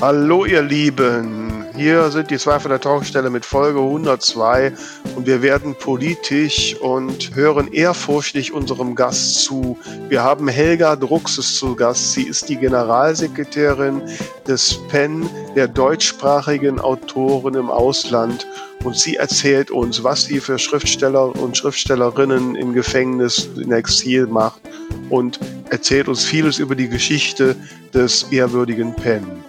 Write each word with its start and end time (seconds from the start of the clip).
Hallo 0.00 0.44
ihr 0.44 0.60
Lieben, 0.60 1.64
hier 1.76 2.10
sind 2.10 2.30
die 2.30 2.36
zwei 2.36 2.58
von 2.58 2.70
der 2.70 2.80
Talkstelle 2.80 3.30
mit 3.30 3.46
Folge 3.46 3.78
102 3.78 4.72
und 5.14 5.26
wir 5.26 5.40
werden 5.40 5.76
politisch 5.76 6.76
und 6.80 7.34
hören 7.34 7.72
ehrfurchtig 7.72 8.52
unserem 8.52 8.96
Gast 8.96 9.44
zu. 9.44 9.78
Wir 10.08 10.22
haben 10.24 10.48
Helga 10.48 10.96
Druxes 10.96 11.56
zu 11.56 11.76
Gast. 11.76 12.12
Sie 12.12 12.24
ist 12.24 12.48
die 12.48 12.56
Generalsekretärin 12.56 14.02
des 14.48 14.78
PEN, 14.88 15.30
der 15.54 15.68
deutschsprachigen 15.68 16.80
Autoren 16.80 17.54
im 17.54 17.70
Ausland 17.70 18.48
und 18.82 18.96
sie 18.96 19.16
erzählt 19.16 19.70
uns, 19.70 20.02
was 20.02 20.24
sie 20.24 20.40
für 20.40 20.58
Schriftsteller 20.58 21.34
und 21.36 21.56
Schriftstellerinnen 21.56 22.56
im 22.56 22.74
Gefängnis 22.74 23.48
in 23.56 23.70
Exil 23.70 24.26
macht 24.26 24.60
und 25.08 25.38
erzählt 25.70 26.08
uns 26.08 26.24
vieles 26.24 26.58
über 26.58 26.74
die 26.74 26.88
Geschichte 26.88 27.56
des 27.94 28.24
ehrwürdigen 28.24 28.94
Penn. 28.94 29.44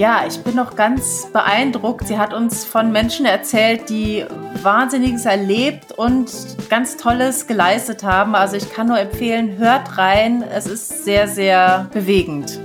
Ja, 0.00 0.24
ich 0.26 0.38
bin 0.42 0.54
noch 0.54 0.76
ganz 0.76 1.28
beeindruckt. 1.30 2.08
Sie 2.08 2.16
hat 2.16 2.32
uns 2.32 2.64
von 2.64 2.90
Menschen 2.90 3.26
erzählt, 3.26 3.90
die 3.90 4.24
Wahnsinniges 4.62 5.26
erlebt 5.26 5.92
und 5.92 6.30
ganz 6.70 6.96
Tolles 6.96 7.46
geleistet 7.46 8.02
haben. 8.02 8.34
Also 8.34 8.56
ich 8.56 8.72
kann 8.72 8.86
nur 8.86 8.98
empfehlen, 8.98 9.58
hört 9.58 9.98
rein. 9.98 10.42
Es 10.42 10.66
ist 10.66 11.04
sehr, 11.04 11.28
sehr 11.28 11.86
bewegend. 11.92 12.58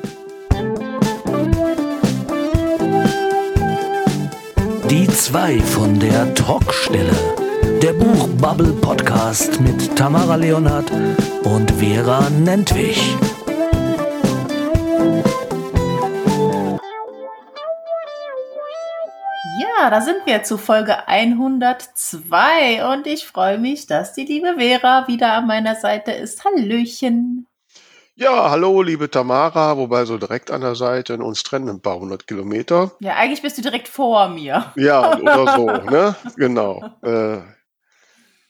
Die 4.90 5.06
zwei 5.10 5.60
von 5.60 6.00
der 6.00 6.34
Talkstelle. 6.36 7.12
Der 7.82 7.92
Buchbubble 7.92 8.72
Podcast 8.80 9.60
mit 9.60 9.94
Tamara 9.98 10.38
Leonhardt 10.38 10.90
und 11.44 11.70
Vera 11.72 12.30
Nentwich. 12.30 13.14
Ja, 19.78 19.90
da 19.90 20.02
sind 20.02 20.26
wir 20.26 20.44
zu 20.44 20.58
Folge 20.58 21.08
102 21.08 22.94
und 22.94 23.08
ich 23.08 23.26
freue 23.26 23.58
mich, 23.58 23.88
dass 23.88 24.14
die 24.14 24.24
liebe 24.24 24.56
Vera 24.58 25.08
wieder 25.08 25.34
an 25.34 25.48
meiner 25.48 25.76
Seite 25.76 26.12
ist. 26.12 26.46
Hallöchen. 26.46 27.48
Ja, 28.16 28.50
hallo, 28.52 28.82
liebe 28.82 29.10
Tamara, 29.10 29.76
wobei 29.76 30.06
so 30.06 30.18
direkt 30.18 30.50
an 30.52 30.62
der 30.62 30.76
Seite, 30.76 31.18
uns 31.18 31.44
trennen 31.44 31.68
ein 31.68 31.82
paar 31.82 32.00
hundert 32.00 32.28
Kilometer. 32.28 32.92
Ja, 33.00 33.16
eigentlich 33.16 33.42
bist 33.42 33.58
du 33.58 33.62
direkt 33.62 33.88
vor 33.88 34.30
mir. 34.30 34.72
Ja, 34.78 35.18
oder 35.18 35.56
so, 35.56 35.66
ne? 35.92 36.16
Genau. 36.38 36.82
Äh, 37.02 37.40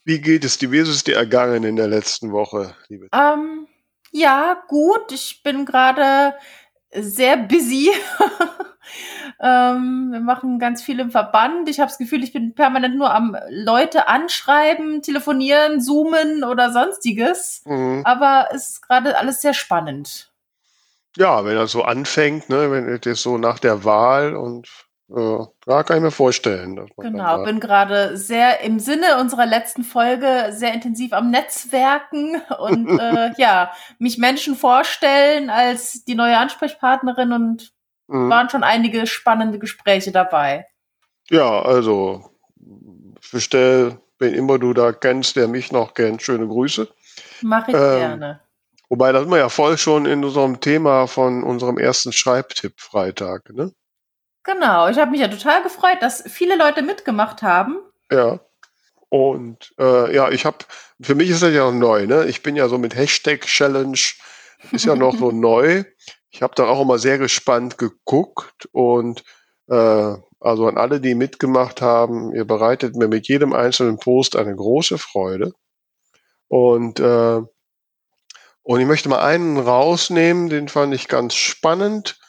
wie 0.03 0.21
geht 0.21 0.45
es 0.45 0.59
dir? 0.59 0.71
Wie 0.71 0.79
ist 0.79 0.89
es 0.89 1.03
dir 1.03 1.15
ergangen 1.15 1.63
in 1.63 1.75
der 1.75 1.87
letzten 1.87 2.31
Woche, 2.31 2.75
liebe 2.87 3.07
ähm, 3.11 3.67
Ja, 4.11 4.61
gut. 4.67 5.11
Ich 5.11 5.41
bin 5.41 5.65
gerade 5.65 6.35
sehr 6.99 7.37
busy. 7.37 7.89
ähm, 9.41 10.09
wir 10.11 10.19
machen 10.19 10.59
ganz 10.59 10.81
viel 10.81 10.99
im 10.99 11.11
Verband. 11.11 11.69
Ich 11.69 11.79
habe 11.79 11.89
das 11.89 11.97
Gefühl, 11.97 12.23
ich 12.23 12.33
bin 12.33 12.55
permanent 12.55 12.95
nur 12.95 13.13
am 13.13 13.37
Leute 13.49 14.07
anschreiben, 14.07 15.01
telefonieren, 15.01 15.81
zoomen 15.81 16.43
oder 16.43 16.71
sonstiges. 16.71 17.63
Mhm. 17.65 18.01
Aber 18.03 18.49
es 18.51 18.69
ist 18.69 18.81
gerade 18.81 19.17
alles 19.17 19.41
sehr 19.41 19.53
spannend. 19.53 20.31
Ja, 21.17 21.45
wenn 21.45 21.55
er 21.55 21.67
so 21.67 21.83
anfängt, 21.83 22.49
ne, 22.49 22.71
wenn 22.71 22.87
es 22.87 23.21
so 23.21 23.37
nach 23.37 23.59
der 23.59 23.85
Wahl 23.85 24.35
und 24.35 24.84
ja, 25.07 25.83
kann 25.83 25.97
ich 25.97 26.03
mir 26.03 26.11
vorstellen. 26.11 26.89
genau, 26.97 27.43
bin 27.43 27.59
gerade 27.59 28.17
sehr 28.17 28.61
im 28.61 28.79
Sinne 28.79 29.19
unserer 29.19 29.45
letzten 29.45 29.83
Folge 29.83 30.47
sehr 30.49 30.73
intensiv 30.73 31.13
am 31.13 31.29
Netzwerken 31.29 32.41
und 32.59 32.99
äh, 32.99 33.31
ja, 33.37 33.71
mich 33.99 34.17
Menschen 34.17 34.55
vorstellen 34.55 35.49
als 35.49 36.03
die 36.05 36.15
neue 36.15 36.37
Ansprechpartnerin 36.37 37.33
und 37.33 37.71
mhm. 38.07 38.29
waren 38.29 38.49
schon 38.49 38.63
einige 38.63 39.05
spannende 39.05 39.59
Gespräche 39.59 40.11
dabei. 40.11 40.65
Ja, 41.29 41.61
also 41.61 42.31
bestell, 43.31 43.99
wen 44.17 44.33
immer 44.33 44.57
du 44.57 44.73
da 44.73 44.91
kennst, 44.91 45.35
der 45.35 45.47
mich 45.47 45.71
noch 45.71 45.93
kennt, 45.93 46.23
schöne 46.23 46.47
Grüße. 46.47 46.87
Mache 47.41 47.71
ich 47.71 47.77
ähm, 47.77 47.97
gerne. 47.97 48.39
Wobei, 48.89 49.11
das 49.11 49.23
sind 49.23 49.31
wir 49.31 49.37
ja 49.37 49.49
voll 49.49 49.77
schon 49.77 50.05
in 50.05 50.23
unserem 50.23 50.59
Thema 50.59 51.07
von 51.07 51.43
unserem 51.43 51.77
ersten 51.77 52.11
Schreibtipp 52.11 52.79
Freitag, 52.79 53.49
ne? 53.53 53.71
Genau, 54.45 54.87
ich 54.87 54.97
habe 54.99 55.11
mich 55.11 55.21
ja 55.21 55.27
total 55.27 55.63
gefreut, 55.63 55.97
dass 56.01 56.23
viele 56.27 56.55
Leute 56.55 56.83
mitgemacht 56.83 57.41
haben. 57.41 57.79
Ja. 58.11 58.39
Und 59.09 59.73
äh, 59.79 60.15
ja, 60.15 60.29
ich 60.29 60.45
habe, 60.45 60.59
für 61.01 61.15
mich 61.15 61.31
ist 61.31 61.41
das 61.41 61.53
ja 61.53 61.71
noch 61.71 61.77
neu, 61.77 62.05
ne? 62.05 62.25
Ich 62.25 62.43
bin 62.43 62.55
ja 62.55 62.67
so 62.67 62.77
mit 62.77 62.95
Hashtag 62.95 63.41
Challenge, 63.41 63.97
ist 64.71 64.85
ja 64.85 64.95
noch 64.95 65.17
so 65.17 65.31
neu. 65.31 65.83
Ich 66.29 66.43
habe 66.43 66.53
da 66.55 66.67
auch 66.67 66.81
immer 66.81 66.99
sehr 66.99 67.17
gespannt 67.17 67.77
geguckt 67.79 68.67
und 68.71 69.23
äh, 69.67 70.15
also 70.39 70.67
an 70.67 70.77
alle, 70.77 71.01
die 71.01 71.15
mitgemacht 71.15 71.81
haben, 71.81 72.35
ihr 72.35 72.45
bereitet 72.45 72.95
mir 72.95 73.07
mit 73.07 73.27
jedem 73.27 73.53
einzelnen 73.53 73.97
Post 73.97 74.35
eine 74.35 74.55
große 74.55 74.99
Freude. 74.99 75.53
Und, 76.47 76.99
äh, 76.99 77.41
und 78.61 78.79
ich 78.79 78.85
möchte 78.85 79.09
mal 79.09 79.23
einen 79.23 79.57
rausnehmen, 79.57 80.49
den 80.49 80.67
fand 80.67 80.93
ich 80.93 81.07
ganz 81.07 81.33
spannend 81.33 82.19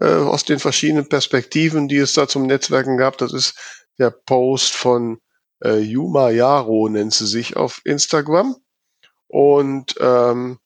äh, 0.00 0.06
aus 0.06 0.44
den 0.44 0.58
verschiedenen 0.58 1.08
Perspektiven, 1.08 1.88
die 1.88 1.98
es 1.98 2.14
da 2.14 2.28
zum 2.28 2.46
Netzwerken 2.46 2.96
gab. 2.96 3.18
Das 3.18 3.32
ist 3.32 3.54
der 3.98 4.10
Post 4.10 4.74
von 4.74 5.18
äh, 5.64 5.78
Yuma 5.78 6.30
Yaro, 6.30 6.88
nennt 6.88 7.14
sie 7.14 7.26
sich 7.26 7.56
auf 7.56 7.80
Instagram. 7.84 8.56
Und, 9.28 9.94
ähm, 10.00 10.58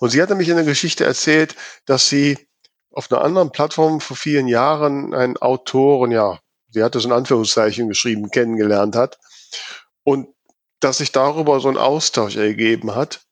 und 0.00 0.10
sie 0.10 0.20
hatte 0.20 0.34
mich 0.34 0.48
in 0.48 0.56
der 0.56 0.64
Geschichte 0.64 1.04
erzählt, 1.04 1.54
dass 1.86 2.08
sie 2.08 2.38
auf 2.90 3.10
einer 3.10 3.22
anderen 3.22 3.50
Plattform 3.50 4.00
vor 4.00 4.16
vielen 4.16 4.46
Jahren 4.46 5.14
einen 5.14 5.36
Autoren, 5.36 6.12
ja, 6.12 6.38
sie 6.68 6.82
hat 6.82 6.94
es 6.94 7.04
in 7.04 7.12
Anführungszeichen 7.12 7.88
geschrieben, 7.88 8.30
kennengelernt 8.30 8.94
hat. 8.96 9.18
Und 10.04 10.28
dass 10.80 10.98
sich 10.98 11.12
darüber 11.12 11.60
so 11.60 11.68
ein 11.68 11.78
Austausch 11.78 12.36
ergeben 12.36 12.94
hat, 12.94 13.22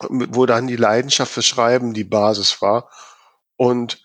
wo 0.00 0.44
dann 0.44 0.66
die 0.66 0.76
Leidenschaft 0.76 1.32
für 1.32 1.42
Schreiben 1.42 1.94
die 1.94 2.04
Basis 2.04 2.60
war. 2.60 2.90
Und 3.56 4.03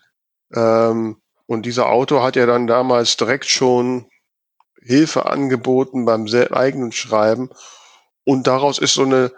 ähm, 0.54 1.20
und 1.46 1.66
dieser 1.66 1.88
Autor 1.88 2.22
hat 2.22 2.36
ja 2.36 2.46
dann 2.46 2.66
damals 2.66 3.16
direkt 3.16 3.46
schon 3.46 4.06
Hilfe 4.80 5.26
angeboten 5.26 6.04
beim 6.04 6.26
eigenen 6.26 6.92
Schreiben. 6.92 7.50
Und 8.24 8.46
daraus 8.46 8.78
ist 8.78 8.94
so 8.94 9.02
eine, 9.02 9.32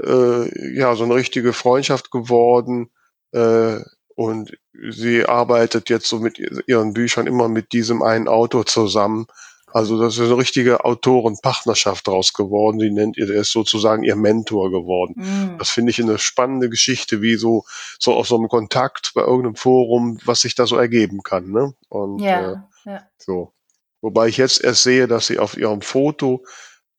äh, 0.00 0.76
ja, 0.78 0.94
so 0.94 1.04
eine 1.04 1.14
richtige 1.14 1.52
Freundschaft 1.52 2.10
geworden. 2.10 2.90
Äh, 3.32 3.80
und 4.14 4.56
sie 4.90 5.26
arbeitet 5.26 5.88
jetzt 5.90 6.08
so 6.08 6.20
mit 6.20 6.38
ihren 6.66 6.92
Büchern 6.92 7.26
immer 7.26 7.48
mit 7.48 7.72
diesem 7.72 8.02
einen 8.02 8.28
Autor 8.28 8.66
zusammen. 8.66 9.26
Also 9.72 10.00
das 10.00 10.14
ist 10.14 10.20
eine 10.20 10.36
richtige 10.36 10.84
Autorenpartnerschaft 10.84 12.06
draus 12.06 12.32
geworden. 12.32 12.78
Die 12.78 12.90
nennt 12.90 13.16
ihr, 13.16 13.26
der 13.26 13.40
ist 13.40 13.52
sozusagen 13.52 14.02
ihr 14.02 14.16
Mentor 14.16 14.70
geworden. 14.70 15.14
Mm. 15.16 15.58
Das 15.58 15.70
finde 15.70 15.90
ich 15.90 16.00
eine 16.00 16.18
spannende 16.18 16.68
Geschichte, 16.68 17.22
wie 17.22 17.36
so, 17.36 17.64
so 17.98 18.14
aus 18.14 18.28
so 18.28 18.36
einem 18.36 18.48
Kontakt 18.48 19.12
bei 19.14 19.22
irgendeinem 19.22 19.56
Forum, 19.56 20.18
was 20.24 20.42
sich 20.42 20.54
da 20.54 20.66
so 20.66 20.76
ergeben 20.76 21.22
kann. 21.22 21.50
Ne? 21.50 21.74
Und 21.88 22.20
ja, 22.20 22.52
äh, 22.52 22.56
ja. 22.84 23.02
so. 23.18 23.52
Wobei 24.00 24.28
ich 24.28 24.36
jetzt 24.36 24.62
erst 24.62 24.82
sehe, 24.82 25.06
dass 25.06 25.28
sie 25.28 25.38
auf 25.38 25.56
ihrem 25.56 25.80
Foto 25.80 26.44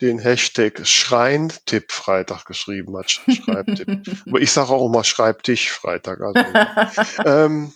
den 0.02 0.20
Hashtag 0.20 0.86
Schrein-Tipp 0.86 1.92
Freitag 1.92 2.46
geschrieben 2.46 2.98
hat. 2.98 3.12
Schreibtipp. 3.12 4.02
Aber 4.28 4.42
ich 4.42 4.52
sage 4.52 4.70
auch 4.72 4.86
immer 4.86 5.04
Schreibtisch 5.04 5.72
Freitag. 5.72 6.20
Also, 6.22 7.22
ähm, 7.26 7.74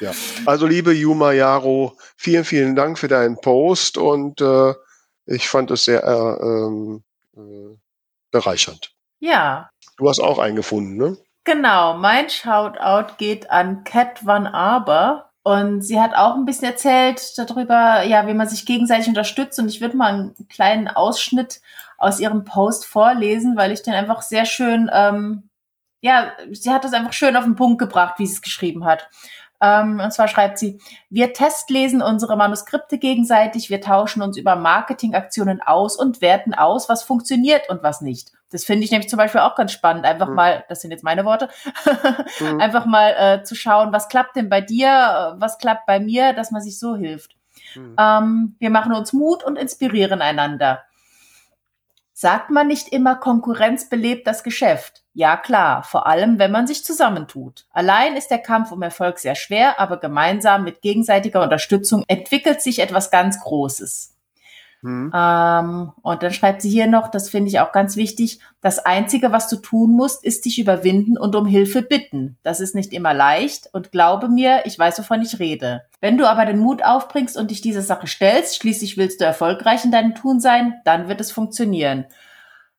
ja, 0.00 0.12
also 0.46 0.66
liebe 0.66 0.92
Yuma 0.92 1.32
Yaro, 1.32 1.96
vielen, 2.16 2.44
vielen 2.44 2.76
Dank 2.76 2.98
für 2.98 3.08
deinen 3.08 3.40
Post 3.40 3.98
und 3.98 4.40
äh, 4.40 4.74
ich 5.26 5.48
fand 5.48 5.70
es 5.70 5.84
sehr 5.84 6.04
äh, 6.04 6.44
ähm, 6.44 7.02
äh, 7.36 7.76
bereichernd. 8.30 8.92
Ja. 9.20 9.70
Du 9.96 10.08
hast 10.08 10.20
auch 10.20 10.38
einen 10.38 10.56
gefunden, 10.56 10.96
ne? 10.96 11.16
Genau, 11.44 11.94
mein 11.94 12.30
Shoutout 12.30 13.14
geht 13.18 13.50
an 13.50 13.84
Cat 13.84 14.24
Van 14.24 14.46
Aber. 14.46 15.30
Und 15.42 15.82
sie 15.82 16.00
hat 16.00 16.14
auch 16.14 16.36
ein 16.36 16.46
bisschen 16.46 16.70
erzählt 16.70 17.36
darüber, 17.36 18.02
ja, 18.02 18.26
wie 18.26 18.32
man 18.32 18.48
sich 18.48 18.64
gegenseitig 18.64 19.08
unterstützt. 19.08 19.58
Und 19.58 19.68
ich 19.68 19.82
würde 19.82 19.94
mal 19.94 20.12
einen 20.12 20.48
kleinen 20.48 20.88
Ausschnitt 20.88 21.60
aus 21.98 22.18
ihrem 22.18 22.44
Post 22.44 22.86
vorlesen, 22.86 23.54
weil 23.54 23.70
ich 23.70 23.82
den 23.82 23.92
einfach 23.92 24.22
sehr 24.22 24.46
schön, 24.46 24.90
ähm, 24.90 25.50
ja, 26.00 26.32
sie 26.50 26.70
hat 26.70 26.84
das 26.84 26.94
einfach 26.94 27.12
schön 27.12 27.36
auf 27.36 27.44
den 27.44 27.56
Punkt 27.56 27.78
gebracht, 27.78 28.14
wie 28.18 28.26
sie 28.26 28.34
es 28.34 28.42
geschrieben 28.42 28.86
hat. 28.86 29.10
Ähm, 29.64 30.00
und 30.00 30.12
zwar 30.12 30.28
schreibt 30.28 30.58
sie, 30.58 30.78
wir 31.08 31.32
testlesen 31.32 32.02
unsere 32.02 32.36
Manuskripte 32.36 32.98
gegenseitig, 32.98 33.70
wir 33.70 33.80
tauschen 33.80 34.20
uns 34.20 34.36
über 34.36 34.56
Marketingaktionen 34.56 35.62
aus 35.62 35.96
und 35.96 36.20
werten 36.20 36.52
aus, 36.52 36.90
was 36.90 37.02
funktioniert 37.02 37.70
und 37.70 37.82
was 37.82 38.02
nicht. 38.02 38.32
Das 38.50 38.64
finde 38.64 38.84
ich 38.84 38.90
nämlich 38.90 39.08
zum 39.08 39.16
Beispiel 39.16 39.40
auch 39.40 39.54
ganz 39.54 39.72
spannend, 39.72 40.04
einfach 40.04 40.28
mhm. 40.28 40.34
mal, 40.34 40.64
das 40.68 40.82
sind 40.82 40.90
jetzt 40.90 41.02
meine 41.02 41.24
Worte, 41.24 41.48
mhm. 42.40 42.60
einfach 42.60 42.84
mal 42.84 43.14
äh, 43.18 43.42
zu 43.42 43.54
schauen, 43.54 43.92
was 43.92 44.08
klappt 44.08 44.36
denn 44.36 44.50
bei 44.50 44.60
dir, 44.60 45.34
was 45.38 45.58
klappt 45.58 45.86
bei 45.86 45.98
mir, 45.98 46.34
dass 46.34 46.50
man 46.50 46.60
sich 46.60 46.78
so 46.78 46.94
hilft. 46.94 47.34
Mhm. 47.74 47.96
Ähm, 47.98 48.56
wir 48.58 48.70
machen 48.70 48.92
uns 48.92 49.14
Mut 49.14 49.42
und 49.42 49.56
inspirieren 49.56 50.20
einander. 50.20 50.84
Sagt 52.16 52.50
man 52.50 52.68
nicht 52.68 52.90
immer, 52.90 53.16
Konkurrenz 53.16 53.88
belebt 53.88 54.28
das 54.28 54.44
Geschäft? 54.44 55.02
Ja 55.14 55.36
klar, 55.36 55.82
vor 55.82 56.06
allem 56.06 56.38
wenn 56.38 56.52
man 56.52 56.68
sich 56.68 56.84
zusammentut. 56.84 57.66
Allein 57.72 58.16
ist 58.16 58.28
der 58.28 58.38
Kampf 58.38 58.70
um 58.70 58.82
Erfolg 58.82 59.18
sehr 59.18 59.34
schwer, 59.34 59.80
aber 59.80 59.96
gemeinsam 59.96 60.62
mit 60.62 60.80
gegenseitiger 60.80 61.42
Unterstützung 61.42 62.04
entwickelt 62.06 62.62
sich 62.62 62.78
etwas 62.78 63.10
ganz 63.10 63.40
Großes. 63.40 64.13
Mhm. 64.84 65.10
Ähm, 65.14 65.92
und 66.02 66.22
dann 66.22 66.32
schreibt 66.32 66.60
sie 66.60 66.68
hier 66.68 66.86
noch, 66.86 67.08
das 67.08 67.30
finde 67.30 67.48
ich 67.48 67.58
auch 67.58 67.72
ganz 67.72 67.96
wichtig, 67.96 68.40
das 68.60 68.78
Einzige, 68.78 69.32
was 69.32 69.48
du 69.48 69.56
tun 69.56 69.92
musst, 69.92 70.22
ist 70.22 70.44
dich 70.44 70.58
überwinden 70.58 71.16
und 71.16 71.34
um 71.34 71.46
Hilfe 71.46 71.80
bitten. 71.80 72.36
Das 72.42 72.60
ist 72.60 72.74
nicht 72.74 72.92
immer 72.92 73.14
leicht 73.14 73.70
und 73.72 73.92
glaube 73.92 74.28
mir, 74.28 74.66
ich 74.66 74.78
weiß, 74.78 74.98
wovon 74.98 75.22
ich 75.22 75.38
rede. 75.38 75.84
Wenn 76.02 76.18
du 76.18 76.28
aber 76.28 76.44
den 76.44 76.58
Mut 76.58 76.84
aufbringst 76.84 77.38
und 77.38 77.50
dich 77.50 77.62
dieser 77.62 77.80
Sache 77.80 78.06
stellst, 78.06 78.56
schließlich 78.56 78.98
willst 78.98 79.22
du 79.22 79.24
erfolgreich 79.24 79.86
in 79.86 79.90
deinem 79.90 80.14
Tun 80.14 80.38
sein, 80.38 80.74
dann 80.84 81.08
wird 81.08 81.22
es 81.22 81.32
funktionieren. 81.32 82.04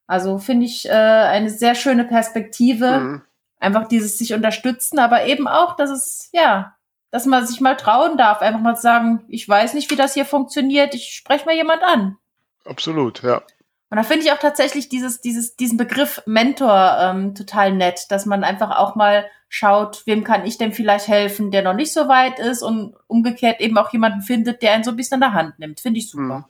Also 0.05 0.37
finde 0.37 0.67
ich 0.67 0.87
äh, 0.87 0.91
eine 0.91 1.49
sehr 1.49 1.73
schöne 1.73 2.03
Perspektive. 2.03 2.99
Mhm. 2.99 3.21
Einfach 3.59 3.87
dieses 3.87 4.19
sich 4.19 4.35
unterstützen, 4.35 4.99
aber 4.99 5.25
eben 5.25 5.47
auch, 5.47 5.75
dass 5.75 5.89
es, 5.89 6.29
ja, 6.33 6.75
dass 7.11 7.25
man 7.25 7.45
sich 7.45 7.61
mal 7.61 7.75
trauen 7.75 8.17
darf, 8.17 8.41
einfach 8.41 8.59
mal 8.59 8.75
sagen, 8.75 9.23
ich 9.27 9.47
weiß 9.47 9.73
nicht, 9.73 9.89
wie 9.91 9.95
das 9.95 10.13
hier 10.13 10.25
funktioniert, 10.25 10.93
ich 10.93 11.11
spreche 11.13 11.45
mal 11.45 11.55
jemand 11.55 11.83
an. 11.83 12.17
Absolut, 12.65 13.23
ja. 13.23 13.43
Und 13.89 13.97
da 13.97 14.03
finde 14.03 14.25
ich 14.25 14.31
auch 14.31 14.39
tatsächlich 14.39 14.89
dieses, 14.89 15.21
dieses, 15.21 15.55
diesen 15.55 15.77
Begriff 15.77 16.21
Mentor 16.25 16.97
ähm, 16.99 17.35
total 17.35 17.71
nett, 17.71 18.07
dass 18.09 18.25
man 18.25 18.43
einfach 18.43 18.77
auch 18.77 18.95
mal 18.95 19.29
schaut, 19.47 20.01
wem 20.05 20.23
kann 20.23 20.45
ich 20.45 20.57
denn 20.57 20.73
vielleicht 20.73 21.07
helfen, 21.07 21.51
der 21.51 21.61
noch 21.61 21.75
nicht 21.75 21.93
so 21.93 22.07
weit 22.07 22.39
ist 22.39 22.61
und 22.61 22.95
umgekehrt 23.07 23.61
eben 23.61 23.77
auch 23.77 23.93
jemanden 23.93 24.21
findet, 24.21 24.61
der 24.61 24.73
einen 24.73 24.83
so 24.83 24.91
ein 24.91 24.97
bisschen 24.97 25.15
an 25.15 25.31
der 25.31 25.33
Hand 25.33 25.59
nimmt. 25.59 25.79
Finde 25.79 25.99
ich 25.99 26.09
super. 26.09 26.35
Hm. 26.35 26.45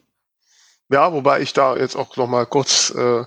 Ja, 0.89 1.11
wobei 1.13 1.41
ich 1.41 1.53
da 1.53 1.75
jetzt 1.75 1.95
auch 1.95 2.15
noch 2.15 2.27
mal 2.27 2.45
kurz 2.45 2.91
äh, 2.91 3.25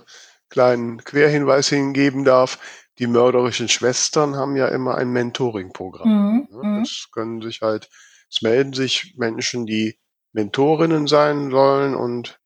kleinen 0.49 1.03
Querhinweis 1.03 1.69
hingeben 1.69 2.25
darf 2.25 2.57
die 2.99 3.07
mörderischen 3.07 3.69
Schwestern 3.69 4.35
haben 4.35 4.55
ja 4.55 4.67
immer 4.67 4.95
ein 4.95 5.09
Mentoring-Programm. 5.09 6.09
Mhm. 6.09 6.47
Ne? 6.51 6.67
Mhm. 6.67 6.83
Das 6.83 7.07
können 7.11 7.41
sich 7.41 7.61
halt, 7.61 7.89
es 8.29 8.41
melden 8.41 8.73
sich 8.73 9.15
Menschen, 9.17 9.65
die 9.65 9.97
Mentorinnen 10.33 11.07
sein 11.07 11.49
sollen 11.49 11.95
und 11.95 12.39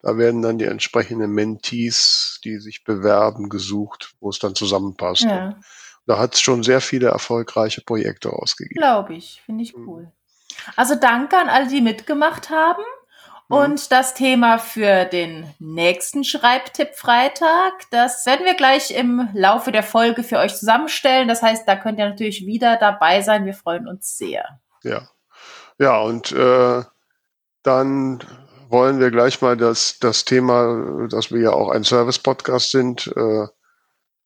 da 0.00 0.18
werden 0.18 0.42
dann 0.42 0.58
die 0.58 0.64
entsprechenden 0.64 1.30
Mentees, 1.30 2.40
die 2.44 2.58
sich 2.58 2.82
bewerben, 2.82 3.48
gesucht, 3.48 4.14
wo 4.20 4.30
es 4.30 4.40
dann 4.40 4.56
zusammenpasst. 4.56 5.22
Ja. 5.22 5.60
Da 6.06 6.18
hat 6.18 6.34
es 6.34 6.40
schon 6.40 6.64
sehr 6.64 6.80
viele 6.80 7.06
erfolgreiche 7.06 7.82
Projekte 7.82 8.32
ausgegeben. 8.32 8.80
Glaube 8.80 9.14
ich, 9.14 9.40
finde 9.46 9.62
ich 9.62 9.76
mhm. 9.76 9.88
cool. 9.88 10.12
Also 10.74 10.96
danke 10.96 11.38
an 11.38 11.48
alle, 11.48 11.68
die 11.68 11.80
mitgemacht 11.80 12.50
haben. 12.50 12.82
Mhm. 13.52 13.58
Und 13.58 13.92
das 13.92 14.14
Thema 14.14 14.58
für 14.58 15.04
den 15.04 15.46
nächsten 15.58 16.24
Schreibtipp-Freitag, 16.24 17.72
das 17.90 18.24
werden 18.24 18.46
wir 18.46 18.54
gleich 18.54 18.90
im 18.92 19.28
Laufe 19.34 19.72
der 19.72 19.82
Folge 19.82 20.24
für 20.24 20.38
euch 20.38 20.56
zusammenstellen. 20.56 21.28
Das 21.28 21.42
heißt, 21.42 21.68
da 21.68 21.76
könnt 21.76 21.98
ihr 21.98 22.08
natürlich 22.08 22.46
wieder 22.46 22.78
dabei 22.78 23.20
sein. 23.20 23.44
Wir 23.44 23.52
freuen 23.52 23.86
uns 23.86 24.16
sehr. 24.16 24.60
Ja, 24.82 25.06
ja 25.78 26.00
und 26.00 26.32
äh, 26.32 26.82
dann 27.62 28.24
wollen 28.70 28.98
wir 28.98 29.10
gleich 29.10 29.42
mal 29.42 29.58
das, 29.58 29.98
das 30.00 30.24
Thema, 30.24 31.06
dass 31.10 31.30
wir 31.30 31.42
ja 31.42 31.52
auch 31.52 31.68
ein 31.68 31.84
Service-Podcast 31.84 32.70
sind, 32.70 33.06
äh, 33.14 33.46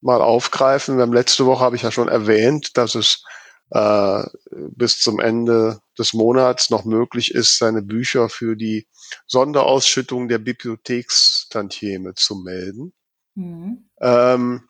mal 0.01 0.23
aufgreifen. 0.23 0.99
Wir 0.99 1.03
haben 1.03 1.13
letzte 1.13 1.47
Woche, 1.47 1.65
habe 1.65 1.75
ich 1.75 1.83
ja 1.83 1.91
schon 1.91 2.09
erwähnt, 2.09 2.77
dass 2.77 2.95
es 2.95 3.25
äh, 3.71 4.23
bis 4.53 5.01
zum 5.01 5.19
Ende 5.19 5.81
des 5.99 6.15
Monats 6.15 6.71
noch 6.71 6.85
möglich 6.85 7.35
ist, 7.35 7.59
seine 7.59 7.83
Bücher 7.83 8.29
für 8.29 8.55
die 8.55 8.87
Sonderausschüttung 9.27 10.29
der 10.29 10.39
Bibliothekstantieme 10.39 12.15
zu 12.15 12.37
melden. 12.37 12.93
Mhm. 13.35 13.89
Ähm, 14.01 14.69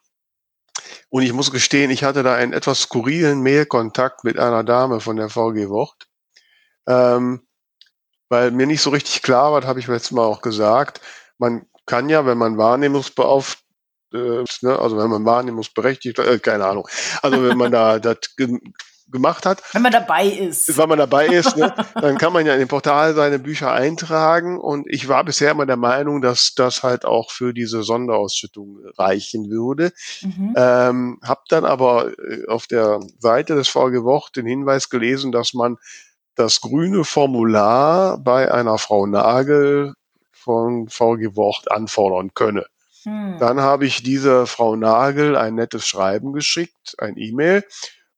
und 1.08 1.22
ich 1.22 1.32
muss 1.32 1.50
gestehen, 1.50 1.90
ich 1.90 2.04
hatte 2.04 2.22
da 2.22 2.34
einen 2.34 2.52
etwas 2.52 2.82
skurrilen 2.82 3.42
Mailkontakt 3.42 4.24
mit 4.24 4.38
einer 4.38 4.64
Dame 4.64 5.00
von 5.00 5.16
der 5.16 5.28
VG 5.28 5.68
Wort, 5.68 6.08
ähm, 6.86 7.46
weil 8.28 8.50
mir 8.50 8.66
nicht 8.66 8.82
so 8.82 8.90
richtig 8.90 9.22
klar 9.22 9.52
war, 9.52 9.64
habe 9.64 9.80
ich 9.80 9.86
letztes 9.86 10.12
Mal 10.12 10.24
auch 10.24 10.42
gesagt, 10.42 11.00
man 11.38 11.66
kann 11.86 12.08
ja, 12.08 12.26
wenn 12.26 12.38
man 12.38 12.58
Wahrnehmungsbeauftragter 12.58 13.66
äh, 14.12 14.44
ne, 14.62 14.78
also 14.78 14.96
wenn 14.96 15.10
man 15.10 15.24
wahrnehmungsberechtigt, 15.24 16.18
äh, 16.18 16.38
keine 16.38 16.66
Ahnung, 16.66 16.88
also 17.22 17.42
wenn 17.42 17.56
man 17.56 17.72
da 17.72 17.98
das 17.98 18.18
gemacht 19.08 19.46
hat. 19.46 19.62
Wenn 19.72 19.82
man 19.82 19.92
dabei 19.92 20.26
ist. 20.26 20.76
Wenn 20.76 20.88
man 20.88 20.98
dabei 20.98 21.26
ist, 21.26 21.56
ne, 21.56 21.74
dann 21.94 22.18
kann 22.18 22.32
man 22.32 22.46
ja 22.46 22.54
in 22.54 22.58
dem 22.58 22.68
Portal 22.68 23.14
seine 23.14 23.38
Bücher 23.38 23.72
eintragen. 23.72 24.58
Und 24.58 24.86
ich 24.88 25.08
war 25.08 25.24
bisher 25.24 25.52
immer 25.52 25.66
der 25.66 25.76
Meinung, 25.76 26.22
dass 26.22 26.54
das 26.54 26.82
halt 26.82 27.04
auch 27.04 27.30
für 27.30 27.52
diese 27.52 27.82
Sonderausschüttung 27.82 28.78
reichen 28.98 29.50
würde. 29.50 29.92
Mhm. 30.22 30.54
Ähm, 30.56 31.20
hab 31.22 31.46
dann 31.48 31.64
aber 31.64 32.12
äh, 32.18 32.46
auf 32.48 32.66
der 32.66 33.00
Seite 33.18 33.54
des 33.54 33.68
VG 33.68 34.02
Wort 34.02 34.36
den 34.36 34.46
Hinweis 34.46 34.90
gelesen, 34.90 35.32
dass 35.32 35.54
man 35.54 35.76
das 36.34 36.60
grüne 36.60 37.04
Formular 37.04 38.18
bei 38.18 38.52
einer 38.52 38.78
Frau 38.78 39.06
Nagel 39.06 39.94
von 40.32 40.88
VG 40.88 41.34
Wort 41.34 41.70
anfordern 41.70 42.34
könne. 42.34 42.66
Hm. 43.04 43.36
Dann 43.38 43.60
habe 43.60 43.86
ich 43.86 44.02
dieser 44.02 44.46
Frau 44.46 44.76
Nagel 44.76 45.36
ein 45.36 45.54
nettes 45.54 45.86
Schreiben 45.86 46.32
geschickt, 46.32 46.96
ein 46.98 47.16
E-Mail, 47.16 47.64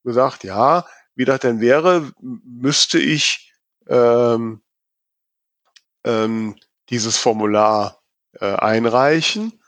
gesagt, 0.04 0.44
ja, 0.44 0.86
wie 1.14 1.24
das 1.24 1.40
denn 1.40 1.60
wäre, 1.60 2.12
müsste 2.20 2.98
ich 2.98 3.52
ähm, 3.88 4.62
ähm, 6.04 6.56
dieses 6.90 7.16
Formular 7.16 8.00
äh, 8.40 8.54
einreichen 8.54 9.60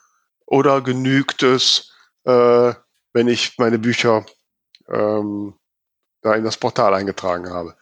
oder 0.47 0.81
genügt 0.81 1.43
es, 1.43 1.93
äh, 2.25 2.75
wenn 3.13 3.29
ich 3.29 3.59
meine 3.59 3.79
Bücher 3.79 4.25
ähm, 4.89 5.55
da 6.23 6.35
in 6.35 6.45
das 6.45 6.57
Portal 6.57 6.95
eingetragen 6.95 7.51
habe. 7.51 7.77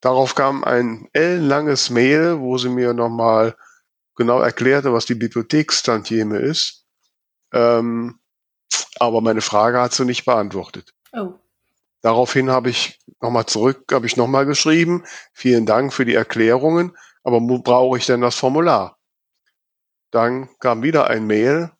Darauf 0.00 0.34
kam 0.34 0.64
ein 0.64 1.08
ellenlanges 1.12 1.90
Mail, 1.90 2.38
wo 2.40 2.58
sie 2.58 2.68
mir 2.68 2.92
nochmal 2.94 3.56
genau 4.16 4.40
erklärte, 4.40 4.92
was 4.92 5.06
die 5.06 5.14
Bibliothekstantieme 5.14 6.38
ist. 6.38 6.86
Ähm, 7.52 8.20
aber 8.98 9.20
meine 9.20 9.40
Frage 9.40 9.80
hat 9.80 9.92
sie 9.92 10.04
nicht 10.04 10.24
beantwortet. 10.24 10.92
Oh. 11.12 11.34
Daraufhin 12.04 12.50
habe 12.50 12.68
ich 12.68 12.98
nochmal 13.22 13.46
zurück, 13.46 13.90
habe 13.90 14.04
ich 14.04 14.18
nochmal 14.18 14.44
geschrieben. 14.44 15.04
Vielen 15.32 15.64
Dank 15.64 15.90
für 15.90 16.04
die 16.04 16.12
Erklärungen. 16.12 16.94
Aber 17.22 17.40
wo 17.40 17.60
brauche 17.60 17.96
ich 17.96 18.04
denn 18.04 18.20
das 18.20 18.34
Formular? 18.34 18.98
Dann 20.10 20.50
kam 20.58 20.82
wieder 20.82 21.06
ein 21.06 21.26
Mail, 21.26 21.70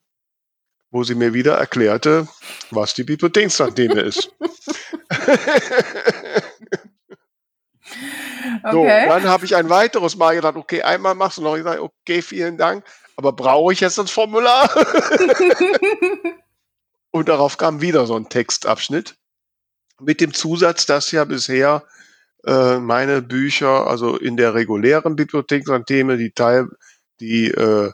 wo 0.91 1.05
sie 1.05 1.15
mir 1.15 1.35
wieder 1.35 1.59
erklärte, 1.59 2.26
was 2.71 2.94
die 2.94 3.05
Bibliothekstantieme 3.05 4.00
ist. 4.00 4.35
Okay. 8.62 8.73
So, 8.73 9.11
dann 9.11 9.29
habe 9.29 9.44
ich 9.44 9.55
ein 9.55 9.69
weiteres 9.69 10.17
Mal 10.17 10.37
gedacht, 10.37 10.56
okay, 10.56 10.82
einmal 10.82 11.15
machst 11.15 11.37
du 11.37 11.43
noch. 11.43 11.56
Ich 11.56 11.65
sage, 11.65 11.82
okay, 11.82 12.22
vielen 12.22 12.56
Dank, 12.56 12.82
aber 13.17 13.32
brauche 13.32 13.75
ich 13.75 13.81
jetzt 13.81 13.98
das 13.98 14.10
Formular? 14.10 14.70
Und 17.10 17.29
darauf 17.29 17.58
kam 17.58 17.82
wieder 17.82 18.06
so 18.06 18.17
ein 18.17 18.29
Textabschnitt 18.29 19.17
mit 20.01 20.20
dem 20.20 20.34
Zusatz, 20.34 20.86
dass 20.86 21.10
ja 21.10 21.24
bisher 21.24 21.84
äh, 22.46 22.79
meine 22.79 23.22
Bücher, 23.22 23.86
also 23.86 24.17
in 24.17 24.36
der 24.36 24.55
regulären 24.55 25.17
Bibliothek 25.17 25.65
Themen, 25.86 26.19
die 26.19 26.32
Teil, 26.32 26.69
die 27.20 27.48
äh, 27.48 27.93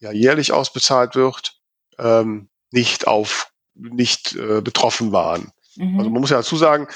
ja 0.00 0.12
jährlich 0.12 0.52
ausbezahlt 0.52 1.14
wird, 1.14 1.60
ähm, 1.98 2.48
nicht 2.70 3.06
auf 3.06 3.52
nicht 3.74 4.36
äh, 4.36 4.60
betroffen 4.60 5.12
waren. 5.12 5.52
Mhm. 5.76 5.98
Also 5.98 6.10
man 6.10 6.20
muss 6.20 6.30
ja 6.30 6.38
dazu 6.38 6.56
sagen, 6.56 6.88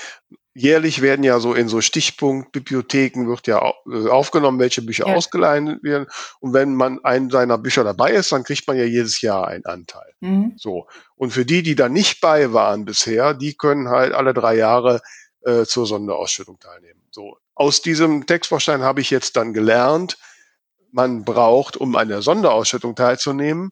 jährlich 0.55 1.03
werden 1.03 1.25
ja 1.25 1.41
so 1.41 1.55
in 1.55 1.69
so 1.69 1.81
Stichpunktbibliotheken 1.81 3.27
wird 3.27 3.47
ja 3.47 3.73
äh, 3.91 4.09
aufgenommen, 4.09 4.59
welche 4.59 4.83
Bücher 4.83 5.07
ja. 5.07 5.15
ausgeleihen 5.15 5.79
werden. 5.83 6.07
Und 6.41 6.53
wenn 6.53 6.75
man 6.75 7.05
einen 7.05 7.31
seiner 7.31 7.59
Bücher 7.59 7.85
dabei 7.85 8.13
ist, 8.13 8.33
dann 8.33 8.45
kriegt 8.45 8.67
man 8.67 8.77
ja 8.77 8.85
jedes 8.85 9.21
Jahr 9.21 9.47
einen 9.47 9.65
Anteil. 9.67 10.13
Mhm. 10.21 10.55
So. 10.57 10.89
Und 11.15 11.31
für 11.31 11.45
die, 11.45 11.63
die 11.63 11.75
da 11.75 11.89
nicht 11.89 12.21
bei 12.21 12.53
waren 12.53 12.85
bisher, 12.85 13.35
die 13.35 13.55
können 13.55 13.89
halt 13.89 14.13
alle 14.13 14.35
drei 14.35 14.57
Jahre 14.57 15.01
äh, 15.43 15.65
zur 15.65 15.87
Sonderausschüttung 15.87 16.59
teilnehmen. 16.59 17.03
So. 17.11 17.39
Aus 17.55 17.83
diesem 17.83 18.27
Textbaustein 18.27 18.83
habe 18.83 19.01
ich 19.01 19.11
jetzt 19.11 19.37
dann 19.37 19.53
gelernt, 19.53 20.19
man 20.91 21.25
braucht, 21.25 21.77
um 21.77 21.97
an 21.97 22.09
der 22.09 22.23
Sonderausschüttung 22.23 22.95
teilzunehmen, 22.97 23.71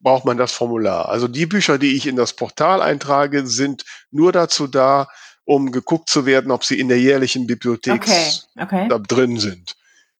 braucht 0.00 0.24
man 0.24 0.36
das 0.36 0.52
Formular. 0.52 1.08
Also 1.08 1.28
die 1.28 1.46
Bücher, 1.46 1.78
die 1.78 1.96
ich 1.96 2.06
in 2.06 2.16
das 2.16 2.34
Portal 2.34 2.82
eintrage, 2.82 3.46
sind 3.46 3.84
nur 4.10 4.32
dazu 4.32 4.66
da, 4.66 5.08
um 5.44 5.72
geguckt 5.72 6.08
zu 6.08 6.26
werden, 6.26 6.50
ob 6.50 6.64
sie 6.64 6.78
in 6.78 6.88
der 6.88 7.00
jährlichen 7.00 7.46
Bibliothek 7.46 8.02
okay, 8.02 8.30
okay. 8.60 8.88
da 8.88 8.98
drin 8.98 9.38
sind. 9.38 9.76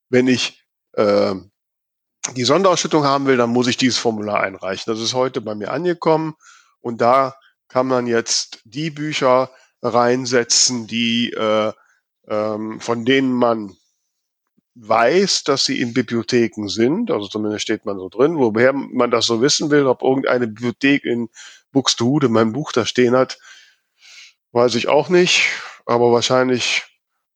Wenn 0.08 0.26
ich 0.26 0.62
äh, 0.92 1.34
die 2.36 2.44
Sonderausschüttung 2.44 3.04
haben 3.04 3.26
will, 3.26 3.36
dann 3.36 3.50
muss 3.50 3.66
ich 3.66 3.76
dieses 3.76 3.98
Formular 3.98 4.40
einreichen. 4.40 4.92
Das 4.92 5.00
ist 5.00 5.14
heute 5.14 5.40
bei 5.40 5.54
mir 5.54 5.70
angekommen 5.70 6.34
und 6.80 7.00
da 7.00 7.36
kann 7.68 7.86
man 7.86 8.06
jetzt 8.06 8.60
die 8.64 8.90
Bücher 8.90 9.50
reinsetzen, 9.82 10.86
die 10.86 11.30
äh, 11.32 11.72
ähm, 12.28 12.80
von 12.80 13.04
denen 13.04 13.32
man 13.32 13.76
weiß, 14.74 15.44
dass 15.44 15.64
sie 15.64 15.80
in 15.80 15.92
Bibliotheken 15.92 16.68
sind, 16.68 17.10
also 17.10 17.28
zumindest 17.28 17.62
steht 17.62 17.84
man 17.84 17.98
so 17.98 18.08
drin, 18.08 18.38
woher 18.38 18.72
man 18.72 19.10
das 19.10 19.26
so 19.26 19.42
wissen 19.42 19.70
will, 19.70 19.86
ob 19.86 20.02
irgendeine 20.02 20.46
Bibliothek 20.46 21.04
in 21.04 21.28
Buxtehude 21.72 22.28
mein 22.28 22.52
Buch 22.52 22.72
da 22.72 22.86
stehen 22.86 23.14
hat, 23.14 23.38
weiß 24.52 24.74
ich 24.76 24.88
auch 24.88 25.08
nicht, 25.08 25.48
aber 25.86 26.12
wahrscheinlich 26.12 26.84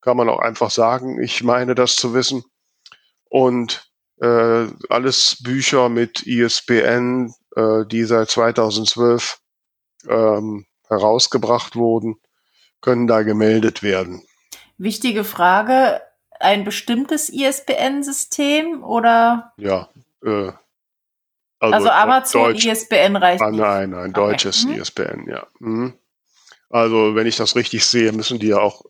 kann 0.00 0.16
man 0.16 0.28
auch 0.28 0.38
einfach 0.38 0.70
sagen, 0.70 1.20
ich 1.20 1.42
meine 1.42 1.74
das 1.74 1.96
zu 1.96 2.14
wissen. 2.14 2.44
Und 3.28 3.90
äh, 4.20 4.66
alles 4.88 5.42
Bücher 5.42 5.88
mit 5.88 6.26
ISBN, 6.26 7.34
äh, 7.56 7.84
die 7.86 8.04
seit 8.04 8.30
2012 8.30 9.38
ähm, 10.08 10.66
herausgebracht 10.88 11.76
wurden, 11.76 12.16
können 12.80 13.06
da 13.06 13.22
gemeldet 13.22 13.82
werden. 13.82 14.22
Wichtige 14.78 15.24
Frage, 15.24 16.00
ein 16.38 16.64
bestimmtes 16.64 17.28
ISBN-System 17.28 18.84
oder? 18.84 19.52
Ja. 19.56 19.88
Äh, 20.22 20.52
also, 21.58 21.74
also 21.74 21.90
Amazon 21.90 22.42
Deutsch, 22.44 22.66
ISBN 22.66 23.16
reicht 23.16 23.42
ah, 23.42 23.50
Nein, 23.50 23.90
nein, 23.90 24.12
deutsches 24.12 24.64
okay. 24.64 24.74
mhm. 24.74 24.80
ISBN, 24.80 25.28
ja. 25.28 25.46
Mhm. 25.58 25.94
Also 26.70 27.14
wenn 27.14 27.26
ich 27.26 27.36
das 27.36 27.56
richtig 27.56 27.84
sehe, 27.84 28.12
müssen 28.12 28.38
die 28.38 28.48
ja 28.48 28.58
auch, 28.58 28.84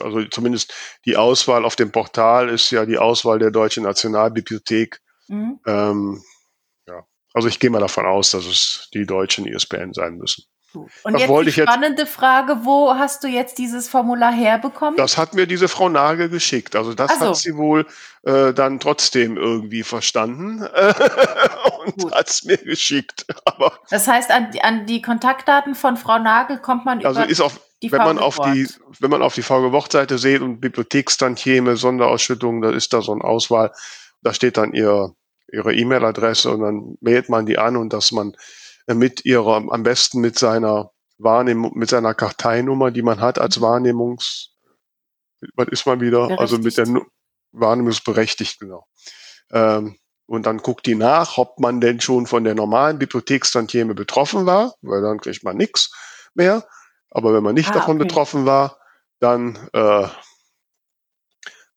also 0.00 0.24
zumindest 0.24 0.72
die 1.04 1.16
Auswahl 1.16 1.64
auf 1.64 1.76
dem 1.76 1.90
Portal 1.90 2.48
ist 2.48 2.70
ja 2.70 2.86
die 2.86 2.98
Auswahl 2.98 3.38
der 3.38 3.50
Deutschen 3.50 3.82
Nationalbibliothek. 3.82 5.00
Mhm. 5.28 5.58
Ähm, 5.66 6.22
ja. 6.86 7.04
Also 7.34 7.48
ich 7.48 7.58
gehe 7.58 7.70
mal 7.70 7.80
davon 7.80 8.06
aus, 8.06 8.30
dass 8.30 8.46
es 8.46 8.88
die 8.94 9.06
deutschen 9.06 9.46
ISBN 9.46 9.92
sein 9.92 10.16
müssen. 10.16 10.44
Und 10.74 11.14
das 11.14 11.22
jetzt 11.22 11.46
die 11.46 11.62
spannende 11.62 12.02
jetzt, 12.02 12.12
Frage, 12.12 12.58
wo 12.64 12.94
hast 12.94 13.24
du 13.24 13.28
jetzt 13.28 13.58
dieses 13.58 13.88
Formular 13.88 14.32
herbekommen? 14.32 14.96
Das 14.96 15.16
hat 15.16 15.34
mir 15.34 15.46
diese 15.46 15.68
Frau 15.68 15.88
Nagel 15.88 16.28
geschickt. 16.28 16.76
Also 16.76 16.92
das 16.92 17.18
so. 17.18 17.26
hat 17.26 17.36
sie 17.36 17.56
wohl 17.56 17.86
äh, 18.22 18.52
dann 18.52 18.78
trotzdem 18.78 19.36
irgendwie 19.36 19.82
verstanden 19.82 20.60
und 21.86 22.14
hat 22.14 22.28
es 22.28 22.44
mir 22.44 22.58
geschickt. 22.58 23.26
Aber 23.46 23.78
das 23.88 24.06
heißt, 24.06 24.30
an, 24.30 24.50
an, 24.62 24.86
die 24.86 25.00
Kontaktdaten 25.00 25.74
von 25.74 25.96
Frau 25.96 26.18
Nagel 26.18 26.58
kommt 26.58 26.84
man 26.84 27.04
also 27.04 27.20
über 27.20 27.30
ist 27.30 27.40
auf, 27.40 27.58
die 27.82 27.90
wenn 27.90 27.98
man 28.00 28.18
auf 28.18 28.38
die 28.38 28.68
wenn 29.00 29.10
man 29.10 29.22
auf 29.22 29.34
die 29.34 29.42
VG 29.42 29.72
Wortseite 29.72 30.18
sieht 30.18 30.42
und 30.42 30.60
Bibliothekstantieme, 30.60 31.76
Sonderausschüttungen, 31.76 32.60
da 32.60 32.70
ist 32.70 32.92
da 32.92 33.00
so 33.00 33.12
eine 33.12 33.24
Auswahl. 33.24 33.72
Da 34.22 34.34
steht 34.34 34.58
dann 34.58 34.74
ihr 34.74 35.14
ihre 35.50 35.74
E-Mail-Adresse 35.74 36.50
und 36.50 36.60
dann 36.60 36.98
mailt 37.00 37.28
man 37.28 37.46
die 37.46 37.58
an 37.58 37.76
und 37.76 37.92
dass 37.92 38.12
man 38.12 38.36
mit 38.94 39.24
ihrer, 39.24 39.56
am 39.70 39.82
besten 39.82 40.20
mit 40.20 40.38
seiner 40.38 40.90
Wahrnehmung, 41.18 41.72
mit 41.74 41.90
seiner 41.90 42.14
Karteinummer, 42.14 42.90
die 42.90 43.02
man 43.02 43.20
hat 43.20 43.38
als 43.38 43.58
mhm. 43.58 43.62
Wahrnehmungs, 43.62 44.54
was 45.54 45.68
ist 45.68 45.86
man 45.86 46.00
wieder? 46.00 46.38
Also 46.38 46.58
mit 46.58 46.76
der 46.76 46.86
Wahrnehmungsberechtigt, 47.52 48.58
genau. 48.60 48.86
Ähm, 49.52 49.98
und 50.26 50.44
dann 50.46 50.58
guckt 50.58 50.86
die 50.86 50.94
nach, 50.94 51.38
ob 51.38 51.58
man 51.58 51.80
denn 51.80 52.00
schon 52.00 52.26
von 52.26 52.44
der 52.44 52.54
normalen 52.54 52.98
Bibliothekstantieme 52.98 53.94
betroffen 53.94 54.46
war, 54.46 54.74
weil 54.82 55.00
dann 55.00 55.20
kriegt 55.20 55.42
man 55.42 55.56
nichts 55.56 55.90
mehr. 56.34 56.68
Aber 57.10 57.32
wenn 57.32 57.42
man 57.42 57.54
nicht 57.54 57.70
ah, 57.70 57.74
davon 57.74 57.96
okay. 57.96 58.06
betroffen 58.06 58.44
war, 58.44 58.78
dann, 59.20 59.68
äh, 59.72 60.08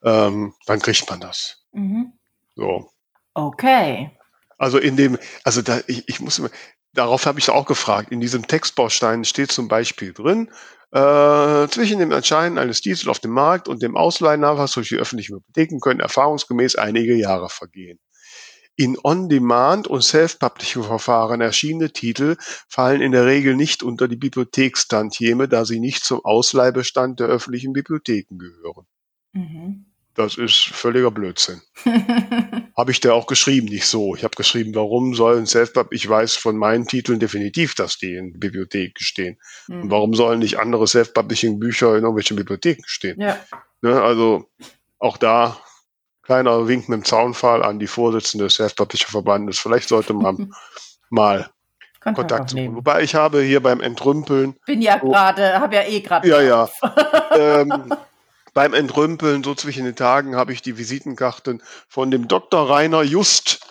ähm, 0.03 0.53
dann 0.65 0.79
kriegt 0.79 1.09
man 1.09 1.21
das. 1.21 1.63
Mhm. 1.71 2.13
So. 2.55 2.91
Okay. 3.33 4.17
Also 4.57 4.77
in 4.77 4.97
dem, 4.97 5.17
also 5.43 5.61
da, 5.61 5.79
ich, 5.87 6.07
ich 6.09 6.19
muss 6.19 6.37
immer, 6.39 6.49
darauf 6.93 7.25
habe 7.25 7.39
ich 7.39 7.49
auch 7.49 7.65
gefragt. 7.65 8.11
In 8.11 8.19
diesem 8.19 8.47
Textbaustein 8.47 9.25
steht 9.25 9.51
zum 9.51 9.67
Beispiel 9.67 10.13
drin, 10.13 10.49
äh, 10.91 11.67
zwischen 11.69 11.99
dem 11.99 12.11
Erscheinen 12.11 12.57
eines 12.57 12.81
Titels 12.81 13.07
auf 13.07 13.19
dem 13.19 13.31
Markt 13.31 13.67
und 13.67 13.81
dem 13.81 13.95
Ausleihennachweis 13.95 14.73
durch 14.73 14.89
die 14.89 14.97
öffentlichen 14.97 15.37
Bibliotheken 15.37 15.79
können 15.79 16.01
erfahrungsgemäß 16.01 16.75
einige 16.75 17.15
Jahre 17.15 17.49
vergehen. 17.49 17.99
In 18.75 18.97
On-Demand- 19.01 19.87
und 19.87 20.01
Self-Publishing-Verfahren 20.01 21.41
erschienene 21.41 21.91
Titel 21.91 22.35
fallen 22.67 23.01
in 23.01 23.11
der 23.11 23.25
Regel 23.25 23.55
nicht 23.55 23.83
unter 23.83 24.07
die 24.07 24.15
Bibliothekstantieme, 24.15 25.47
da 25.47 25.65
sie 25.65 25.79
nicht 25.79 26.03
zum 26.03 26.23
Ausleihbestand 26.25 27.19
der 27.19 27.27
öffentlichen 27.27 27.73
Bibliotheken 27.73 28.37
gehören. 28.37 28.85
Mhm. 29.33 29.90
Das 30.15 30.37
ist 30.37 30.57
völliger 30.57 31.11
Blödsinn. 31.11 31.61
habe 32.77 32.91
ich 32.91 32.99
da 32.99 33.13
auch 33.13 33.27
geschrieben, 33.27 33.67
nicht 33.67 33.85
so. 33.85 34.15
Ich 34.15 34.23
habe 34.23 34.35
geschrieben, 34.35 34.75
warum 34.75 35.13
sollen 35.13 35.45
Self-Pub, 35.45 35.93
ich 35.93 36.07
weiß 36.07 36.35
von 36.35 36.57
meinen 36.57 36.87
Titeln 36.87 37.19
definitiv, 37.19 37.75
dass 37.75 37.97
die 37.97 38.15
in 38.15 38.39
Bibliotheken 38.39 38.99
stehen. 38.99 39.37
Mhm. 39.67 39.83
Und 39.83 39.91
warum 39.91 40.13
sollen 40.13 40.39
nicht 40.39 40.59
andere 40.59 40.87
Self-Publishing-Bücher 40.87 41.89
in 41.89 42.03
irgendwelchen 42.03 42.37
Bibliotheken 42.37 42.83
stehen? 42.85 43.19
Ja. 43.21 43.37
Ne, 43.81 44.01
also 44.01 44.49
auch 44.99 45.17
da 45.17 45.57
kleiner 46.23 46.67
Wink 46.67 46.87
mit 46.89 46.97
dem 46.97 47.05
Zaunfall 47.05 47.63
an 47.63 47.79
die 47.79 47.87
Vorsitzende 47.87 48.45
des 48.45 48.55
Self-Publisher-Verbandes. 48.55 49.59
Vielleicht 49.59 49.89
sollte 49.89 50.13
man 50.13 50.51
mal 51.09 51.49
Kontakt, 51.99 52.15
Kontakt 52.15 52.49
suchen. 52.51 52.75
Wobei 52.75 53.03
ich 53.03 53.15
habe 53.15 53.41
hier 53.41 53.61
beim 53.61 53.79
Entrümpeln. 53.79 54.55
Bin 54.65 54.81
ja 54.81 54.97
gerade, 54.97 55.59
habe 55.59 55.75
ja 55.75 55.83
eh 55.83 55.99
gerade. 55.99 56.27
Ja, 56.27 56.41
ja. 56.41 56.69
ähm, 57.37 57.93
beim 58.53 58.73
Entrümpeln, 58.73 59.43
so 59.43 59.55
zwischen 59.55 59.85
den 59.85 59.95
Tagen, 59.95 60.35
habe 60.35 60.53
ich 60.53 60.61
die 60.61 60.77
Visitenkarten 60.77 61.61
von 61.87 62.11
dem 62.11 62.27
Dr. 62.27 62.69
Rainer 62.69 63.03
Just 63.03 63.61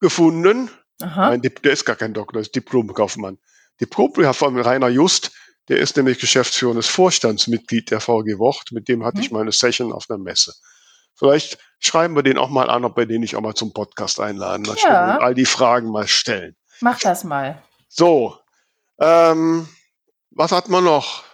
gefunden. 0.00 0.70
Aha. 1.00 1.30
Nein, 1.30 1.42
der 1.42 1.72
ist 1.72 1.84
gar 1.84 1.96
kein 1.96 2.14
Doktor, 2.14 2.40
ist 2.40 2.54
Diplomkaufmann. 2.54 3.38
Diplomkaufmann 3.80 4.54
von 4.54 4.60
Rainer 4.60 4.88
Just, 4.88 5.32
der 5.68 5.78
ist 5.78 5.96
nämlich 5.96 6.18
geschäftsführendes 6.18 6.88
Vorstandsmitglied 6.88 7.90
der 7.90 8.00
VG 8.00 8.38
Wort. 8.38 8.72
Mit 8.72 8.88
dem 8.88 9.04
hatte 9.04 9.18
mhm. 9.18 9.22
ich 9.22 9.30
meine 9.30 9.52
Session 9.52 9.92
auf 9.92 10.06
einer 10.08 10.18
Messe. 10.18 10.54
Vielleicht 11.14 11.58
schreiben 11.78 12.14
wir 12.14 12.22
den 12.22 12.38
auch 12.38 12.48
mal 12.48 12.70
an, 12.70 12.84
ob 12.84 12.96
wir 12.96 13.06
den 13.06 13.20
nicht 13.20 13.36
auch 13.36 13.40
mal 13.40 13.54
zum 13.54 13.72
Podcast 13.72 14.20
einladen. 14.20 14.64
Dann 14.64 14.76
ja. 14.76 15.18
all 15.18 15.34
die 15.34 15.46
Fragen 15.46 15.90
mal 15.90 16.06
stellen. 16.06 16.56
Mach 16.80 16.98
das 17.00 17.24
mal. 17.24 17.60
So, 17.88 18.36
ähm, 19.00 19.68
was 20.30 20.52
hat 20.52 20.68
man 20.68 20.84
noch? 20.84 21.24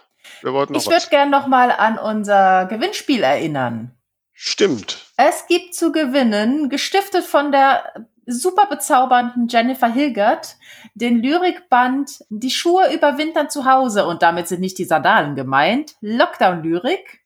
Wir 0.45 0.53
wollten 0.53 0.73
noch 0.73 0.81
ich 0.81 0.87
würde 0.87 1.07
gerne 1.09 1.31
noch 1.31 1.47
mal 1.47 1.71
an 1.71 1.97
unser 1.97 2.65
Gewinnspiel 2.65 3.23
erinnern. 3.23 3.97
Stimmt. 4.31 5.11
Es 5.17 5.47
gibt 5.47 5.73
zu 5.73 5.91
gewinnen, 5.91 6.69
gestiftet 6.69 7.23
von 7.23 7.51
der 7.51 8.05
super 8.27 8.67
bezaubernden 8.67 9.47
Jennifer 9.47 9.87
Hilgert, 9.87 10.57
den 10.93 11.17
Lyrikband 11.17 12.23
Die 12.29 12.51
Schuhe 12.51 12.93
überwintern 12.93 13.49
zu 13.49 13.65
Hause 13.65 14.05
und 14.05 14.21
damit 14.21 14.47
sind 14.47 14.61
nicht 14.61 14.77
die 14.77 14.85
Sandalen 14.85 15.33
gemeint, 15.33 15.95
Lockdown-Lyrik 16.01 17.24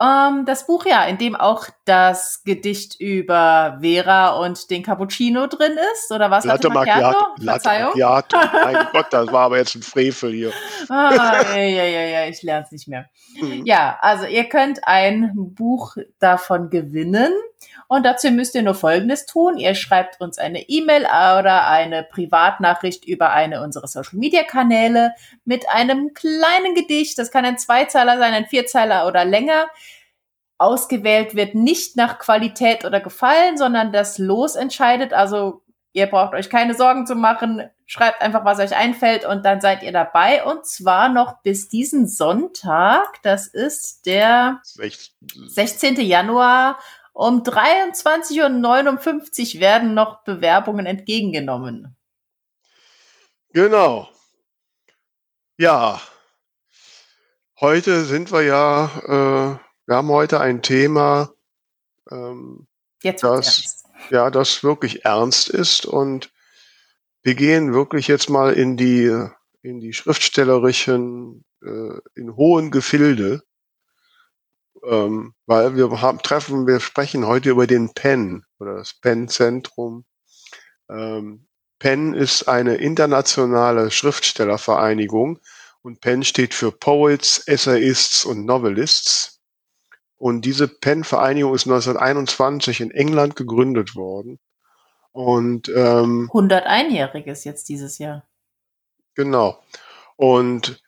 ähm, 0.00 0.44
das 0.44 0.66
Buch 0.66 0.84
ja, 0.84 1.04
in 1.04 1.16
dem 1.16 1.34
auch 1.34 1.68
das 1.86 2.42
Gedicht 2.44 3.00
über 3.00 3.78
Vera 3.80 4.36
und 4.36 4.70
den 4.70 4.82
Cappuccino 4.82 5.46
drin 5.46 5.78
ist, 5.94 6.12
oder 6.12 6.30
was? 6.30 6.44
Latte, 6.44 6.68
Macchiato? 6.68 7.18
Latte 7.38 7.68
Macchiato. 7.68 8.36
mein 8.64 8.88
Gott, 8.92 9.06
das 9.10 9.32
war 9.32 9.46
aber 9.46 9.58
jetzt 9.58 9.74
ein 9.74 9.82
Frevel 9.82 10.32
hier. 10.32 10.52
Ah, 10.88 11.42
ja, 11.54 11.62
ja, 11.62 11.84
ja, 11.84 12.00
ja, 12.02 12.26
ich 12.26 12.42
lerne 12.42 12.64
es 12.64 12.72
nicht 12.72 12.88
mehr. 12.88 13.06
Mhm. 13.40 13.64
Ja, 13.64 13.98
also 14.00 14.26
ihr 14.26 14.44
könnt 14.44 14.86
ein 14.86 15.32
Buch 15.34 15.96
davon 16.18 16.68
gewinnen. 16.68 17.32
Und 17.88 18.04
dazu 18.04 18.30
müsst 18.30 18.54
ihr 18.54 18.62
nur 18.62 18.74
Folgendes 18.74 19.26
tun. 19.26 19.58
Ihr 19.58 19.74
schreibt 19.74 20.20
uns 20.20 20.38
eine 20.38 20.68
E-Mail 20.68 21.02
oder 21.02 21.68
eine 21.68 22.02
Privatnachricht 22.02 23.04
über 23.04 23.30
eine 23.30 23.62
unserer 23.62 23.86
Social-Media-Kanäle 23.86 25.12
mit 25.44 25.68
einem 25.68 26.12
kleinen 26.14 26.74
Gedicht. 26.74 27.18
Das 27.18 27.30
kann 27.30 27.44
ein 27.44 27.58
Zweizeiler 27.58 28.18
sein, 28.18 28.34
ein 28.34 28.46
Vierzeiler 28.46 29.06
oder 29.06 29.24
länger. 29.24 29.66
Ausgewählt 30.58 31.36
wird 31.36 31.54
nicht 31.54 31.96
nach 31.96 32.18
Qualität 32.18 32.84
oder 32.84 33.00
Gefallen, 33.00 33.56
sondern 33.56 33.92
das 33.92 34.18
Los 34.18 34.56
entscheidet. 34.56 35.12
Also 35.12 35.62
ihr 35.92 36.06
braucht 36.06 36.34
euch 36.34 36.50
keine 36.50 36.74
Sorgen 36.74 37.06
zu 37.06 37.14
machen. 37.14 37.70
Schreibt 37.86 38.20
einfach, 38.20 38.44
was 38.44 38.58
euch 38.58 38.74
einfällt 38.74 39.24
und 39.24 39.44
dann 39.44 39.60
seid 39.60 39.84
ihr 39.84 39.92
dabei. 39.92 40.44
Und 40.44 40.66
zwar 40.66 41.08
noch 41.08 41.40
bis 41.42 41.68
diesen 41.68 42.08
Sonntag. 42.08 43.22
Das 43.22 43.46
ist 43.46 44.06
der 44.06 44.60
16. 44.64 46.00
Januar 46.00 46.78
um 47.16 47.42
23.59 47.42 49.54
Uhr 49.54 49.60
werden 49.60 49.94
noch 49.94 50.22
Bewerbungen 50.24 50.84
entgegengenommen. 50.84 51.96
Genau. 53.54 54.10
Ja. 55.56 56.02
Heute 57.58 58.04
sind 58.04 58.32
wir 58.32 58.42
ja, 58.42 58.90
äh, 59.04 59.56
wir 59.86 59.96
haben 59.96 60.10
heute 60.10 60.40
ein 60.40 60.60
Thema, 60.60 61.30
ähm, 62.10 62.66
Jetzt 63.02 63.24
das, 63.24 63.84
ja, 64.10 64.30
das 64.30 64.62
wirklich 64.62 65.06
ernst 65.06 65.48
ist 65.48 65.86
und 65.86 66.30
wir 67.22 67.34
gehen 67.34 67.72
wirklich 67.72 68.08
jetzt 68.08 68.28
mal 68.28 68.52
in 68.52 68.76
die, 68.76 69.10
in 69.62 69.80
die 69.80 69.94
schriftstellerischen, 69.94 71.46
äh, 71.64 71.98
in 72.14 72.36
hohen 72.36 72.70
Gefilde 72.70 73.42
ähm, 74.84 75.34
weil 75.46 75.76
wir 75.76 76.00
haben 76.00 76.18
treffen, 76.18 76.66
wir 76.66 76.80
sprechen 76.80 77.26
heute 77.26 77.50
über 77.50 77.66
den 77.66 77.92
PEN 77.92 78.44
oder 78.58 78.74
das 78.76 78.94
PEN-Zentrum. 78.94 80.04
Ähm, 80.90 81.46
PEN 81.78 82.14
ist 82.14 82.48
eine 82.48 82.76
internationale 82.76 83.90
Schriftstellervereinigung 83.90 85.38
und 85.82 86.00
PEN 86.00 86.24
steht 86.24 86.54
für 86.54 86.72
Poets, 86.72 87.46
Essayists 87.46 88.24
und 88.24 88.44
Novelists. 88.44 89.40
Und 90.18 90.44
diese 90.44 90.66
PEN-Vereinigung 90.66 91.54
ist 91.54 91.66
1921 91.66 92.80
in 92.80 92.90
England 92.90 93.36
gegründet 93.36 93.94
worden. 93.94 94.38
Und 95.12 95.68
ähm, 95.68 96.30
101-jähriges 96.32 97.44
jetzt 97.44 97.68
dieses 97.68 97.98
Jahr. 97.98 98.26
Genau. 99.14 99.62
Und 100.16 100.82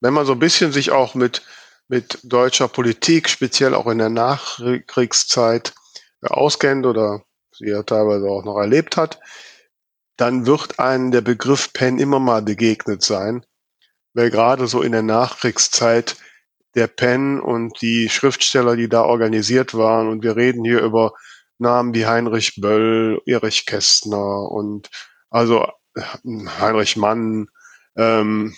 wenn 0.00 0.14
man 0.14 0.26
so 0.26 0.32
ein 0.32 0.38
bisschen 0.38 0.72
sich 0.72 0.90
auch 0.90 1.14
mit, 1.14 1.42
mit 1.88 2.18
deutscher 2.22 2.68
Politik, 2.68 3.28
speziell 3.28 3.74
auch 3.74 3.86
in 3.86 3.98
der 3.98 4.10
Nachkriegszeit, 4.10 5.74
äh, 6.22 6.28
auskennt 6.28 6.86
oder 6.86 7.22
sie 7.52 7.68
ja 7.70 7.82
teilweise 7.82 8.26
auch 8.26 8.44
noch 8.44 8.58
erlebt 8.58 8.96
hat, 8.96 9.18
dann 10.16 10.46
wird 10.46 10.78
einem 10.78 11.10
der 11.10 11.22
Begriff 11.22 11.72
Pen 11.72 11.98
immer 11.98 12.20
mal 12.20 12.42
begegnet 12.42 13.02
sein, 13.02 13.44
weil 14.14 14.30
gerade 14.30 14.66
so 14.66 14.82
in 14.82 14.92
der 14.92 15.02
Nachkriegszeit 15.02 16.16
der 16.74 16.88
Pen 16.88 17.40
und 17.40 17.80
die 17.80 18.08
Schriftsteller, 18.08 18.76
die 18.76 18.88
da 18.88 19.02
organisiert 19.02 19.74
waren, 19.74 20.08
und 20.08 20.22
wir 20.22 20.36
reden 20.36 20.64
hier 20.64 20.80
über 20.80 21.14
Namen 21.58 21.94
wie 21.94 22.06
Heinrich 22.06 22.60
Böll, 22.60 23.20
Erich 23.26 23.66
Kästner 23.66 24.50
und 24.50 24.90
also 25.30 25.66
äh, 25.94 26.02
Heinrich 26.60 26.96
Mann, 26.96 27.48
ähm, 27.96 28.54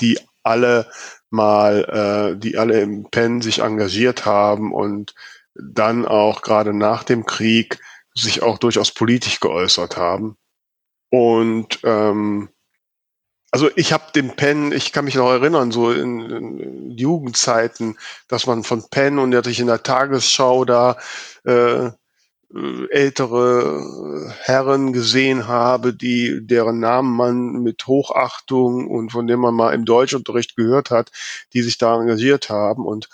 die 0.00 0.18
alle 0.44 0.88
mal, 1.30 2.34
äh, 2.34 2.38
die 2.38 2.56
alle 2.56 2.80
im 2.80 3.10
Pen 3.10 3.42
sich 3.42 3.60
engagiert 3.60 4.24
haben 4.24 4.72
und 4.72 5.14
dann 5.54 6.06
auch 6.06 6.42
gerade 6.42 6.72
nach 6.72 7.04
dem 7.04 7.26
Krieg 7.26 7.80
sich 8.14 8.42
auch 8.42 8.58
durchaus 8.58 8.92
politisch 8.92 9.40
geäußert 9.40 9.96
haben. 9.96 10.36
Und 11.10 11.80
ähm, 11.84 12.48
also 13.50 13.70
ich 13.76 13.92
habe 13.92 14.10
den 14.14 14.34
Pen, 14.34 14.72
ich 14.72 14.92
kann 14.92 15.04
mich 15.04 15.14
noch 15.14 15.30
erinnern, 15.30 15.70
so 15.70 15.92
in, 15.92 16.20
in 16.20 16.90
Jugendzeiten, 16.90 17.96
dass 18.26 18.46
man 18.46 18.64
von 18.64 18.88
Pen 18.90 19.20
und 19.20 19.30
dass 19.30 19.46
ich 19.46 19.60
in 19.60 19.68
der 19.68 19.82
Tagesschau 19.82 20.64
da 20.64 20.98
äh, 21.44 21.90
ältere 22.90 24.32
Herren 24.42 24.92
gesehen 24.92 25.48
habe, 25.48 25.94
die 25.94 26.46
deren 26.46 26.78
Namen 26.78 27.16
man 27.16 27.62
mit 27.62 27.86
Hochachtung 27.86 28.88
und 28.88 29.10
von 29.10 29.26
dem 29.26 29.40
man 29.40 29.54
mal 29.54 29.74
im 29.74 29.84
Deutschunterricht 29.84 30.56
gehört 30.56 30.90
hat, 30.90 31.10
die 31.52 31.62
sich 31.62 31.78
da 31.78 32.00
engagiert 32.00 32.50
haben 32.50 32.86
und 32.86 33.08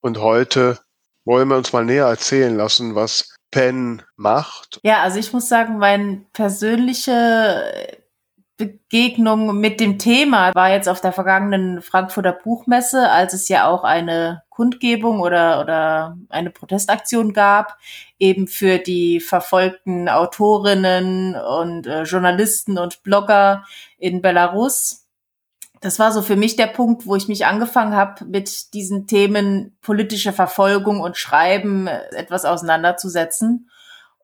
und 0.00 0.20
heute 0.20 0.78
wollen 1.24 1.48
wir 1.48 1.56
uns 1.56 1.72
mal 1.72 1.84
näher 1.84 2.06
erzählen 2.06 2.56
lassen, 2.56 2.94
was 2.94 3.34
Penn 3.50 4.02
macht. 4.14 4.78
Ja, 4.84 5.02
also 5.02 5.18
ich 5.18 5.32
muss 5.32 5.48
sagen, 5.48 5.78
meine 5.78 6.24
persönliche 6.32 7.98
Begegnung 8.56 9.58
mit 9.58 9.80
dem 9.80 9.98
Thema 9.98 10.54
war 10.54 10.70
jetzt 10.70 10.88
auf 10.88 11.00
der 11.00 11.12
vergangenen 11.12 11.82
Frankfurter 11.82 12.32
Buchmesse, 12.32 13.10
als 13.10 13.34
es 13.34 13.48
ja 13.48 13.66
auch 13.66 13.84
eine 13.84 14.42
Kundgebung 14.48 15.20
oder, 15.20 15.60
oder 15.60 16.16
eine 16.30 16.50
Protestaktion 16.50 17.34
gab, 17.34 17.76
eben 18.18 18.48
für 18.48 18.78
die 18.78 19.20
verfolgten 19.20 20.08
Autorinnen 20.08 21.34
und 21.36 21.86
äh, 21.86 22.02
Journalisten 22.04 22.78
und 22.78 23.02
Blogger 23.02 23.64
in 23.98 24.22
Belarus 24.22 25.06
das 25.80 25.98
war 25.98 26.12
so 26.12 26.22
für 26.22 26.36
mich 26.36 26.56
der 26.56 26.66
Punkt, 26.66 27.06
wo 27.06 27.16
ich 27.16 27.28
mich 27.28 27.46
angefangen 27.46 27.94
habe, 27.94 28.24
mit 28.24 28.74
diesen 28.74 29.06
Themen 29.06 29.76
politische 29.82 30.32
Verfolgung 30.32 31.00
und 31.00 31.16
Schreiben 31.16 31.86
äh, 31.86 32.00
etwas 32.12 32.44
auseinanderzusetzen. 32.44 33.70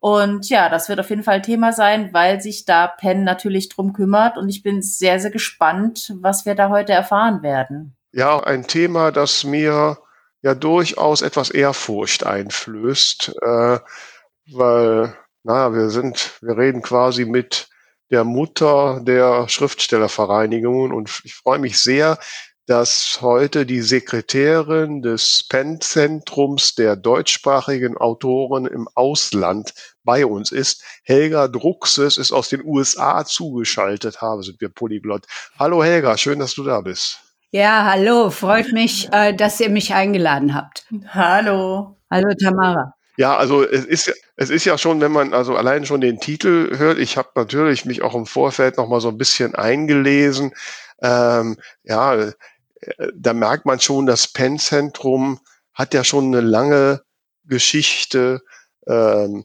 Und 0.01 0.49
ja, 0.49 0.69
das 0.69 0.89
wird 0.89 0.99
auf 0.99 1.11
jeden 1.11 1.23
Fall 1.23 1.43
Thema 1.43 1.73
sein, 1.73 2.13
weil 2.13 2.41
sich 2.41 2.65
da 2.65 2.89
Penn 2.89 3.23
natürlich 3.23 3.69
drum 3.69 3.93
kümmert. 3.93 4.37
Und 4.37 4.49
ich 4.49 4.65
bin 4.65 4.83
sehr, 4.83 5.21
sehr 5.21 5.31
gespannt, 5.31 6.13
was 6.21 6.45
wir 6.45 6.57
da 6.57 6.71
heute 6.71 6.93
erfahren 6.93 7.43
werden. 7.43 7.95
Ja, 8.11 8.43
ein 8.43 8.67
Thema, 8.67 9.13
das 9.13 9.45
mir 9.45 9.99
ja 10.43 10.55
durchaus 10.55 11.23
etwas 11.23 11.51
Ehrfurcht 11.51 12.27
einflößt, 12.27 13.37
äh, 13.41 13.79
weil, 14.51 15.17
naja, 15.45 15.75
wir 15.75 15.91
sind, 15.91 16.33
wir 16.43 16.59
reden 16.59 16.83
quasi 16.83 17.25
mit 17.25 17.69
der 18.11 18.25
Mutter 18.25 19.01
der 19.03 19.49
Schriftstellervereinigungen 19.49 20.93
und 20.93 21.23
ich 21.25 21.35
freue 21.35 21.59
mich 21.59 21.81
sehr, 21.81 22.19
dass 22.67 23.19
heute 23.23 23.67
die 23.67 23.81
Sekretärin 23.81 25.03
des 25.03 25.47
PEN-Zentrums 25.49 26.75
der 26.75 26.95
deutschsprachigen 26.95 27.97
Autoren 27.97 28.67
im 28.67 28.89
Ausland 28.95 29.75
bei 30.05 30.27
uns 30.27 30.53
ist. 30.53 30.83
Helga 31.03 31.49
Druxes 31.49 32.19
ist 32.19 32.33
aus 32.33 32.51
den 32.51 32.65
USA 32.65 33.25
zugeschaltet, 33.25 34.21
habe 34.21 34.43
sind 34.43 34.61
wir 34.61 34.69
Polyglott. 34.69 35.27
Hallo 35.59 35.83
Helga, 35.83 36.17
schön, 36.17 36.39
dass 36.39 36.55
du 36.55 36.63
da 36.63 36.81
bist. 36.81 37.22
Ja, 37.55 37.85
hallo, 37.85 38.31
freut 38.31 38.73
mich, 38.73 39.13
äh, 39.13 39.35
dass 39.35 39.61
ihr 39.61 39.69
mich 39.69 39.93
eingeladen 39.93 40.55
habt. 40.55 40.87
Hallo. 41.09 41.99
Hallo 42.11 42.33
Tamara. 42.43 42.95
Ja, 43.19 43.37
also 43.37 43.63
es 43.63 43.85
ist, 43.85 44.11
es 44.37 44.49
ist 44.49 44.65
ja 44.65 44.79
schon, 44.79 45.03
wenn 45.03 45.13
man 45.13 45.35
also 45.35 45.55
allein 45.55 45.85
schon 45.85 46.01
den 46.01 46.19
Titel 46.19 46.79
hört, 46.79 46.97
ich 46.97 47.19
habe 47.19 47.29
natürlich 47.35 47.85
mich 47.85 48.01
auch 48.01 48.15
im 48.15 48.25
Vorfeld 48.25 48.79
noch 48.79 48.89
mal 48.89 49.03
so 49.03 49.11
ein 49.11 49.19
bisschen 49.19 49.55
eingelesen. 49.55 50.55
Ähm, 51.03 51.59
ja, 51.85 52.15
äh, 52.15 52.33
da 53.15 53.35
merkt 53.35 53.67
man 53.67 53.81
schon, 53.81 54.07
das 54.07 54.29
Penn-Zentrum 54.29 55.39
hat 55.75 55.93
ja 55.93 56.05
schon 56.05 56.29
eine 56.29 56.41
lange 56.41 57.03
Geschichte. 57.45 58.41
Ähm, 58.87 59.45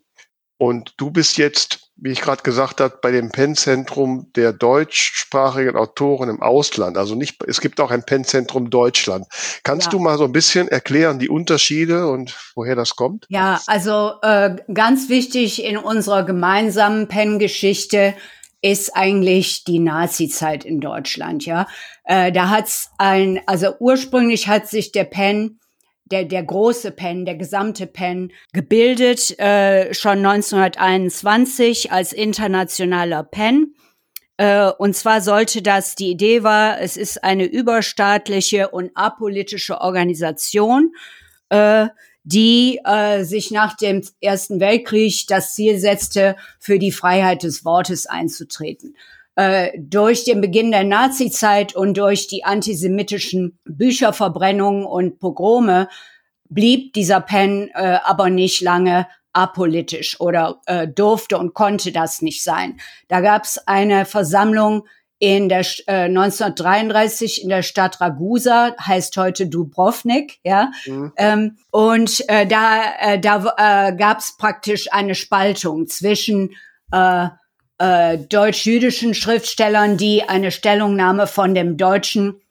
und 0.58 0.94
du 0.96 1.12
bist 1.12 1.38
jetzt 1.38 1.87
wie 2.00 2.12
ich 2.12 2.22
gerade 2.22 2.44
gesagt 2.44 2.80
habe, 2.80 3.00
bei 3.02 3.12
dem 3.12 3.32
Pen-Zentrum 3.32 4.32
der 4.36 4.54
deutschsprachigen 4.54 5.76
Autoren 5.76 6.30
im 6.30 6.42
Ausland. 6.42 6.98
Also 6.98 7.16
nicht, 7.16 7.44
es 7.48 7.60
gibt 7.60 7.80
auch 7.80 7.92
ein 7.92 8.04
Pen-Zentrum 8.04 8.70
Deutschland. 8.70 9.26
Kannst 9.64 9.88
ja. 9.88 9.92
du 9.92 10.00
mal 10.00 10.18
so 10.18 10.26
ein 10.26 10.32
bisschen 10.32 10.68
erklären 10.68 11.20
die 11.20 11.30
Unterschiede 11.30 12.08
und 12.08 12.38
woher 12.56 12.76
das 12.76 12.96
kommt? 12.96 13.26
Ja, 13.30 13.60
also 13.66 14.14
äh, 14.22 14.56
ganz 14.74 15.10
wichtig 15.10 15.64
in 15.64 15.78
unserer 15.78 16.24
gemeinsamen 16.24 17.08
Pen-Geschichte 17.08 18.14
ist 18.62 18.96
eigentlich 18.96 19.64
die 19.64 19.80
Nazi-Zeit 19.80 20.66
in 20.66 20.80
Deutschland. 20.80 21.46
Ja, 21.46 21.68
äh, 22.04 22.32
da 22.32 22.50
hat's 22.50 22.92
ein, 22.98 23.40
also 23.46 23.74
ursprünglich 23.80 24.48
hat 24.48 24.68
sich 24.68 24.92
der 24.92 25.04
Pen 25.04 25.60
der, 26.12 26.26
der 26.26 26.44
große 26.44 26.92
Pen, 26.92 27.26
der 27.26 27.36
gesamte 27.36 27.88
Pen, 27.88 28.32
gebildet, 28.54 29.38
äh, 29.40 29.94
schon 29.94 30.26
1921 30.26 31.92
als 31.92 32.14
internationaler 32.14 33.24
Pen. 33.24 33.74
Äh, 34.38 34.72
und 34.78 34.96
zwar 34.96 35.22
sollte 35.22 35.62
das, 35.62 35.96
die 35.96 36.12
Idee 36.12 36.44
war, 36.44 36.80
es 36.80 36.96
ist 36.96 37.24
eine 37.24 37.46
überstaatliche 37.46 38.70
und 38.70 38.92
apolitische 38.96 39.82
Organisation, 39.82 40.94
äh, 41.50 41.88
die 42.24 42.80
äh, 42.84 43.24
sich 43.24 43.52
nach 43.52 43.76
dem 43.76 44.04
Ersten 44.22 44.60
Weltkrieg 44.60 45.26
das 45.28 45.54
Ziel 45.54 45.80
setzte, 45.80 46.36
für 46.60 46.78
die 46.78 46.92
Freiheit 46.92 47.44
des 47.44 47.66
Wortes 47.66 48.06
einzutreten. 48.06 48.96
Äh, 49.38 49.78
durch 49.78 50.24
den 50.24 50.42
Beginn 50.42 50.72
der 50.72 50.84
Nazizeit 50.84 51.76
und 51.76 51.96
durch 51.96 52.28
die 52.28 52.44
antisemitischen 52.44 53.60
Bücherverbrennungen 53.66 54.84
und 54.84 55.20
Pogrome 55.20 55.90
blieb 56.50 56.94
dieser 56.94 57.22
Pen 57.22 57.70
äh, 57.76 58.00
aber 58.04 58.32
nicht 58.32 58.62
lange 58.62 59.06
apolitisch 59.34 60.20
oder 60.20 60.62
äh, 60.66 60.88
durfte 60.88 61.38
und 61.38 61.54
konnte 61.54 61.92
das 61.92 62.24
nicht 62.24 62.44
sein. 62.44 62.80
Da 63.10 63.22
gab 63.22 63.44
es 63.44 63.60
eine 63.68 64.06
Versammlung 64.06 64.88
in 65.20 65.50
der 65.50 65.64
äh, 65.86 66.06
1933 66.06 67.44
in 67.44 67.50
der 67.50 67.62
Stadt 67.62 68.02
Ragusa, 68.02 68.76
heißt 68.80 69.18
heute 69.18 69.46
Dubrovnik, 69.46 70.40
ja. 70.44 70.72
Mhm. 70.88 71.14
Ähm, 71.16 71.58
und 71.70 72.28
äh, 72.28 72.48
da 72.48 72.82
äh, 73.00 73.20
da 73.20 73.90
äh, 73.90 73.96
gab 73.96 74.18
es 74.18 74.36
praktisch 74.36 74.92
eine 74.92 75.14
Spaltung 75.14 75.86
zwischen 75.86 76.56
äh, 76.92 77.28
äh, 77.78 78.18
deutsch-jüdischen 78.18 79.14
Schriftstellern, 79.14 79.98
die 79.98 80.24
eine 80.28 80.52
Stellungnahme 80.52 81.28
von 81.28 81.54
dem 81.54 81.78
deutschen 81.78 82.42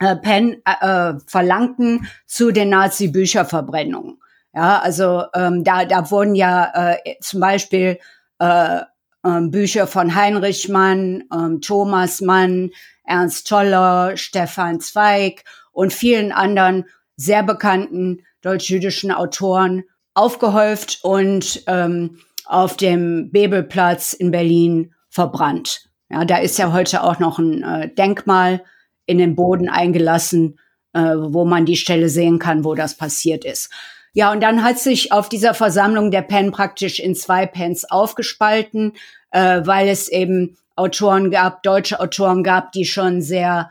äh, 0.00 0.16
Pen 0.16 0.62
äh, 0.64 1.14
verlangten 1.26 2.08
zu 2.26 2.50
den 2.50 2.70
Nazi-Bücherverbrennungen. 2.70 4.18
Ja, 4.54 4.78
also 4.80 5.24
ähm, 5.34 5.62
da, 5.62 5.84
da 5.84 6.10
wurden 6.10 6.34
ja 6.34 6.94
äh, 6.94 7.14
zum 7.20 7.40
Beispiel 7.40 7.98
äh, 8.38 8.80
äh, 9.22 9.40
Bücher 9.42 9.86
von 9.86 10.14
Heinrich 10.14 10.68
Mann, 10.68 11.24
äh, 11.32 11.60
Thomas 11.60 12.20
Mann, 12.20 12.70
Ernst 13.04 13.48
Toller, 13.48 14.16
Stefan 14.16 14.80
Zweig 14.80 15.44
und 15.72 15.92
vielen 15.92 16.32
anderen 16.32 16.86
sehr 17.16 17.42
bekannten 17.42 18.24
deutsch-jüdischen 18.42 19.10
Autoren 19.12 19.84
aufgehäuft 20.14 21.00
und 21.02 21.62
ähm, 21.66 22.18
auf 22.48 22.76
dem 22.76 23.30
Bebelplatz 23.30 24.14
in 24.14 24.30
Berlin 24.30 24.94
verbrannt. 25.10 25.90
Ja, 26.10 26.24
da 26.24 26.38
ist 26.38 26.58
ja 26.58 26.72
heute 26.72 27.04
auch 27.04 27.18
noch 27.18 27.38
ein 27.38 27.62
äh, 27.62 27.94
Denkmal 27.94 28.64
in 29.04 29.18
den 29.18 29.36
Boden 29.36 29.68
eingelassen, 29.68 30.58
äh, 30.94 31.00
wo 31.00 31.44
man 31.44 31.66
die 31.66 31.76
Stelle 31.76 32.08
sehen 32.08 32.38
kann, 32.38 32.64
wo 32.64 32.74
das 32.74 32.96
passiert 32.96 33.44
ist. 33.44 33.70
Ja, 34.14 34.32
und 34.32 34.42
dann 34.42 34.64
hat 34.64 34.78
sich 34.78 35.12
auf 35.12 35.28
dieser 35.28 35.52
Versammlung 35.52 36.10
der 36.10 36.22
Pen 36.22 36.50
praktisch 36.50 36.98
in 36.98 37.14
zwei 37.14 37.44
Pens 37.44 37.84
aufgespalten, 37.84 38.94
äh, 39.30 39.60
weil 39.64 39.88
es 39.88 40.08
eben 40.08 40.56
Autoren 40.74 41.30
gab, 41.30 41.62
deutsche 41.62 42.00
Autoren 42.00 42.42
gab, 42.42 42.72
die 42.72 42.86
schon 42.86 43.20
sehr, 43.20 43.70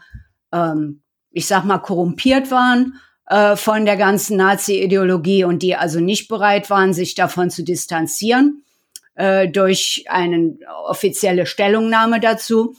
ähm, 0.53 1.01
ich 1.31 1.47
sag 1.47 1.65
mal, 1.65 1.79
korrumpiert 1.79 2.51
waren 2.51 2.99
äh, 3.27 3.55
von 3.55 3.85
der 3.85 3.97
ganzen 3.97 4.37
Nazi-Ideologie 4.37 5.45
und 5.45 5.63
die 5.63 5.75
also 5.75 5.99
nicht 5.99 6.27
bereit 6.27 6.69
waren, 6.69 6.93
sich 6.93 7.15
davon 7.15 7.49
zu 7.49 7.63
distanzieren 7.63 8.63
äh, 9.17 9.47
durch 9.47 10.05
eine 10.07 10.57
offizielle 10.85 11.45
Stellungnahme 11.45 12.19
dazu, 12.19 12.75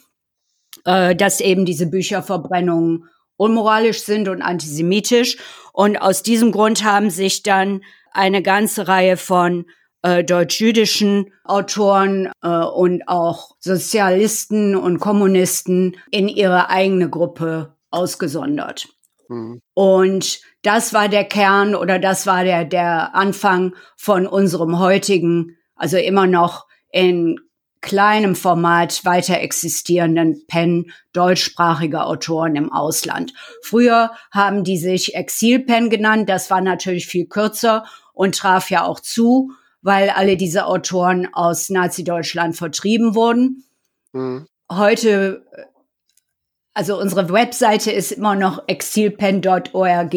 äh, 0.84 1.14
dass 1.14 1.40
eben 1.40 1.64
diese 1.64 1.86
Bücherverbrennungen 1.86 3.08
unmoralisch 3.36 4.02
sind 4.02 4.28
und 4.28 4.42
antisemitisch. 4.42 5.36
Und 5.72 6.00
aus 6.00 6.22
diesem 6.22 6.52
Grund 6.52 6.84
haben 6.84 7.10
sich 7.10 7.42
dann 7.42 7.82
eine 8.12 8.42
ganze 8.42 8.88
Reihe 8.88 9.16
von 9.16 9.66
äh, 10.02 10.24
deutsch-jüdischen 10.24 11.32
Autoren 11.44 12.30
äh, 12.42 12.48
und 12.48 13.08
auch 13.08 13.56
Sozialisten 13.58 14.76
und 14.76 15.00
Kommunisten 15.00 15.96
in 16.10 16.28
ihre 16.28 16.70
eigene 16.70 17.10
Gruppe 17.10 17.74
ausgesondert. 17.90 18.88
Mhm. 19.28 19.60
Und 19.74 20.40
das 20.62 20.94
war 20.94 21.08
der 21.08 21.24
Kern 21.24 21.74
oder 21.74 21.98
das 21.98 22.26
war 22.26 22.44
der, 22.44 22.64
der 22.64 23.14
Anfang 23.14 23.74
von 23.96 24.26
unserem 24.26 24.78
heutigen, 24.78 25.57
also 25.78 25.96
immer 25.96 26.26
noch 26.26 26.66
in 26.90 27.38
kleinem 27.80 28.34
Format 28.34 29.04
weiter 29.04 29.40
existierenden 29.40 30.46
Pen 30.46 30.92
deutschsprachiger 31.12 32.06
Autoren 32.06 32.56
im 32.56 32.72
Ausland. 32.72 33.32
Früher 33.62 34.10
haben 34.32 34.64
die 34.64 34.78
sich 34.78 35.14
Exilpen 35.14 35.90
genannt, 35.90 36.28
das 36.28 36.50
war 36.50 36.60
natürlich 36.60 37.06
viel 37.06 37.26
kürzer 37.26 37.84
und 38.12 38.34
traf 38.34 38.70
ja 38.70 38.84
auch 38.84 39.00
zu, 39.00 39.52
weil 39.80 40.10
alle 40.10 40.36
diese 40.36 40.66
Autoren 40.66 41.28
aus 41.32 41.70
Nazi-Deutschland 41.70 42.56
vertrieben 42.56 43.14
wurden. 43.14 43.64
Mhm. 44.12 44.46
Heute, 44.70 45.46
also 46.74 46.98
unsere 47.00 47.30
Webseite 47.32 47.92
ist 47.92 48.12
immer 48.12 48.34
noch 48.34 48.64
exilpen.org, 48.66 50.14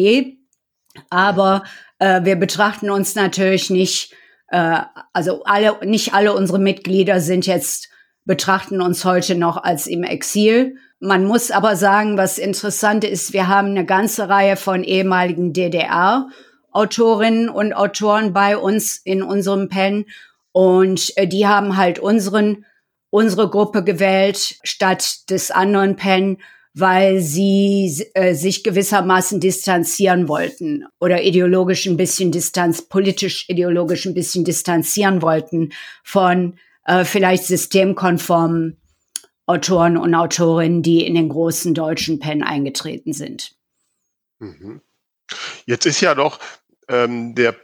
aber 1.10 1.64
äh, 2.00 2.24
wir 2.24 2.36
betrachten 2.36 2.90
uns 2.90 3.14
natürlich 3.14 3.70
nicht 3.70 4.14
äh, 4.52 4.80
also 5.12 5.42
alle, 5.44 5.78
nicht 5.84 6.14
alle 6.14 6.34
unsere 6.34 6.58
Mitglieder 6.58 7.20
sind 7.20 7.46
jetzt, 7.46 7.88
betrachten 8.24 8.80
uns 8.80 9.04
heute 9.04 9.34
noch 9.34 9.56
als 9.56 9.88
im 9.88 10.04
Exil. 10.04 10.76
Man 11.00 11.24
muss 11.24 11.50
aber 11.50 11.74
sagen, 11.74 12.16
was 12.16 12.38
interessant 12.38 13.02
ist, 13.02 13.32
wir 13.32 13.48
haben 13.48 13.68
eine 13.68 13.84
ganze 13.84 14.28
Reihe 14.28 14.56
von 14.56 14.84
ehemaligen 14.84 15.52
DDR 15.52 16.28
Autorinnen 16.70 17.48
und 17.48 17.74
Autoren 17.74 18.32
bei 18.32 18.56
uns 18.56 18.96
in 18.96 19.22
unserem 19.22 19.68
Pen 19.68 20.06
und 20.52 21.12
äh, 21.16 21.26
die 21.26 21.46
haben 21.46 21.76
halt 21.76 21.98
unseren 21.98 22.64
unsere 23.10 23.50
Gruppe 23.50 23.84
gewählt 23.84 24.56
statt 24.62 25.28
des 25.28 25.50
anderen 25.50 25.96
Pen, 25.96 26.38
weil 26.74 27.20
sie 27.20 28.06
äh, 28.14 28.34
sich 28.34 28.64
gewissermaßen 28.64 29.40
distanzieren 29.40 30.28
wollten 30.28 30.86
oder 31.00 31.22
ideologisch 31.22 31.86
ein 31.86 31.96
bisschen 31.96 32.32
distanz, 32.32 32.82
politisch 32.82 33.48
ideologisch 33.48 34.06
ein 34.06 34.14
bisschen 34.14 34.44
distanzieren 34.44 35.20
wollten 35.20 35.72
von 36.02 36.58
äh, 36.86 37.04
vielleicht 37.04 37.44
systemkonformen 37.44 38.78
Autoren 39.46 39.96
und 39.96 40.14
Autorinnen, 40.14 40.82
die 40.82 41.04
in 41.04 41.14
den 41.14 41.28
großen 41.28 41.74
deutschen 41.74 42.20
Pen 42.20 42.42
eingetreten 42.42 43.12
sind. 43.12 43.54
Mhm. 44.38 44.80
Jetzt 45.66 45.84
ist 45.84 46.00
ja 46.00 46.14
doch 46.14 46.38
ähm, 46.88 47.34
der 47.34 47.54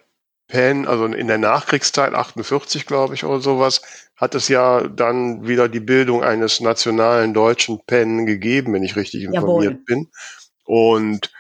Pen, 0.48 0.86
also 0.86 1.04
in 1.04 1.28
der 1.28 1.38
Nachkriegszeit, 1.38 2.14
48 2.14 2.86
glaube 2.86 3.14
ich 3.14 3.24
oder 3.24 3.40
sowas, 3.40 3.82
hat 4.16 4.34
es 4.34 4.48
ja 4.48 4.88
dann 4.88 5.46
wieder 5.46 5.68
die 5.68 5.80
Bildung 5.80 6.24
eines 6.24 6.60
nationalen 6.60 7.34
deutschen 7.34 7.80
Pen 7.86 8.26
gegeben, 8.26 8.72
wenn 8.72 8.82
ich 8.82 8.96
richtig 8.96 9.22
informiert 9.22 9.72
Jawohl. 9.72 9.84
bin. 9.86 10.08
Und 10.64 11.30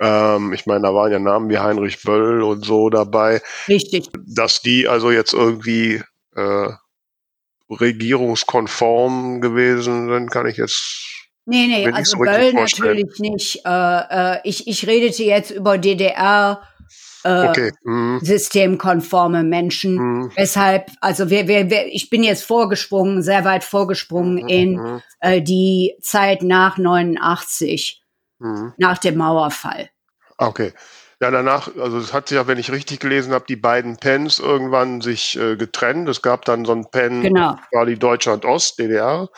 ähm, 0.00 0.52
ich 0.52 0.66
meine, 0.66 0.82
da 0.82 0.94
waren 0.94 1.12
ja 1.12 1.18
Namen 1.18 1.50
wie 1.50 1.58
Heinrich 1.58 2.02
Böll 2.02 2.42
und 2.42 2.64
so 2.64 2.88
dabei. 2.88 3.42
Richtig. 3.68 4.08
Dass 4.26 4.62
die 4.62 4.88
also 4.88 5.10
jetzt 5.10 5.34
irgendwie 5.34 6.02
äh, 6.34 6.68
regierungskonform 7.70 9.40
gewesen 9.40 10.08
sind, 10.08 10.30
kann 10.30 10.46
ich 10.46 10.56
jetzt 10.56 11.04
Nee, 11.50 11.66
nee, 11.66 11.90
also 11.90 12.16
so 12.16 12.18
Böll 12.18 12.52
natürlich 12.52 13.18
nicht. 13.20 13.64
Äh, 13.64 14.34
äh, 14.34 14.40
ich, 14.44 14.68
ich 14.68 14.86
redete 14.86 15.24
jetzt 15.24 15.50
über 15.50 15.78
DDR 15.78 16.62
äh, 17.24 17.48
okay. 17.48 17.72
mhm. 17.84 18.20
systemkonforme 18.22 19.42
Menschen. 19.42 19.94
Mhm. 19.94 20.32
Weshalb, 20.36 20.90
also 21.00 21.30
wir, 21.30 21.48
wir, 21.48 21.70
wir, 21.70 21.86
ich 21.86 22.10
bin 22.10 22.22
jetzt 22.22 22.44
vorgesprungen, 22.44 23.22
sehr 23.22 23.44
weit 23.44 23.64
vorgesprungen 23.64 24.42
mhm. 24.42 24.48
in 24.48 24.72
mhm. 24.74 25.02
äh, 25.20 25.42
die 25.42 25.96
Zeit 26.00 26.42
nach 26.42 26.78
89, 26.78 28.02
mhm. 28.38 28.72
nach 28.76 28.98
dem 28.98 29.16
Mauerfall. 29.16 29.90
Okay. 30.36 30.72
Ja, 31.20 31.32
danach, 31.32 31.68
also 31.76 31.98
es 31.98 32.12
hat 32.12 32.28
sich 32.28 32.36
ja, 32.36 32.46
wenn 32.46 32.58
ich 32.58 32.70
richtig 32.70 33.00
gelesen 33.00 33.32
habe, 33.32 33.44
die 33.48 33.56
beiden 33.56 33.96
Pens 33.96 34.38
irgendwann 34.38 35.00
sich 35.00 35.36
äh, 35.36 35.56
getrennt. 35.56 36.08
Es 36.08 36.22
gab 36.22 36.44
dann 36.44 36.64
so 36.64 36.72
ein 36.72 36.88
Pen, 36.90 37.22
genau. 37.22 37.56
war 37.72 37.86
die 37.86 37.98
Deutschland 37.98 38.44
Ost, 38.44 38.78
DDR, 38.78 39.28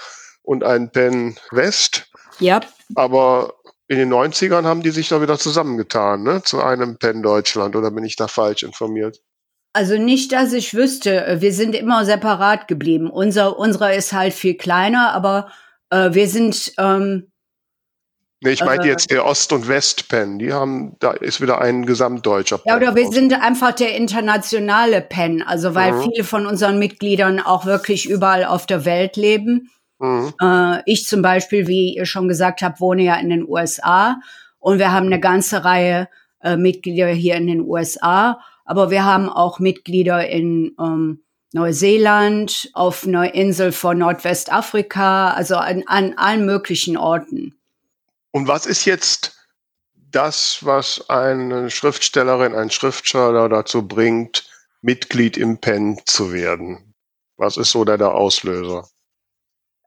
und 0.43 0.63
ein 0.63 0.93
Pen 0.93 1.39
West. 1.53 2.11
Ja. 2.39 2.61
Aber 2.97 3.55
in 3.91 3.99
den 3.99 4.13
90ern 4.13 4.67
haben 4.67 4.83
die 4.83 4.91
sich 4.91 5.09
da 5.09 5.21
wieder 5.21 5.37
zusammengetan, 5.37 6.23
ne? 6.23 6.43
Zu 6.45 6.63
einem 6.63 6.97
Penn 6.97 7.25
Deutschland, 7.25 7.75
oder 7.75 7.91
bin 7.91 8.05
ich 8.05 8.15
da 8.15 8.29
falsch 8.29 8.63
informiert? 8.63 9.21
Also 9.73 9.99
nicht, 9.99 10.31
dass 10.31 10.53
ich 10.53 10.75
wüsste. 10.75 11.39
Wir 11.41 11.53
sind 11.53 11.75
immer 11.75 12.05
separat 12.05 12.69
geblieben. 12.69 13.11
Unser, 13.11 13.59
unserer 13.59 13.93
ist 13.93 14.13
halt 14.13 14.33
viel 14.33 14.57
kleiner, 14.57 15.13
aber 15.13 15.51
äh, 15.91 16.11
wir 16.13 16.29
sind. 16.29 16.73
Ähm, 16.79 17.33
nee, 18.41 18.51
ich 18.51 18.65
meinte 18.65 18.87
äh, 18.87 18.91
jetzt 18.91 19.11
der 19.11 19.27
Ost- 19.27 19.53
und 19.53 19.67
West-Pen. 19.67 20.39
Die 20.39 20.53
haben, 20.53 20.95
da 21.01 21.11
ist 21.11 21.41
wieder 21.41 21.61
ein 21.61 21.85
gesamtdeutscher 21.85 22.59
Pen. 22.59 22.71
Ja, 22.71 22.77
oder 22.77 22.95
wir 22.95 23.11
sind 23.11 23.33
einfach 23.43 23.73
der 23.73 23.97
internationale 23.97 25.01
Pen. 25.01 25.43
Also 25.43 25.75
weil 25.75 25.95
mhm. 25.95 26.03
viele 26.03 26.23
von 26.23 26.47
unseren 26.47 26.79
Mitgliedern 26.79 27.41
auch 27.41 27.67
wirklich 27.67 28.09
überall 28.09 28.45
auf 28.45 28.67
der 28.67 28.85
Welt 28.85 29.17
leben. 29.17 29.69
Mhm. 30.01 30.33
Äh, 30.41 30.83
ich 30.87 31.07
zum 31.07 31.23
Beispiel, 31.23 31.69
wie 31.69 31.95
ihr 31.95 32.07
schon 32.07 32.27
gesagt 32.27 32.63
habt, 32.63 32.81
wohne 32.81 33.03
ja 33.03 33.17
in 33.17 33.31
den 33.31 33.47
USA 33.47 34.19
und 34.59 34.79
wir 34.79 34.93
haben 34.93 35.07
eine 35.07 35.21
ganze 35.21 35.65
Reihe 35.65 36.09
äh, 36.43 36.57
Mitglieder 36.57 37.09
hier 37.09 37.37
in 37.37 37.47
den 37.47 37.61
USA, 37.61 38.41
aber 38.65 38.91
wir 38.91 39.05
haben 39.05 39.29
auch 39.29 39.59
Mitglieder 39.59 40.27
in 40.29 40.75
ähm, 40.81 41.23
Neuseeland, 41.53 42.71
auf 42.75 43.05
einer 43.05 43.35
Insel 43.35 43.73
von 43.73 43.99
Nordwestafrika, 43.99 45.33
also 45.33 45.57
an, 45.57 45.83
an 45.87 46.15
allen 46.17 46.47
möglichen 46.47 46.97
Orten. 46.97 47.59
Und 48.31 48.49
was 48.49 48.67
ist 48.67 48.85
jetzt 48.85 49.37
das, 50.13 50.59
was 50.63 51.11
eine 51.11 51.71
Schriftstellerin, 51.71 52.55
ein 52.55 52.71
Schriftsteller 52.71 53.49
dazu 53.49 53.87
bringt, 53.87 54.49
Mitglied 54.81 55.37
im 55.37 55.59
PEN 55.59 56.01
zu 56.07 56.33
werden? 56.33 56.95
Was 57.37 57.57
ist 57.57 57.73
so 57.73 57.85
der, 57.85 57.99
der 57.99 58.15
Auslöser? 58.15 58.89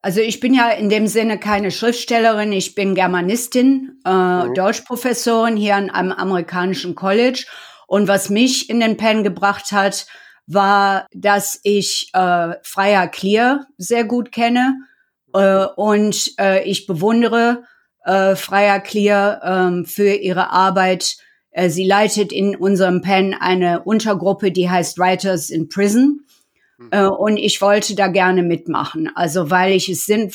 Also 0.04 0.20
ich 0.20 0.42
bin 0.42 0.54
ja 0.54 0.70
in 0.70 0.90
dem 0.90 1.08
Sinne 1.08 1.40
keine 1.40 1.72
Schriftstellerin, 1.72 2.52
ich 2.52 2.76
bin 2.76 2.94
Germanistin, 2.94 4.02
äh, 4.06 4.10
mhm. 4.10 4.54
Deutschprofessorin 4.54 5.56
hier 5.56 5.78
an 5.78 5.90
einem 5.90 6.12
amerikanischen 6.12 6.94
College. 6.94 7.46
Und 7.88 8.10
was 8.10 8.30
mich 8.30 8.70
in 8.70 8.82
den 8.82 8.98
Pen 8.98 9.24
gebracht 9.24 9.72
hat, 9.72 10.06
war, 10.46 11.08
dass 11.14 11.58
ich 11.64 12.10
äh, 12.14 12.56
Freier 12.64 13.08
Clear 13.08 13.66
sehr 13.78 14.04
gut 14.04 14.34
kenne 14.34 14.76
äh, 15.34 15.68
und 15.78 16.34
äh, 16.38 16.64
ich 16.66 16.86
bewundere 16.86 17.64
äh, 18.04 18.36
Freier 18.36 18.82
Clear 18.82 19.42
äh, 19.42 19.86
für 19.86 20.16
ihre 20.16 20.50
Arbeit. 20.50 21.16
Äh, 21.52 21.70
sie 21.70 21.86
leitet 21.88 22.34
in 22.34 22.58
unserem 22.58 23.02
Pen 23.02 23.34
eine 23.34 23.84
Untergruppe, 23.84 24.52
die 24.52 24.70
heißt 24.70 25.00
Writers 25.00 25.50
in 25.50 25.70
Prison. 25.70 26.26
Äh, 26.92 27.06
und 27.06 27.38
ich 27.38 27.62
wollte 27.62 27.96
da 27.96 28.08
gerne 28.08 28.44
mitmachen. 28.44 29.10
Also 29.16 29.50
weil 29.50 29.74
ich 29.74 29.90
es 29.90 30.06
sinn, 30.06 30.32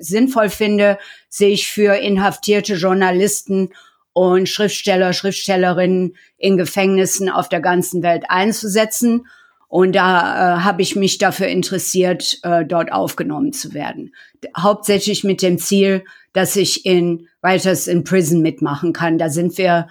sinnvoll 0.00 0.50
finde, 0.50 0.98
sich 1.28 1.68
für 1.68 1.96
inhaftierte 1.96 2.74
Journalisten 2.74 3.70
und 4.12 4.48
Schriftsteller, 4.48 5.12
Schriftstellerinnen 5.12 6.16
in 6.38 6.56
Gefängnissen 6.56 7.28
auf 7.28 7.48
der 7.48 7.60
ganzen 7.60 8.02
Welt 8.02 8.24
einzusetzen. 8.28 9.26
Und 9.68 9.96
da 9.96 10.58
äh, 10.58 10.60
habe 10.60 10.82
ich 10.82 10.94
mich 10.94 11.18
dafür 11.18 11.48
interessiert, 11.48 12.38
äh, 12.44 12.64
dort 12.64 12.92
aufgenommen 12.92 13.52
zu 13.52 13.74
werden. 13.74 14.14
Hauptsächlich 14.56 15.24
mit 15.24 15.42
dem 15.42 15.58
Ziel, 15.58 16.04
dass 16.32 16.54
ich 16.54 16.86
in 16.86 17.26
Writers 17.42 17.88
in 17.88 18.04
Prison 18.04 18.40
mitmachen 18.40 18.92
kann. 18.92 19.18
Da 19.18 19.30
sind 19.30 19.58
wir 19.58 19.88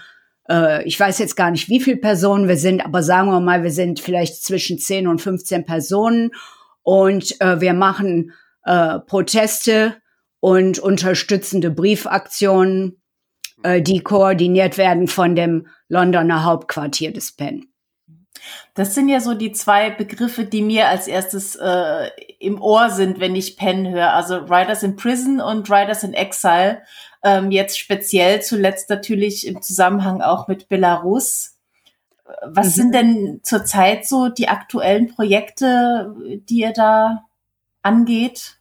äh, 0.49 0.84
ich 0.84 0.99
weiß 0.99 1.19
jetzt 1.19 1.36
gar 1.36 1.51
nicht, 1.51 1.69
wie 1.69 1.79
viele 1.79 1.97
Personen 1.97 2.47
wir 2.47 2.58
sind, 2.58 2.86
aber 2.86 3.03
sagen 3.03 3.29
wir 3.29 3.39
mal, 3.39 3.63
wir 3.63 3.71
sind 3.71 3.99
vielleicht 3.99 4.43
zwischen 4.43 4.77
10 4.77 5.08
und 5.08 5.21
15 5.21 5.65
Personen 5.65 6.32
und 6.82 7.39
äh, 7.41 7.62
wir 7.62 7.73
machen 7.73 8.34
äh, 8.65 8.99
Proteste 8.99 9.95
und 10.39 10.79
unterstützende 10.79 11.71
Briefaktionen, 11.71 13.01
äh, 13.63 13.82
die 13.82 13.99
koordiniert 13.99 14.77
werden 14.77 15.08
von 15.08 15.36
dem 15.36 15.67
Londoner 15.88 16.43
Hauptquartier 16.43 17.13
des 17.13 17.36
PEN. 17.36 17.67
Das 18.73 18.93
sind 18.95 19.08
ja 19.08 19.19
so 19.19 19.36
die 19.36 19.51
zwei 19.51 19.89
Begriffe, 19.89 20.43
die 20.45 20.62
mir 20.62 20.89
als 20.89 21.08
erstes 21.08 21.56
äh, 21.56 22.10
im 22.39 22.62
Ohr 22.62 22.89
sind, 22.89 23.19
wenn 23.19 23.36
ich 23.36 23.56
Penn 23.56 23.89
höre. 23.89 24.13
Also 24.13 24.38
Riders 24.38 24.84
in 24.84 24.95
Prison 24.95 25.39
und 25.39 25.69
Riders 25.69 26.03
in 26.03 26.13
Exile. 26.13 26.82
Ähm, 27.23 27.51
jetzt 27.51 27.79
speziell 27.79 28.41
zuletzt 28.41 28.89
natürlich 28.89 29.47
im 29.47 29.62
Zusammenhang 29.62 30.21
auch 30.21 30.47
mit 30.47 30.67
Belarus. 30.67 31.57
Was 32.45 32.67
mhm. 32.67 32.71
sind 32.71 32.95
denn 32.95 33.39
zurzeit 33.43 34.05
so 34.07 34.29
die 34.29 34.47
aktuellen 34.47 35.13
Projekte, 35.13 36.15
die 36.49 36.59
ihr 36.59 36.73
da 36.73 37.25
angeht? 37.81 38.57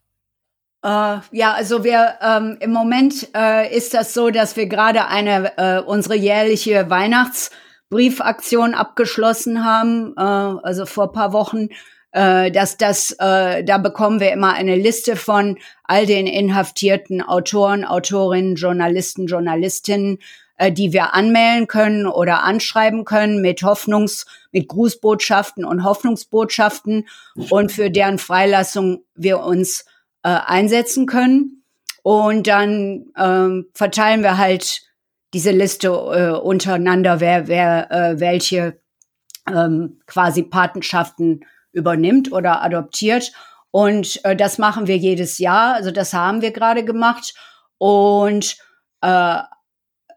Uh, 0.84 1.20
ja, 1.30 1.52
also 1.52 1.84
wir 1.84 2.14
ähm, 2.20 2.56
im 2.58 2.72
Moment 2.72 3.28
äh, 3.36 3.72
ist 3.74 3.94
das 3.94 4.14
so, 4.14 4.30
dass 4.30 4.56
wir 4.56 4.66
gerade 4.66 5.06
eine 5.06 5.56
äh, 5.56 5.80
unsere 5.80 6.16
jährliche 6.16 6.90
Weihnachtsbriefaktion 6.90 8.74
abgeschlossen 8.74 9.64
haben, 9.64 10.12
äh, 10.16 10.20
also 10.20 10.84
vor 10.84 11.12
paar 11.12 11.32
Wochen. 11.32 11.68
Äh, 12.12 12.50
dass 12.50 12.76
das, 12.76 13.12
äh, 13.18 13.64
da 13.64 13.78
bekommen 13.78 14.20
wir 14.20 14.32
immer 14.32 14.52
eine 14.52 14.76
Liste 14.76 15.16
von 15.16 15.58
all 15.84 16.04
den 16.04 16.26
inhaftierten 16.26 17.22
Autoren, 17.22 17.86
Autorinnen, 17.86 18.56
Journalisten, 18.56 19.26
Journalistinnen, 19.26 20.18
äh, 20.56 20.70
die 20.70 20.92
wir 20.92 21.14
anmelden 21.14 21.68
können 21.68 22.06
oder 22.06 22.42
anschreiben 22.42 23.06
können 23.06 23.40
mit 23.40 23.62
Hoffnungs, 23.62 24.26
mit 24.52 24.68
Grußbotschaften 24.68 25.64
und 25.64 25.84
Hoffnungsbotschaften 25.84 27.08
und 27.48 27.72
für 27.72 27.90
deren 27.90 28.18
Freilassung 28.18 29.04
wir 29.14 29.40
uns 29.40 29.86
äh, 30.22 30.28
einsetzen 30.28 31.06
können. 31.06 31.64
Und 32.02 32.46
dann 32.46 33.06
ähm, 33.16 33.66
verteilen 33.72 34.22
wir 34.22 34.36
halt 34.36 34.82
diese 35.32 35.50
Liste 35.50 35.88
äh, 35.88 36.38
untereinander, 36.38 37.20
wer, 37.20 37.48
wer 37.48 37.90
äh, 37.90 38.20
welche 38.20 38.78
ähm, 39.48 40.00
quasi 40.06 40.42
Patenschaften 40.42 41.44
übernimmt 41.72 42.32
oder 42.32 42.62
adoptiert. 42.62 43.32
Und 43.70 44.24
äh, 44.24 44.36
das 44.36 44.58
machen 44.58 44.86
wir 44.86 44.96
jedes 44.96 45.38
Jahr. 45.38 45.74
Also 45.74 45.90
das 45.90 46.12
haben 46.12 46.42
wir 46.42 46.52
gerade 46.52 46.84
gemacht. 46.84 47.34
Und 47.78 48.56
äh, 49.00 49.38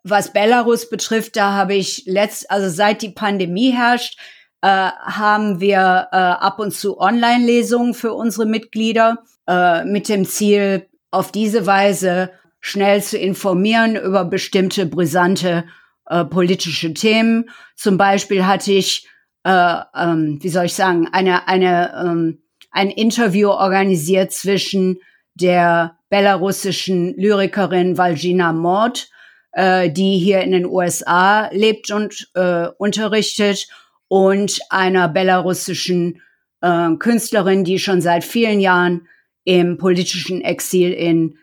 was 0.03 0.33
Belarus 0.33 0.89
betrifft, 0.89 1.35
da 1.35 1.53
habe 1.53 1.73
ich 1.73 2.03
letzt, 2.05 2.51
also 2.51 2.69
seit 2.69 3.01
die 3.01 3.09
Pandemie 3.09 3.71
herrscht, 3.71 4.19
äh, 4.61 4.67
haben 4.67 5.59
wir 5.59 6.09
äh, 6.11 6.15
ab 6.15 6.59
und 6.59 6.73
zu 6.73 6.99
Online-Lesungen 6.99 7.93
für 7.93 8.13
unsere 8.13 8.45
Mitglieder 8.45 9.23
äh, 9.47 9.83
mit 9.85 10.09
dem 10.09 10.25
Ziel, 10.25 10.87
auf 11.11 11.31
diese 11.31 11.65
Weise 11.65 12.31
schnell 12.59 13.01
zu 13.01 13.17
informieren 13.17 13.95
über 13.95 14.25
bestimmte 14.25 14.85
brisante 14.85 15.65
äh, 16.07 16.25
politische 16.25 16.93
Themen. 16.93 17.49
Zum 17.75 17.97
Beispiel 17.97 18.45
hatte 18.45 18.73
ich 18.73 19.07
äh, 19.45 19.77
ähm, 19.95 20.39
wie 20.41 20.49
soll 20.49 20.65
ich 20.65 20.73
sagen, 20.73 21.07
eine, 21.11 21.47
eine, 21.47 21.93
ähm, 22.03 22.39
ein 22.71 22.89
Interview 22.89 23.49
organisiert 23.49 24.31
zwischen 24.31 24.97
der 25.35 25.97
belarussischen 26.09 27.15
Lyrikerin 27.15 27.97
Valgina 27.97 28.51
Mord, 28.51 29.07
äh, 29.51 29.89
die 29.89 30.17
hier 30.17 30.41
in 30.41 30.51
den 30.51 30.65
USA 30.65 31.49
lebt 31.51 31.91
und 31.91 32.29
äh, 32.33 32.67
unterrichtet, 32.77 33.67
und 34.07 34.59
einer 34.69 35.09
belarussischen 35.09 36.21
äh, 36.61 36.91
Künstlerin, 36.97 37.63
die 37.63 37.79
schon 37.79 38.01
seit 38.01 38.23
vielen 38.23 38.59
Jahren 38.59 39.07
im 39.43 39.77
politischen 39.77 40.41
Exil 40.41 40.91
in 40.93 41.37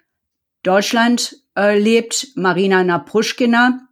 Deutschland 0.63 1.37
äh, 1.57 1.79
lebt, 1.79 2.29
Marina 2.37 2.85
Napruschkina. 2.85 3.89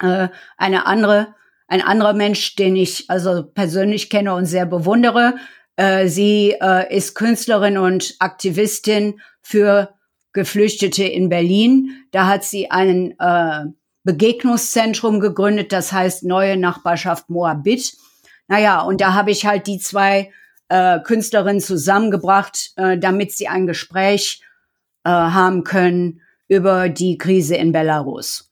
Äh, 0.00 0.28
eine 0.56 0.86
andere 0.86 1.34
ein 1.68 1.82
anderer 1.82 2.14
Mensch, 2.14 2.56
den 2.56 2.74
ich 2.76 3.08
also 3.08 3.44
persönlich 3.44 4.10
kenne 4.10 4.34
und 4.34 4.46
sehr 4.46 4.66
bewundere. 4.66 5.36
Äh, 5.76 6.08
sie 6.08 6.56
äh, 6.60 6.94
ist 6.94 7.14
Künstlerin 7.14 7.78
und 7.78 8.16
Aktivistin 8.18 9.20
für 9.42 9.94
Geflüchtete 10.32 11.04
in 11.04 11.28
Berlin. 11.28 12.06
Da 12.10 12.26
hat 12.26 12.44
sie 12.44 12.70
ein 12.70 13.14
äh, 13.18 13.66
Begegnungszentrum 14.02 15.20
gegründet, 15.20 15.72
das 15.72 15.92
heißt 15.92 16.24
Neue 16.24 16.56
Nachbarschaft 16.56 17.28
Moabit. 17.28 17.96
Naja, 18.48 18.80
und 18.80 19.00
da 19.02 19.12
habe 19.12 19.30
ich 19.30 19.44
halt 19.44 19.66
die 19.66 19.78
zwei 19.78 20.32
äh, 20.68 21.00
Künstlerinnen 21.00 21.60
zusammengebracht, 21.60 22.72
äh, 22.76 22.98
damit 22.98 23.32
sie 23.32 23.48
ein 23.48 23.66
Gespräch 23.66 24.42
äh, 25.04 25.10
haben 25.10 25.64
können 25.64 26.22
über 26.48 26.88
die 26.88 27.18
Krise 27.18 27.56
in 27.56 27.72
Belarus. 27.72 28.50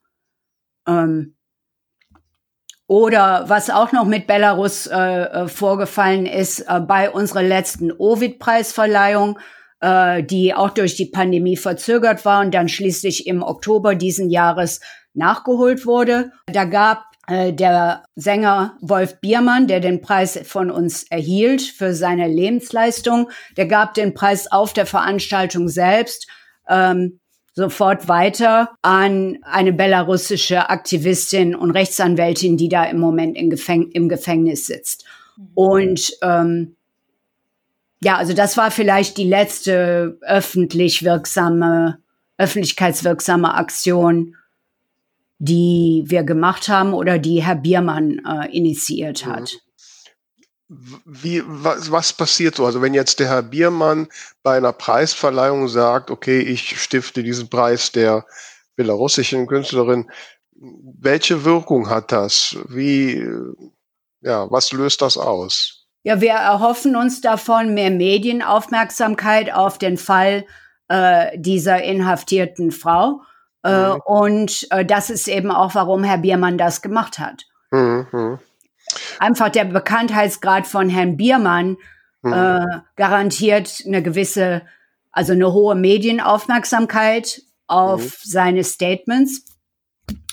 Ähm, 0.86 1.35
oder 2.86 3.44
was 3.48 3.70
auch 3.70 3.92
noch 3.92 4.04
mit 4.04 4.26
Belarus 4.26 4.86
äh, 4.86 4.96
äh, 4.96 5.48
vorgefallen 5.48 6.26
ist, 6.26 6.60
äh, 6.60 6.80
bei 6.80 7.10
unserer 7.10 7.42
letzten 7.42 7.90
Ovid-Preisverleihung, 7.90 9.38
äh, 9.80 10.22
die 10.22 10.54
auch 10.54 10.70
durch 10.70 10.94
die 10.94 11.06
Pandemie 11.06 11.56
verzögert 11.56 12.24
war 12.24 12.40
und 12.40 12.54
dann 12.54 12.68
schließlich 12.68 13.26
im 13.26 13.42
Oktober 13.42 13.94
diesen 13.94 14.30
Jahres 14.30 14.80
nachgeholt 15.14 15.84
wurde. 15.84 16.30
Da 16.46 16.64
gab 16.64 17.04
äh, 17.26 17.52
der 17.52 18.04
Sänger 18.14 18.76
Wolf 18.80 19.20
Biermann, 19.20 19.66
der 19.66 19.80
den 19.80 20.00
Preis 20.00 20.38
von 20.44 20.70
uns 20.70 21.02
erhielt 21.02 21.62
für 21.62 21.92
seine 21.92 22.28
Lebensleistung, 22.28 23.30
der 23.56 23.66
gab 23.66 23.94
den 23.94 24.14
Preis 24.14 24.50
auf 24.50 24.72
der 24.72 24.86
Veranstaltung 24.86 25.68
selbst. 25.68 26.28
Ähm, 26.68 27.18
sofort 27.56 28.06
weiter 28.06 28.70
an 28.82 29.38
eine 29.42 29.72
belarussische 29.72 30.68
Aktivistin 30.68 31.56
und 31.56 31.70
Rechtsanwältin, 31.70 32.58
die 32.58 32.68
da 32.68 32.84
im 32.84 33.00
Moment 33.00 33.36
im, 33.36 33.48
Gefäng 33.48 33.90
im 33.92 34.10
Gefängnis 34.10 34.66
sitzt. 34.66 35.06
Mhm. 35.36 35.48
Und 35.54 36.12
ähm, 36.22 36.76
ja, 38.02 38.18
also 38.18 38.34
das 38.34 38.58
war 38.58 38.70
vielleicht 38.70 39.16
die 39.16 39.24
letzte 39.24 40.18
öffentlich 40.20 41.02
wirksame, 41.02 41.98
öffentlichkeitswirksame 42.36 43.54
Aktion, 43.54 44.36
die 45.38 46.04
wir 46.06 46.24
gemacht 46.24 46.68
haben 46.68 46.92
oder 46.92 47.18
die 47.18 47.42
Herr 47.42 47.56
Biermann 47.56 48.20
äh, 48.26 48.54
initiiert 48.54 49.24
hat. 49.24 49.60
Mhm. 50.68 51.00
Wie, 51.04 51.42
was, 51.46 51.90
was 51.90 52.12
passiert 52.12 52.56
so? 52.56 52.66
Also 52.66 52.82
wenn 52.82 52.94
jetzt 52.94 53.20
der 53.20 53.28
Herr 53.28 53.42
Biermann 53.42 54.08
bei 54.42 54.56
einer 54.56 54.72
Preisverleihung 54.72 55.68
sagt, 55.68 56.10
okay, 56.10 56.40
ich 56.40 56.80
stifte 56.80 57.22
diesen 57.22 57.48
Preis 57.48 57.92
der 57.92 58.26
belarussischen 58.76 59.46
Künstlerin, 59.46 60.10
welche 60.52 61.44
Wirkung 61.44 61.88
hat 61.88 62.12
das? 62.12 62.56
Wie, 62.68 63.26
ja, 64.22 64.50
was 64.50 64.72
löst 64.72 65.02
das 65.02 65.16
aus? 65.16 65.86
Ja, 66.02 66.20
wir 66.20 66.32
erhoffen 66.32 66.96
uns 66.96 67.20
davon 67.20 67.74
mehr 67.74 67.90
Medienaufmerksamkeit 67.90 69.52
auf 69.52 69.78
den 69.78 69.96
Fall 69.96 70.46
äh, 70.88 71.36
dieser 71.38 71.82
inhaftierten 71.82 72.70
Frau. 72.70 73.22
Äh, 73.64 73.90
mhm. 73.90 74.00
Und 74.04 74.66
äh, 74.70 74.84
das 74.84 75.10
ist 75.10 75.26
eben 75.26 75.50
auch, 75.50 75.74
warum 75.74 76.04
Herr 76.04 76.18
Biermann 76.18 76.58
das 76.58 76.80
gemacht 76.80 77.18
hat. 77.18 77.44
Mhm. 77.70 78.38
Einfach 79.18 79.48
der 79.48 79.64
Bekanntheitsgrad 79.64 80.66
von 80.66 80.88
Herrn 80.88 81.16
Biermann 81.16 81.76
mhm. 82.22 82.32
äh, 82.32 82.66
garantiert 82.96 83.82
eine 83.86 84.02
gewisse, 84.02 84.62
also 85.12 85.32
eine 85.32 85.52
hohe 85.52 85.74
Medienaufmerksamkeit 85.74 87.42
auf 87.66 88.02
mhm. 88.02 88.10
seine 88.22 88.64
Statements. 88.64 89.44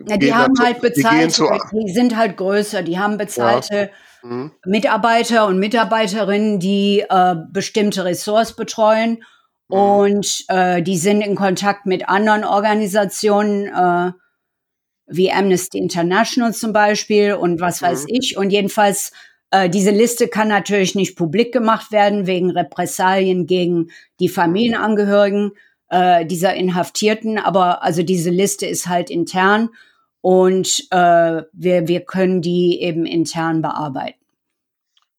ja, 0.09 0.16
die 0.16 0.35
haben 0.35 0.55
halt 0.59 0.81
bezahlt, 0.81 1.38
die, 1.38 1.85
die, 1.87 1.92
sind 1.92 2.16
halt 2.16 2.37
größer, 2.37 2.83
die 2.83 2.98
haben 2.98 3.18
bezahlte 3.18 3.90
ja. 4.22 4.29
mhm. 4.29 4.53
Mitarbeiter 4.64 5.46
und 5.46 5.59
Mitarbeiterinnen, 5.59 6.59
die 6.59 7.05
äh, 7.09 7.37
bestimmte 7.51 8.05
Ressorts 8.05 8.55
betreuen 8.55 9.22
mhm. 9.68 9.77
und 9.77 10.44
äh, 10.48 10.83
die 10.83 10.96
sind 10.96 11.20
in 11.20 11.37
Kontakt 11.37 11.87
mit 11.87 12.09
anderen 12.09 12.44
Organisationen 12.44 13.66
äh, 13.66 14.12
wie 15.07 15.31
Amnesty 15.31 15.79
International 15.79 16.55
zum 16.55 16.72
Beispiel 16.72 17.35
und 17.35 17.61
was 17.61 17.83
weiß 17.83 18.05
mhm. 18.05 18.14
ich 18.14 18.37
und 18.37 18.51
jedenfalls 18.51 19.12
Äh, 19.53 19.69
diese 19.69 19.91
Liste 19.91 20.29
kann 20.29 20.49
natürlich 20.49 20.95
nicht 20.95 21.15
publik 21.15 21.53
gemacht 21.53 21.93
werden 21.93 22.27
wegen 22.27 22.51
Repressalien 22.51 23.47
gegen 23.47 23.91
die 24.19 24.31
Familienangehörigen 24.31 25.53
äh, 25.91 26.25
dieser 26.25 26.55
Inhaftierten. 26.55 27.38
Aber 27.38 27.83
also 27.83 28.03
diese 28.03 28.31
Liste 28.31 28.67
ist 28.67 28.88
halt 28.88 29.11
intern 29.11 29.69
und 30.23 30.87
äh, 30.91 31.43
wir, 31.53 31.87
wir 31.87 32.01
können 32.01 32.41
die 32.41 32.81
eben 32.81 33.05
intern 33.05 33.61
bearbeiten. 33.61 34.19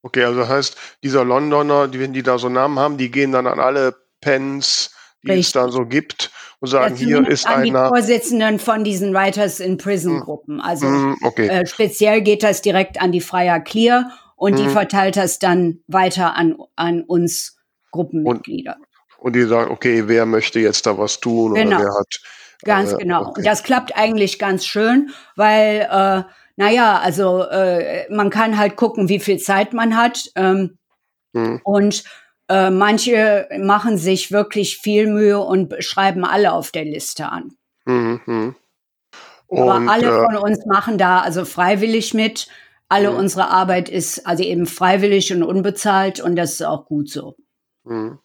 Okay, 0.01 0.23
also 0.23 0.39
das 0.39 0.49
heißt, 0.49 0.77
dieser 1.03 1.23
Londoner, 1.23 1.87
die, 1.87 1.99
wenn 1.99 2.11
die 2.11 2.23
da 2.23 2.39
so 2.39 2.49
Namen 2.49 2.79
haben, 2.79 2.97
die 2.97 3.11
gehen 3.11 3.31
dann 3.31 3.45
an 3.45 3.59
alle 3.59 3.95
Pens, 4.19 4.95
die 5.21 5.27
Richtig. 5.27 5.45
es 5.45 5.51
da 5.51 5.69
so 5.69 5.85
gibt 5.85 6.31
und 6.59 6.69
sagen, 6.69 6.95
ja, 6.95 7.05
hier 7.05 7.27
ist 7.27 7.45
an 7.45 7.61
einer. 7.61 7.83
Die 7.83 7.89
Vorsitzenden 7.89 8.57
von 8.57 8.83
diesen 8.83 9.13
Writers 9.13 9.59
in 9.59 9.77
Prison 9.77 10.15
hm. 10.15 10.21
Gruppen. 10.21 10.59
Also 10.59 10.87
mm, 10.87 11.17
okay. 11.23 11.47
äh, 11.47 11.65
speziell 11.67 12.21
geht 12.21 12.41
das 12.41 12.61
direkt 12.61 12.99
an 12.99 13.11
die 13.11 13.21
Freier 13.21 13.59
Clear 13.59 14.11
und 14.43 14.59
die 14.59 14.65
hm. 14.65 14.71
verteilt 14.71 15.15
das 15.15 15.39
dann 15.39 15.79
weiter 15.87 16.35
an, 16.35 16.57
an 16.75 17.01
uns 17.03 17.55
Gruppenmitglieder. 17.91 18.75
Und, 18.75 19.27
und 19.27 19.35
die 19.37 19.43
sagen, 19.43 19.71
okay, 19.71 20.03
wer 20.07 20.25
möchte 20.25 20.59
jetzt 20.59 20.85
da 20.85 20.97
was 20.97 21.21
tun 21.21 21.53
genau. 21.53 21.77
oder 21.77 21.85
wer 21.85 21.93
hat. 21.97 22.21
Ganz 22.65 22.91
äh, 22.91 22.97
genau. 22.97 23.21
Okay. 23.21 23.33
Und 23.37 23.47
das 23.47 23.63
klappt 23.63 23.95
eigentlich 23.95 24.39
ganz 24.39 24.65
schön, 24.65 25.11
weil 25.37 25.87
äh, 25.89 26.23
naja, 26.57 26.99
also 26.99 27.43
äh, 27.43 28.13
man 28.13 28.29
kann 28.29 28.57
halt 28.57 28.75
gucken, 28.75 29.07
wie 29.07 29.21
viel 29.21 29.37
Zeit 29.37 29.71
man 29.71 29.95
hat. 29.95 30.29
Ähm, 30.35 30.77
mhm. 31.31 31.61
Und 31.63 32.03
äh, 32.49 32.69
manche 32.69 33.47
machen 33.61 33.97
sich 33.97 34.33
wirklich 34.33 34.77
viel 34.77 35.07
Mühe 35.07 35.39
und 35.39 35.73
schreiben 35.81 36.25
alle 36.25 36.51
auf 36.51 36.71
der 36.71 36.83
Liste 36.83 37.29
an. 37.29 37.53
Mhm. 37.85 38.55
Und, 39.47 39.69
Aber 39.69 39.89
alle 39.89 40.07
äh, 40.07 40.25
von 40.25 40.35
uns 40.35 40.65
machen 40.65 40.97
da 40.97 41.21
also 41.21 41.45
freiwillig 41.45 42.13
mit. 42.13 42.49
Alle 42.93 43.09
mhm. 43.09 43.17
unsere 43.17 43.49
Arbeit 43.49 43.89
ist 43.89 44.27
also 44.27 44.43
eben 44.43 44.67
freiwillig 44.67 45.33
und 45.33 45.41
unbezahlt 45.41 46.19
und 46.19 46.35
das 46.35 46.53
ist 46.53 46.61
auch 46.61 46.85
gut 46.85 47.09
so. 47.09 47.35
Mhm. 47.85 48.19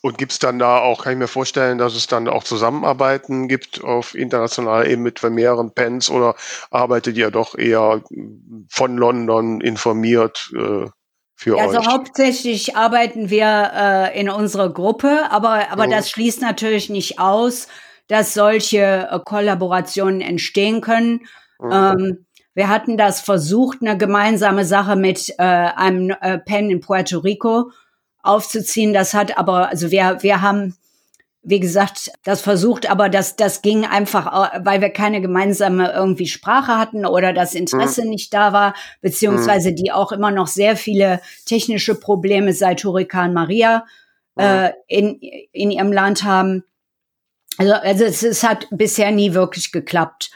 Und 0.00 0.16
gibt 0.16 0.30
es 0.30 0.38
dann 0.38 0.60
da 0.60 0.78
auch, 0.78 1.02
kann 1.02 1.14
ich 1.14 1.18
mir 1.18 1.26
vorstellen, 1.26 1.78
dass 1.78 1.96
es 1.96 2.06
dann 2.06 2.28
auch 2.28 2.44
Zusammenarbeiten 2.44 3.48
gibt 3.48 3.82
auf 3.82 4.14
internationaler 4.14 4.86
Ebene 4.86 4.98
mit 4.98 5.20
mehreren 5.24 5.74
Pens 5.74 6.08
oder 6.08 6.36
arbeitet 6.70 7.16
ihr 7.16 7.32
doch 7.32 7.58
eher 7.58 8.00
von 8.68 8.96
London 8.96 9.60
informiert 9.60 10.52
äh, 10.52 10.86
für 11.34 11.56
ja, 11.56 11.66
euch? 11.66 11.76
Also 11.76 11.90
hauptsächlich 11.90 12.76
arbeiten 12.76 13.28
wir 13.28 13.72
äh, 13.74 14.20
in 14.20 14.30
unserer 14.30 14.72
Gruppe, 14.72 15.22
aber, 15.30 15.72
aber 15.72 15.88
mhm. 15.88 15.90
das 15.90 16.10
schließt 16.10 16.42
natürlich 16.42 16.90
nicht 16.90 17.18
aus, 17.18 17.66
dass 18.06 18.34
solche 18.34 19.08
äh, 19.10 19.18
Kollaborationen 19.24 20.20
entstehen 20.20 20.80
können. 20.80 21.26
Mhm. 21.58 21.72
Ähm, 21.72 22.26
wir 22.54 22.68
hatten 22.68 22.96
das 22.96 23.20
versucht, 23.20 23.78
eine 23.80 23.98
gemeinsame 23.98 24.64
Sache 24.64 24.96
mit 24.96 25.28
äh, 25.38 25.42
einem 25.42 26.10
äh, 26.20 26.38
Pen 26.38 26.70
in 26.70 26.80
Puerto 26.80 27.18
Rico 27.18 27.70
aufzuziehen. 28.22 28.92
Das 28.92 29.12
hat 29.12 29.36
aber, 29.36 29.68
also 29.68 29.90
wir, 29.90 30.18
wir 30.22 30.40
haben, 30.40 30.76
wie 31.42 31.58
gesagt, 31.58 32.12
das 32.22 32.40
versucht, 32.40 32.88
aber 32.88 33.08
das, 33.08 33.34
das 33.34 33.60
ging 33.60 33.84
einfach, 33.84 34.54
weil 34.64 34.80
wir 34.80 34.90
keine 34.90 35.20
gemeinsame 35.20 35.92
irgendwie 35.92 36.28
Sprache 36.28 36.78
hatten 36.78 37.04
oder 37.04 37.32
das 37.32 37.54
Interesse 37.54 38.02
mhm. 38.02 38.10
nicht 38.10 38.32
da 38.32 38.52
war, 38.52 38.74
beziehungsweise 39.02 39.72
mhm. 39.72 39.76
die 39.76 39.92
auch 39.92 40.12
immer 40.12 40.30
noch 40.30 40.46
sehr 40.46 40.76
viele 40.76 41.20
technische 41.46 41.96
Probleme 41.96 42.52
seit 42.52 42.84
Hurrikan 42.84 43.34
Maria 43.34 43.84
mhm. 44.36 44.42
äh, 44.44 44.72
in, 44.86 45.18
in 45.52 45.72
ihrem 45.72 45.92
Land 45.92 46.22
haben. 46.22 46.62
Also, 47.58 47.74
also 47.74 48.04
es, 48.04 48.22
es 48.22 48.44
hat 48.44 48.68
bisher 48.70 49.10
nie 49.10 49.34
wirklich 49.34 49.72
geklappt 49.72 50.30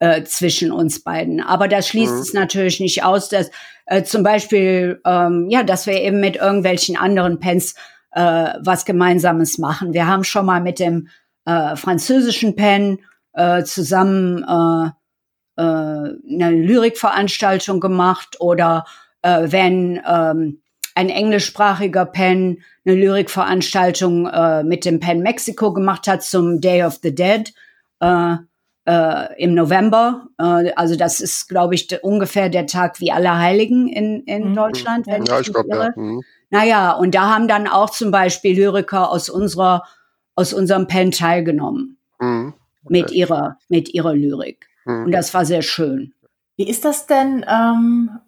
äh, 0.00 0.24
zwischen 0.24 0.72
uns 0.72 1.02
beiden. 1.02 1.40
Aber 1.40 1.68
das 1.68 1.88
schließt 1.88 2.14
mhm. 2.14 2.20
es 2.20 2.34
natürlich 2.34 2.80
nicht 2.80 3.04
aus, 3.04 3.28
dass 3.28 3.50
äh, 3.86 4.02
zum 4.02 4.22
Beispiel, 4.22 5.00
ähm, 5.06 5.46
ja, 5.48 5.62
dass 5.62 5.86
wir 5.86 6.00
eben 6.00 6.20
mit 6.20 6.36
irgendwelchen 6.36 6.96
anderen 6.96 7.38
Pens 7.38 7.74
äh, 8.12 8.54
was 8.60 8.84
Gemeinsames 8.84 9.58
machen. 9.58 9.92
Wir 9.92 10.06
haben 10.06 10.24
schon 10.24 10.46
mal 10.46 10.60
mit 10.60 10.78
dem 10.78 11.08
äh, 11.44 11.76
französischen 11.76 12.56
Pen 12.56 13.00
äh, 13.34 13.62
zusammen 13.62 14.42
äh, 14.42 14.90
äh, 15.56 15.62
eine 15.62 16.50
Lyrikveranstaltung 16.50 17.80
gemacht 17.80 18.40
oder 18.40 18.86
äh, 19.22 19.46
wenn 19.46 20.00
ähm, 20.06 20.62
ein 20.94 21.08
englischsprachiger 21.08 22.06
Pen 22.06 22.62
eine 22.84 22.96
Lyrikveranstaltung 22.96 24.26
äh, 24.26 24.64
mit 24.64 24.84
dem 24.84 25.00
Pen 25.00 25.20
Mexico 25.20 25.72
gemacht 25.72 26.08
hat 26.08 26.22
zum 26.22 26.60
Day 26.60 26.82
of 26.82 26.98
the 27.02 27.14
Dead. 27.14 27.52
Äh, 28.00 28.36
äh, 28.86 29.42
im 29.42 29.54
November. 29.54 30.28
Äh, 30.38 30.72
also 30.74 30.96
das 30.96 31.20
ist, 31.20 31.48
glaube 31.48 31.74
ich, 31.74 32.02
ungefähr 32.02 32.48
der 32.48 32.66
Tag 32.66 33.00
wie 33.00 33.12
Allerheiligen 33.12 33.88
in, 33.88 34.22
in 34.24 34.50
mhm. 34.50 34.54
Deutschland. 34.54 35.06
Wenn 35.06 35.24
ja, 35.24 35.40
ich, 35.40 35.48
ich 35.48 35.52
glaube, 35.52 35.68
ja. 35.70 35.90
Mhm. 35.94 36.22
Naja, 36.50 36.92
und 36.92 37.14
da 37.14 37.32
haben 37.32 37.48
dann 37.48 37.68
auch 37.68 37.90
zum 37.90 38.10
Beispiel 38.10 38.56
Lyriker 38.56 39.10
aus 39.10 39.28
unserer, 39.28 39.84
aus 40.34 40.52
unserem 40.52 40.86
Pen 40.86 41.10
teilgenommen. 41.12 41.98
Mhm. 42.18 42.54
Okay. 42.84 42.92
Mit 42.92 43.10
ihrer, 43.12 43.58
mit 43.68 43.92
ihrer 43.94 44.14
Lyrik. 44.14 44.68
Mhm. 44.84 45.06
Und 45.06 45.12
das 45.12 45.32
war 45.34 45.44
sehr 45.44 45.62
schön. 45.62 46.12
Wie 46.56 46.68
ist 46.68 46.84
das 46.84 47.06
denn, 47.06 47.44
ähm, 47.48 48.18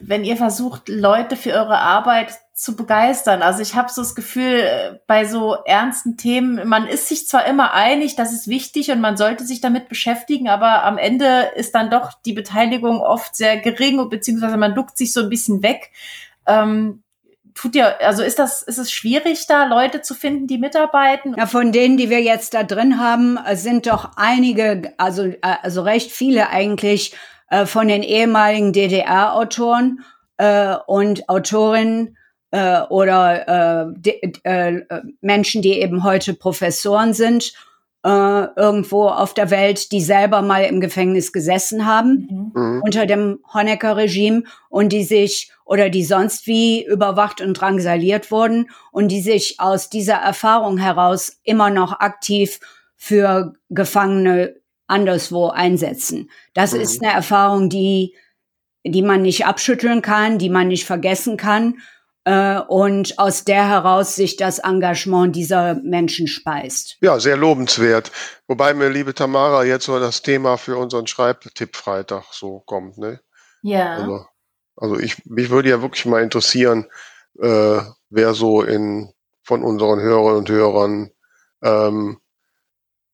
wenn 0.00 0.24
ihr 0.24 0.36
versucht, 0.36 0.88
Leute 0.88 1.36
für 1.36 1.52
eure 1.52 1.78
Arbeit 1.78 2.38
zu 2.54 2.76
begeistern. 2.76 3.42
Also 3.42 3.62
ich 3.62 3.74
habe 3.74 3.90
so 3.90 4.02
das 4.02 4.14
Gefühl, 4.14 4.60
äh, 4.60 4.98
bei 5.06 5.24
so 5.24 5.56
ernsten 5.64 6.16
Themen, 6.16 6.68
man 6.68 6.86
ist 6.86 7.08
sich 7.08 7.26
zwar 7.26 7.46
immer 7.46 7.72
einig, 7.72 8.14
das 8.14 8.32
ist 8.32 8.46
wichtig 8.46 8.90
und 8.90 9.00
man 9.00 9.16
sollte 9.16 9.44
sich 9.44 9.60
damit 9.60 9.88
beschäftigen, 9.88 10.48
aber 10.48 10.84
am 10.84 10.98
Ende 10.98 11.50
ist 11.56 11.74
dann 11.74 11.90
doch 11.90 12.12
die 12.24 12.34
Beteiligung 12.34 13.00
oft 13.00 13.34
sehr 13.34 13.56
gering, 13.56 14.08
beziehungsweise 14.10 14.58
man 14.58 14.74
duckt 14.74 14.98
sich 14.98 15.12
so 15.12 15.20
ein 15.20 15.30
bisschen 15.30 15.62
weg. 15.62 15.90
Ähm, 16.46 17.02
tut 17.54 17.74
ihr, 17.74 18.00
also 18.00 18.22
ist 18.22 18.38
das, 18.38 18.62
ist 18.62 18.78
es 18.78 18.92
schwierig, 18.92 19.46
da 19.46 19.64
Leute 19.64 20.02
zu 20.02 20.14
finden, 20.14 20.46
die 20.46 20.58
mitarbeiten? 20.58 21.34
Ja, 21.36 21.46
von 21.46 21.72
denen, 21.72 21.96
die 21.96 22.10
wir 22.10 22.20
jetzt 22.20 22.54
da 22.54 22.64
drin 22.64 23.00
haben, 23.00 23.38
sind 23.54 23.86
doch 23.86 24.10
einige, 24.16 24.92
also, 24.98 25.24
äh, 25.24 25.38
also 25.62 25.82
recht 25.82 26.12
viele 26.12 26.50
eigentlich 26.50 27.14
äh, 27.48 27.66
von 27.66 27.88
den 27.88 28.02
ehemaligen 28.02 28.72
DDR-Autoren 28.72 30.04
äh, 30.36 30.76
und 30.86 31.28
Autorinnen, 31.28 32.16
äh, 32.52 32.82
oder 32.82 33.88
äh, 33.88 33.92
de, 33.96 34.32
äh, 34.44 34.82
Menschen, 35.20 35.62
die 35.62 35.80
eben 35.80 36.04
heute 36.04 36.34
Professoren 36.34 37.14
sind, 37.14 37.52
äh, 38.04 38.46
irgendwo 38.56 39.08
auf 39.08 39.32
der 39.32 39.50
Welt, 39.50 39.90
die 39.90 40.00
selber 40.00 40.42
mal 40.42 40.64
im 40.64 40.80
Gefängnis 40.80 41.32
gesessen 41.32 41.86
haben 41.86 42.52
mhm. 42.54 42.82
unter 42.84 43.06
dem 43.06 43.38
Honecker-Regime 43.52 44.44
und 44.68 44.92
die 44.92 45.04
sich 45.04 45.50
oder 45.64 45.88
die 45.88 46.04
sonst 46.04 46.46
wie 46.46 46.84
überwacht 46.84 47.40
und 47.40 47.54
drangsaliert 47.54 48.30
wurden 48.30 48.70
und 48.90 49.08
die 49.08 49.22
sich 49.22 49.58
aus 49.58 49.88
dieser 49.88 50.16
Erfahrung 50.16 50.78
heraus 50.78 51.38
immer 51.44 51.70
noch 51.70 52.00
aktiv 52.00 52.60
für 52.96 53.54
Gefangene 53.70 54.56
anderswo 54.88 55.48
einsetzen. 55.48 56.28
Das 56.54 56.72
mhm. 56.72 56.80
ist 56.80 57.02
eine 57.02 57.12
Erfahrung, 57.12 57.68
die 57.68 58.14
die 58.84 59.02
man 59.02 59.22
nicht 59.22 59.46
abschütteln 59.46 60.02
kann, 60.02 60.38
die 60.38 60.50
man 60.50 60.66
nicht 60.66 60.84
vergessen 60.84 61.36
kann 61.36 61.76
und 62.24 63.18
aus 63.18 63.44
der 63.44 63.68
heraus 63.68 64.14
sich 64.14 64.36
das 64.36 64.60
Engagement 64.60 65.34
dieser 65.34 65.74
Menschen 65.74 66.28
speist. 66.28 66.96
Ja, 67.00 67.18
sehr 67.18 67.36
lobenswert. 67.36 68.12
Wobei 68.46 68.74
mir, 68.74 68.88
liebe 68.88 69.12
Tamara, 69.12 69.64
jetzt 69.64 69.86
so 69.86 69.98
das 69.98 70.22
Thema 70.22 70.56
für 70.56 70.76
unseren 70.76 71.06
Schreibtipp-Freitag 71.08 72.24
so 72.32 72.60
kommt, 72.60 72.98
ne? 72.98 73.20
Ja. 73.62 73.94
Also, 73.96 74.26
also 74.76 74.98
ich, 74.98 75.24
mich 75.26 75.50
würde 75.50 75.70
ja 75.70 75.82
wirklich 75.82 76.06
mal 76.06 76.22
interessieren, 76.22 76.86
äh, 77.40 77.80
wer 78.10 78.34
so 78.34 78.62
in 78.62 79.12
von 79.42 79.64
unseren 79.64 80.00
Hörern 80.00 80.36
und 80.36 80.50
Hörern 80.50 81.10
ähm, 81.62 82.18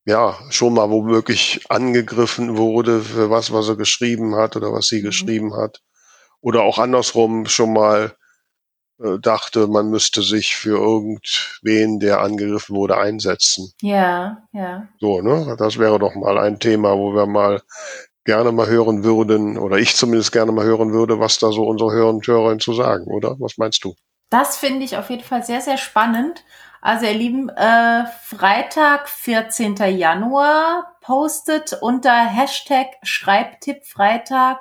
ja 0.05 0.37
schon 0.49 0.73
mal 0.73 0.89
womöglich 0.89 1.65
angegriffen 1.69 2.57
wurde 2.57 3.01
für 3.01 3.29
was, 3.29 3.51
was 3.51 3.69
er 3.69 3.75
geschrieben 3.75 4.35
hat 4.35 4.55
oder 4.55 4.71
was 4.71 4.87
sie 4.87 4.99
mhm. 4.99 5.05
geschrieben 5.05 5.55
hat. 5.55 5.81
Oder 6.41 6.61
auch 6.61 6.77
andersrum 6.79 7.47
schon 7.47 7.73
mal 7.73 8.05
äh, 8.05 8.18
dachte, 9.21 9.67
man 9.67 9.89
müsste 9.89 10.21
sich 10.21 10.55
für 10.55 10.77
irgendwen, 10.77 11.99
der 11.99 12.21
angegriffen 12.21 12.75
wurde, 12.75 12.97
einsetzen. 12.97 13.71
Ja, 13.81 14.43
ja. 14.51 14.87
So, 14.99 15.21
ne? 15.21 15.55
Das 15.57 15.77
wäre 15.77 15.99
doch 15.99 16.15
mal 16.15 16.37
ein 16.37 16.59
Thema, 16.59 16.97
wo 16.97 17.13
wir 17.13 17.25
mal 17.25 17.61
gerne 18.25 18.51
mal 18.51 18.67
hören 18.67 19.03
würden, 19.03 19.57
oder 19.57 19.77
ich 19.77 19.95
zumindest 19.95 20.31
gerne 20.31 20.51
mal 20.51 20.65
hören 20.65 20.91
würde, 20.91 21.19
was 21.19 21.39
da 21.39 21.51
so 21.51 21.63
unsere 21.63 21.91
Hörer 21.91 22.09
und 22.09 22.27
Hörerinnen 22.27 22.59
zu 22.59 22.73
sagen, 22.73 23.05
oder? 23.05 23.35
Was 23.39 23.57
meinst 23.57 23.83
du? 23.83 23.95
Das 24.29 24.57
finde 24.57 24.85
ich 24.85 24.97
auf 24.97 25.09
jeden 25.09 25.23
Fall 25.23 25.43
sehr, 25.43 25.61
sehr 25.61 25.77
spannend. 25.77 26.43
Also 26.81 27.05
ihr 27.05 27.13
Lieben, 27.13 27.49
äh, 27.49 28.05
Freitag, 28.23 29.09
14. 29.09 29.75
Januar, 29.97 30.95
postet 31.01 31.77
unter 31.81 32.13
Hashtag 32.13 32.87
Schreibtipp 33.03 33.85
Freitag 33.85 34.59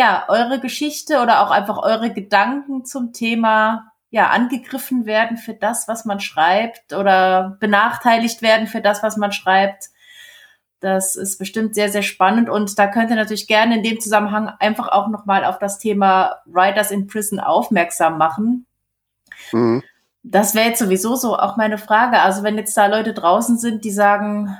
ja, 0.00 0.24
eure 0.28 0.60
Geschichte 0.60 1.20
oder 1.20 1.42
auch 1.42 1.50
einfach 1.50 1.76
eure 1.76 2.10
Gedanken 2.10 2.86
zum 2.86 3.12
Thema 3.12 3.92
ja, 4.08 4.30
angegriffen 4.30 5.04
werden 5.04 5.36
für 5.36 5.52
das, 5.52 5.88
was 5.88 6.06
man 6.06 6.20
schreibt 6.20 6.94
oder 6.94 7.58
benachteiligt 7.60 8.40
werden 8.40 8.66
für 8.66 8.80
das, 8.80 9.02
was 9.02 9.18
man 9.18 9.30
schreibt. 9.30 9.90
Das 10.80 11.16
ist 11.16 11.36
bestimmt 11.38 11.74
sehr, 11.74 11.90
sehr 11.90 12.00
spannend 12.00 12.48
und 12.48 12.78
da 12.78 12.86
könnt 12.86 13.10
ihr 13.10 13.16
natürlich 13.16 13.46
gerne 13.46 13.76
in 13.76 13.82
dem 13.82 14.00
Zusammenhang 14.00 14.48
einfach 14.58 14.88
auch 14.88 15.08
nochmal 15.08 15.44
auf 15.44 15.58
das 15.58 15.78
Thema 15.78 16.38
Writers 16.46 16.90
in 16.90 17.06
Prison 17.06 17.38
aufmerksam 17.38 18.16
machen. 18.16 18.64
Mhm. 19.52 19.82
Das 20.22 20.54
wäre 20.54 20.68
jetzt 20.68 20.78
sowieso 20.78 21.14
so 21.14 21.38
auch 21.38 21.58
meine 21.58 21.76
Frage. 21.76 22.20
Also 22.20 22.42
wenn 22.42 22.56
jetzt 22.56 22.74
da 22.74 22.86
Leute 22.86 23.12
draußen 23.12 23.58
sind, 23.58 23.84
die 23.84 23.90
sagen, 23.90 24.56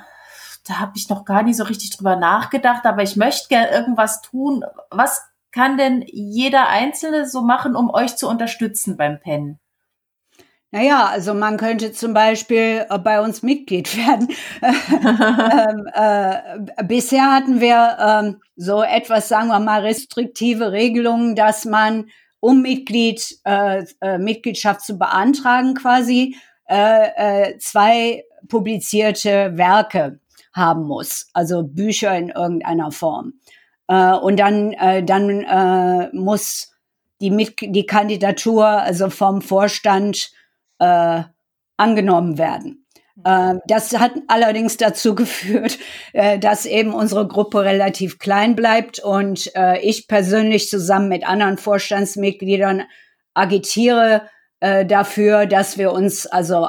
da 0.68 0.80
habe 0.80 0.92
ich 0.96 1.08
noch 1.08 1.24
gar 1.24 1.42
nicht 1.42 1.56
so 1.56 1.64
richtig 1.64 1.96
drüber 1.96 2.16
nachgedacht, 2.16 2.84
aber 2.84 3.02
ich 3.02 3.16
möchte 3.16 3.48
gerne 3.48 3.70
irgendwas 3.70 4.20
tun. 4.20 4.64
Was 4.90 5.29
kann 5.52 5.76
denn 5.76 6.04
jeder 6.06 6.68
Einzelne 6.68 7.28
so 7.28 7.42
machen, 7.42 7.76
um 7.76 7.90
euch 7.90 8.16
zu 8.16 8.28
unterstützen 8.28 8.96
beim 8.96 9.20
Pennen? 9.20 9.58
Naja, 10.72 11.06
also 11.06 11.34
man 11.34 11.56
könnte 11.56 11.90
zum 11.90 12.14
Beispiel 12.14 12.86
äh, 12.88 12.98
bei 12.98 13.20
uns 13.20 13.42
Mitglied 13.42 13.96
werden. 14.06 14.28
ähm, 14.62 15.88
äh, 15.92 16.84
bisher 16.84 17.32
hatten 17.34 17.60
wir 17.60 17.96
ähm, 18.00 18.40
so 18.54 18.82
etwas, 18.82 19.28
sagen 19.28 19.48
wir 19.48 19.58
mal, 19.58 19.80
restriktive 19.80 20.70
Regelungen, 20.70 21.34
dass 21.34 21.64
man, 21.64 22.06
um 22.38 22.62
Mitglied, 22.62 23.40
äh, 23.44 23.84
äh, 24.00 24.18
Mitgliedschaft 24.18 24.82
zu 24.82 24.96
beantragen, 24.96 25.74
quasi 25.74 26.36
äh, 26.66 27.58
zwei 27.58 28.24
publizierte 28.46 29.56
Werke 29.56 30.20
haben 30.52 30.84
muss, 30.84 31.28
also 31.32 31.64
Bücher 31.64 32.16
in 32.16 32.28
irgendeiner 32.28 32.92
Form. 32.92 33.34
Äh, 33.90 34.12
und 34.12 34.38
dann, 34.38 34.72
äh, 34.72 35.02
dann 35.02 35.42
äh, 35.42 36.08
muss 36.16 36.72
die, 37.20 37.30
Mit 37.30 37.56
die 37.60 37.84
Kandidatur 37.84 38.66
also 38.66 39.10
vom 39.10 39.42
Vorstand 39.42 40.30
äh, 40.78 41.22
angenommen 41.76 42.38
werden. 42.38 42.86
Äh, 43.24 43.56
das 43.66 43.98
hat 43.98 44.12
allerdings 44.28 44.76
dazu 44.76 45.14
geführt, 45.16 45.78
äh, 46.12 46.38
dass 46.38 46.66
eben 46.66 46.94
unsere 46.94 47.26
Gruppe 47.26 47.64
relativ 47.64 48.18
klein 48.18 48.54
bleibt 48.54 49.00
und 49.00 49.54
äh, 49.56 49.80
ich 49.80 50.06
persönlich 50.06 50.68
zusammen 50.68 51.08
mit 51.08 51.28
anderen 51.28 51.58
Vorstandsmitgliedern 51.58 52.84
agitiere 53.34 54.22
äh, 54.60 54.86
dafür, 54.86 55.46
dass 55.46 55.78
wir 55.78 55.92
uns 55.92 56.26
also 56.26 56.66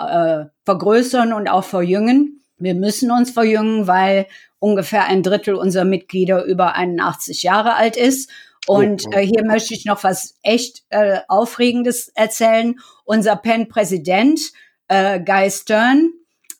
vergrößern 0.65 1.33
und 1.33 1.47
auch 1.47 1.63
verjüngen. 1.63 2.41
Wir 2.57 2.75
müssen 2.75 3.11
uns 3.11 3.31
verjüngen, 3.31 3.87
weil 3.87 4.27
ungefähr 4.61 5.05
ein 5.05 5.23
Drittel 5.23 5.55
unserer 5.55 5.85
Mitglieder 5.85 6.45
über 6.45 6.75
81 6.75 7.43
Jahre 7.43 7.75
alt 7.75 7.97
ist 7.97 8.31
und 8.67 9.05
oh, 9.07 9.09
oh. 9.09 9.17
Äh, 9.17 9.25
hier 9.25 9.43
möchte 9.43 9.73
ich 9.73 9.85
noch 9.85 10.03
was 10.03 10.35
echt 10.43 10.83
äh, 10.89 11.19
Aufregendes 11.27 12.09
erzählen. 12.09 12.79
Unser 13.05 13.35
PEN-Präsident 13.35 14.39
äh, 14.87 15.19
Guy 15.19 15.49
Stern 15.49 16.11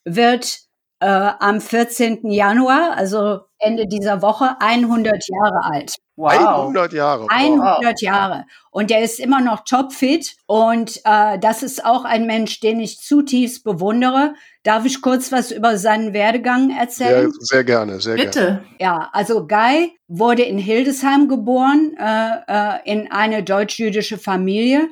wird 0.04 0.62
äh, 1.00 1.06
am 1.06 1.62
14. 1.62 2.30
Januar, 2.32 2.96
also 2.96 3.42
Ende 3.60 3.88
dieser 3.88 4.22
Woche, 4.22 4.56
100 4.60 5.24
Jahre 5.28 5.64
alt. 5.64 5.96
Wow. 6.16 6.32
100 6.32 6.94
Jahre. 6.94 7.28
100 7.30 7.84
wow. 7.84 8.02
Jahre. 8.02 8.46
Und 8.72 8.90
der 8.90 9.02
ist 9.02 9.20
immer 9.20 9.42
noch 9.42 9.64
topfit. 9.64 10.36
Und 10.48 11.02
äh, 11.06 11.38
das 11.40 11.64
ist 11.64 11.86
auch 11.86 12.04
ein 12.04 12.26
Mensch, 12.26 12.60
den 12.60 12.80
ich 12.80 13.00
zutiefst 13.00 13.64
bewundere. 13.64 14.34
Darf 14.64 14.86
ich 14.86 15.02
kurz 15.02 15.32
was 15.32 15.52
über 15.52 15.78
seinen 15.78 16.14
Werdegang 16.14 16.70
erzählen? 16.70 17.32
Sehr, 17.32 17.42
sehr 17.42 17.64
gerne, 17.64 18.00
sehr 18.00 18.16
Bitte. 18.16 18.40
gerne. 18.40 18.64
Ja, 18.80 19.10
also 19.12 19.48
Guy 19.48 19.92
wurde 20.08 20.44
in 20.44 20.60
Hildesheim 20.60 21.28
geboren, 21.28 21.96
äh, 21.98 22.42
äh, 22.48 22.80
in 22.86 23.12
eine 23.12 23.44
deutsch-jüdische 23.44 24.20
Familie 24.20 24.88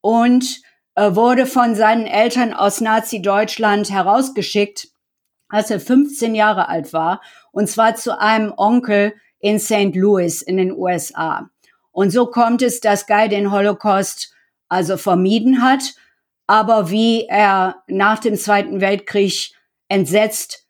und 0.00 0.62
äh, 0.94 1.14
wurde 1.14 1.44
von 1.44 1.74
seinen 1.74 2.06
Eltern 2.06 2.54
aus 2.54 2.80
Nazi-Deutschland 2.80 3.90
herausgeschickt, 3.90 4.88
als 5.50 5.70
er 5.70 5.80
15 5.80 6.34
Jahre 6.34 6.68
alt 6.68 6.94
war, 6.94 7.20
und 7.52 7.68
zwar 7.68 7.96
zu 7.96 8.18
einem 8.18 8.54
Onkel 8.56 9.12
in 9.38 9.58
St. 9.58 9.94
Louis 9.94 10.40
in 10.40 10.56
den 10.56 10.72
USA. 10.72 11.50
Und 11.92 12.10
so 12.10 12.26
kommt 12.26 12.62
es, 12.62 12.80
dass 12.80 13.06
Guy 13.06 13.28
den 13.28 13.52
Holocaust 13.52 14.32
also 14.68 14.96
vermieden 14.96 15.62
hat 15.62 15.94
aber 16.50 16.90
wie 16.90 17.26
er 17.28 17.84
nach 17.86 18.18
dem 18.18 18.34
Zweiten 18.34 18.80
Weltkrieg 18.80 19.52
entsetzt 19.86 20.66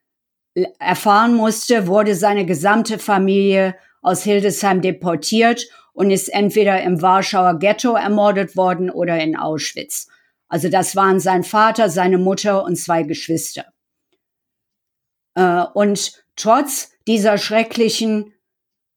erfahren 0.79 1.33
musste, 1.33 1.87
wurde 1.87 2.15
seine 2.15 2.45
gesamte 2.45 2.99
Familie 2.99 3.75
aus 4.03 4.23
Hildesheim 4.23 4.83
deportiert 4.83 5.67
und 5.95 6.11
ist 6.11 6.29
entweder 6.29 6.83
im 6.83 7.01
Warschauer 7.01 7.59
Ghetto 7.59 7.95
ermordet 7.95 8.59
worden 8.59 8.91
oder 8.91 9.19
in 9.21 9.39
Auschwitz. 9.39 10.09
Also 10.49 10.69
das 10.69 10.97
waren 10.97 11.19
sein 11.19 11.45
Vater, 11.45 11.89
seine 11.89 12.19
Mutter 12.19 12.63
und 12.63 12.77
zwei 12.77 13.03
Geschwister. 13.03 13.65
Äh, 15.35 15.65
und 15.73 16.13
trotz 16.37 16.91
dieser 17.07 17.39
schrecklichen 17.39 18.35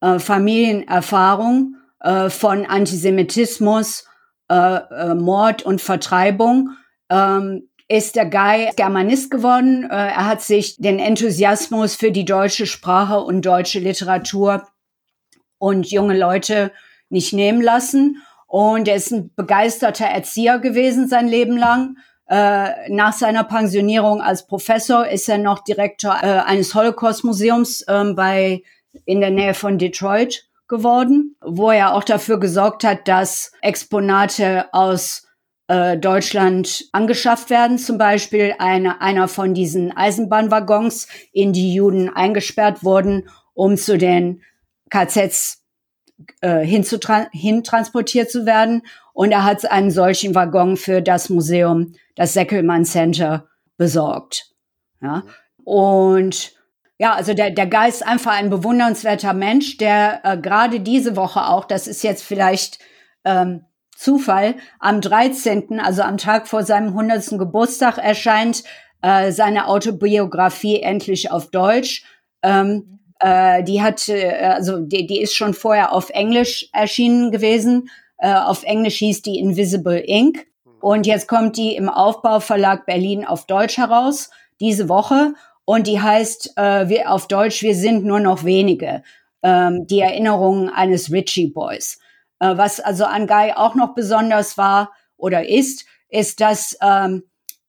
äh, 0.01 0.19
Familienerfahrung 0.19 1.77
äh, 2.01 2.29
von 2.29 2.65
Antisemitismus 2.65 4.03
äh, 4.49 4.55
äh, 4.55 5.15
Mord 5.15 5.63
und 5.63 5.81
Vertreibung, 5.81 6.71
ähm, 7.09 7.69
ist 7.87 8.15
der 8.15 8.25
Guy 8.25 8.71
Germanist 8.75 9.29
geworden. 9.29 9.83
Äh, 9.89 9.95
er 9.95 10.25
hat 10.25 10.41
sich 10.41 10.77
den 10.77 10.99
Enthusiasmus 10.99 11.95
für 11.95 12.11
die 12.11 12.25
deutsche 12.25 12.65
Sprache 12.65 13.19
und 13.19 13.45
deutsche 13.45 13.79
Literatur 13.79 14.67
und 15.59 15.89
junge 15.91 16.17
Leute 16.17 16.71
nicht 17.09 17.33
nehmen 17.33 17.61
lassen. 17.61 18.21
Und 18.47 18.87
er 18.87 18.95
ist 18.95 19.11
ein 19.11 19.31
begeisterter 19.35 20.05
Erzieher 20.05 20.59
gewesen 20.59 21.07
sein 21.07 21.27
Leben 21.27 21.57
lang. 21.57 21.97
Äh, 22.27 22.89
nach 22.89 23.13
seiner 23.13 23.43
Pensionierung 23.43 24.21
als 24.21 24.47
Professor 24.47 25.07
ist 25.07 25.27
er 25.27 25.37
noch 25.37 25.63
Direktor 25.63 26.15
eines 26.15 26.73
Holocaust-Museums 26.73 27.81
äh, 27.81 28.13
bei 28.13 28.63
in 29.05 29.21
der 29.21 29.31
Nähe 29.31 29.53
von 29.53 29.77
Detroit 29.77 30.47
geworden, 30.67 31.35
wo 31.41 31.71
er 31.71 31.93
auch 31.93 32.03
dafür 32.03 32.39
gesorgt 32.39 32.83
hat, 32.83 33.07
dass 33.07 33.51
Exponate 33.61 34.65
aus 34.73 35.27
äh, 35.67 35.97
Deutschland 35.97 36.85
angeschafft 36.91 37.49
werden. 37.49 37.77
Zum 37.77 37.97
Beispiel 37.97 38.55
eine, 38.59 39.01
einer 39.01 39.27
von 39.27 39.53
diesen 39.53 39.95
Eisenbahnwaggons, 39.95 41.07
in 41.31 41.53
die 41.53 41.73
Juden 41.73 42.09
eingesperrt 42.09 42.83
wurden, 42.83 43.29
um 43.53 43.77
zu 43.77 43.97
den 43.97 44.41
KZs 44.89 45.63
äh, 46.41 46.65
hintransportiert 46.65 48.29
zu 48.29 48.45
werden. 48.45 48.83
Und 49.13 49.31
er 49.31 49.43
hat 49.43 49.69
einen 49.69 49.91
solchen 49.91 50.35
Waggon 50.35 50.77
für 50.77 51.01
das 51.01 51.29
Museum, 51.29 51.93
das 52.15 52.33
Seckelmann 52.33 52.85
Center, 52.85 53.47
besorgt. 53.77 54.51
Ja. 55.01 55.23
Und 55.63 56.53
ja, 57.03 57.15
also 57.15 57.33
der, 57.33 57.51
der 57.51 57.67
Geist 57.67 57.97
ist 57.97 58.07
einfach 58.07 58.31
ein 58.31 58.49
bewundernswerter 58.49 59.33
Mensch, 59.33 59.75
der 59.75 60.21
äh, 60.23 60.37
gerade 60.37 60.79
diese 60.79 61.17
Woche 61.17 61.49
auch, 61.49 61.65
das 61.65 61.85
ist 61.85 62.01
jetzt 62.01 62.23
vielleicht 62.23 62.79
ähm, 63.25 63.65
Zufall, 63.93 64.55
am 64.79 65.01
13., 65.01 65.81
also 65.81 66.01
am 66.01 66.15
Tag 66.15 66.47
vor 66.47 66.63
seinem 66.63 66.97
100. 66.97 67.37
Geburtstag 67.37 67.97
erscheint 67.97 68.63
äh, 69.01 69.33
seine 69.33 69.67
Autobiografie 69.67 70.79
endlich 70.79 71.29
auf 71.29 71.51
Deutsch. 71.51 72.05
Ähm, 72.41 72.99
äh, 73.19 73.65
die 73.65 73.81
hat, 73.81 74.07
äh, 74.07 74.53
also 74.55 74.79
die, 74.79 75.05
die 75.05 75.19
ist 75.19 75.35
schon 75.35 75.53
vorher 75.53 75.91
auf 75.91 76.09
Englisch 76.09 76.69
erschienen 76.71 77.31
gewesen. 77.31 77.89
Äh, 78.17 78.33
auf 78.33 78.63
Englisch 78.63 78.99
hieß 78.99 79.23
die 79.23 79.39
Invisible 79.39 80.01
Ink. 80.07 80.47
Und 80.79 81.05
jetzt 81.05 81.27
kommt 81.27 81.57
die 81.57 81.75
im 81.75 81.89
Aufbauverlag 81.89 82.85
Berlin 82.85 83.25
auf 83.25 83.45
Deutsch 83.45 83.75
heraus, 83.75 84.29
diese 84.61 84.87
Woche 84.87 85.33
und 85.65 85.87
die 85.87 86.01
heißt 86.01 86.53
äh, 86.57 86.89
wir, 86.89 87.11
auf 87.11 87.27
Deutsch, 87.27 87.61
wir 87.61 87.75
sind 87.75 88.05
nur 88.05 88.19
noch 88.19 88.43
wenige. 88.43 89.03
Ähm, 89.41 89.87
die 89.87 89.99
Erinnerungen 89.99 90.69
eines 90.69 91.11
Richie 91.11 91.47
Boys. 91.47 91.99
Äh, 92.39 92.57
was 92.57 92.79
also 92.79 93.05
an 93.05 93.27
Guy 93.27 93.53
auch 93.55 93.75
noch 93.75 93.95
besonders 93.95 94.57
war 94.57 94.91
oder 95.17 95.47
ist, 95.47 95.85
ist, 96.09 96.41
dass 96.41 96.77
ähm, 96.81 97.23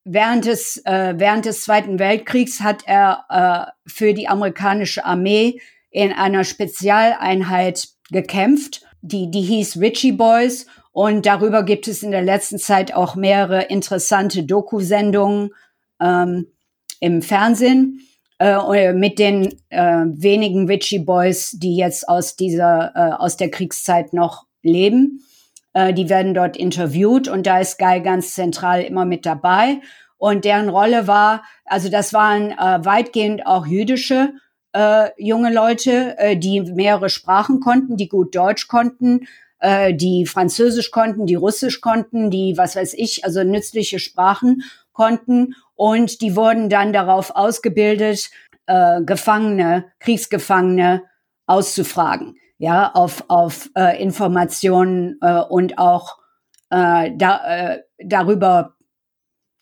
während, 0.05 0.45
des, 0.45 0.83
äh, 0.85 1.15
während 1.17 1.47
des 1.47 1.63
Zweiten 1.63 1.99
Weltkriegs 1.99 2.61
hat 2.61 2.83
er 2.87 3.25
äh, 3.29 3.91
für 3.91 4.15
die 4.15 4.29
amerikanische 4.29 5.05
Armee 5.05 5.61
in 5.91 6.13
einer 6.13 6.45
Spezialeinheit 6.45 7.89
gekämpft. 8.11 8.83
Die, 9.03 9.31
die 9.31 9.43
hieß 9.43 9.81
Richie 9.81 10.13
Boys 10.13 10.67
und 10.93 11.27
darüber 11.27 11.63
gibt 11.63 11.89
es 11.89 12.03
in 12.03 12.11
der 12.11 12.23
letzten 12.23 12.59
Zeit 12.59 12.95
auch 12.95 13.15
mehrere 13.15 13.63
interessante 13.63 14.45
Doku-Sendungen. 14.45 15.51
Ähm, 16.01 16.49
im 17.01 17.23
Fernsehen 17.23 18.01
äh, 18.39 18.93
mit 18.93 19.19
den 19.19 19.55
äh, 19.71 20.05
wenigen 20.07 20.69
Witchy 20.69 20.99
Boys, 20.99 21.53
die 21.53 21.77
jetzt 21.77 22.09
aus 22.09 22.37
dieser 22.37 22.93
äh, 22.95 23.13
aus 23.13 23.37
der 23.37 23.51
Kriegszeit 23.51 24.13
noch 24.13 24.45
leben. 24.63 25.21
Äh, 25.73 25.93
die 25.93 26.09
werden 26.09 26.35
dort 26.35 26.57
interviewt 26.57 27.29
und 27.29 27.47
da 27.47 27.61
ist 27.61 27.79
Guy 27.79 28.01
ganz 28.01 28.35
zentral 28.35 28.83
immer 28.83 29.05
mit 29.05 29.27
dabei. 29.27 29.81
Und 30.17 30.45
deren 30.45 30.69
Rolle 30.69 31.07
war, 31.07 31.45
also 31.65 31.91
das 31.91 32.13
waren 32.13 32.53
äh, 32.53 32.85
weitgehend 32.85 33.47
auch 33.47 33.67
jüdische 33.67 34.33
äh, 34.73 35.11
junge 35.19 35.53
Leute, 35.53 36.17
die 36.37 36.61
mehrere 36.61 37.09
Sprachen 37.09 37.61
konnten, 37.61 37.97
die 37.97 38.09
gut 38.09 38.35
Deutsch 38.35 38.67
konnten, 38.67 39.29
die 39.63 40.27
Französisch 40.27 40.91
konnten, 40.91 41.27
die 41.27 41.37
Russisch 41.37 41.81
konnten, 41.81 42.31
die 42.31 42.59
was 42.59 42.75
weiß 42.75 42.93
ich, 42.95 43.25
also 43.25 43.45
nützliche 43.45 43.99
Sprachen 43.99 44.63
konnten 44.93 45.55
und 45.75 46.21
die 46.21 46.37
wurden 46.37 46.69
dann 46.69 46.93
darauf 46.93 47.35
ausgebildet, 47.35 48.31
äh, 48.67 49.03
Gefangene, 49.03 49.93
Kriegsgefangene 50.01 51.03
auszufragen, 51.47 52.37
ja, 52.59 52.93
auf, 52.93 53.25
auf 53.29 53.71
äh, 53.77 54.01
Informationen 54.03 55.19
äh, 55.21 55.41
und 55.41 55.79
auch 55.79 56.19
äh, 56.71 57.11
da, 57.17 57.41
äh, 57.47 57.83
darüber 57.99 58.77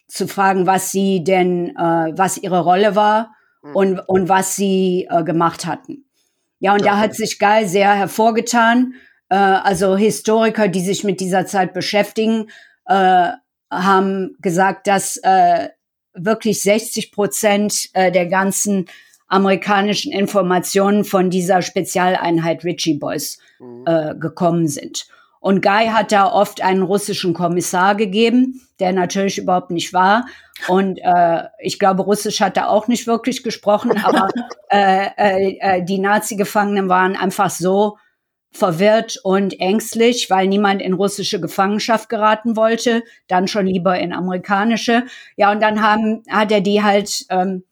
zu 0.08 0.28
fragen, 0.28 0.66
was 0.66 0.90
sie 0.90 1.24
denn, 1.24 1.70
äh, 1.70 2.12
was 2.16 2.38
ihre 2.38 2.60
Rolle 2.60 2.94
war 2.94 3.34
mhm. 3.62 3.76
und, 3.76 3.98
und 4.00 4.28
was 4.28 4.56
sie 4.56 5.08
äh, 5.10 5.24
gemacht 5.24 5.66
hatten. 5.66 6.04
Ja, 6.58 6.74
und 6.74 6.84
ja. 6.84 6.92
da 6.92 6.98
hat 6.98 7.14
sich 7.14 7.38
Guy 7.38 7.66
sehr 7.66 7.92
hervorgetan. 7.94 8.94
Äh, 9.30 9.36
also 9.36 9.96
Historiker, 9.96 10.68
die 10.68 10.82
sich 10.82 11.02
mit 11.02 11.18
dieser 11.20 11.46
Zeit 11.46 11.72
beschäftigen, 11.72 12.50
äh, 12.86 13.30
haben 13.70 14.36
gesagt, 14.40 14.86
dass 14.86 15.16
äh, 15.16 15.70
wirklich 16.14 16.62
60 16.62 17.12
Prozent 17.12 17.88
äh, 17.94 18.12
der 18.12 18.26
ganzen 18.26 18.86
amerikanischen 19.28 20.12
Informationen 20.12 21.04
von 21.04 21.30
dieser 21.30 21.62
Spezialeinheit 21.62 22.64
Richie 22.64 22.98
Boys 22.98 23.38
mhm. 23.58 23.84
äh, 23.86 24.14
gekommen 24.14 24.68
sind. 24.68 25.06
Und 25.40 25.60
Guy 25.60 25.88
hat 25.88 26.12
da 26.12 26.30
oft 26.30 26.62
einen 26.62 26.82
russischen 26.82 27.34
Kommissar 27.34 27.96
gegeben, 27.96 28.60
der 28.78 28.92
natürlich 28.92 29.38
überhaupt 29.38 29.72
nicht 29.72 29.92
war. 29.92 30.26
Und 30.68 31.00
äh, 31.02 31.44
ich 31.58 31.80
glaube, 31.80 32.02
Russisch 32.02 32.40
hat 32.40 32.56
er 32.56 32.70
auch 32.70 32.86
nicht 32.86 33.08
wirklich 33.08 33.42
gesprochen, 33.42 33.92
aber 34.04 34.28
äh, 34.70 35.08
äh, 35.16 35.58
äh, 35.60 35.84
die 35.84 35.98
Nazi-Gefangenen 35.98 36.88
waren 36.88 37.16
einfach 37.16 37.50
so 37.50 37.96
verwirrt 38.52 39.18
und 39.22 39.58
ängstlich, 39.60 40.28
weil 40.30 40.46
niemand 40.46 40.82
in 40.82 40.92
russische 40.92 41.40
Gefangenschaft 41.40 42.08
geraten 42.08 42.56
wollte, 42.56 43.02
dann 43.26 43.48
schon 43.48 43.66
lieber 43.66 43.98
in 43.98 44.12
amerikanische. 44.12 45.04
Ja, 45.36 45.50
und 45.50 45.60
dann 45.60 45.82
haben, 45.82 46.22
hat 46.30 46.52
er 46.52 46.60
die 46.60 46.82
halt 46.82 47.24
ähm, 47.30 47.64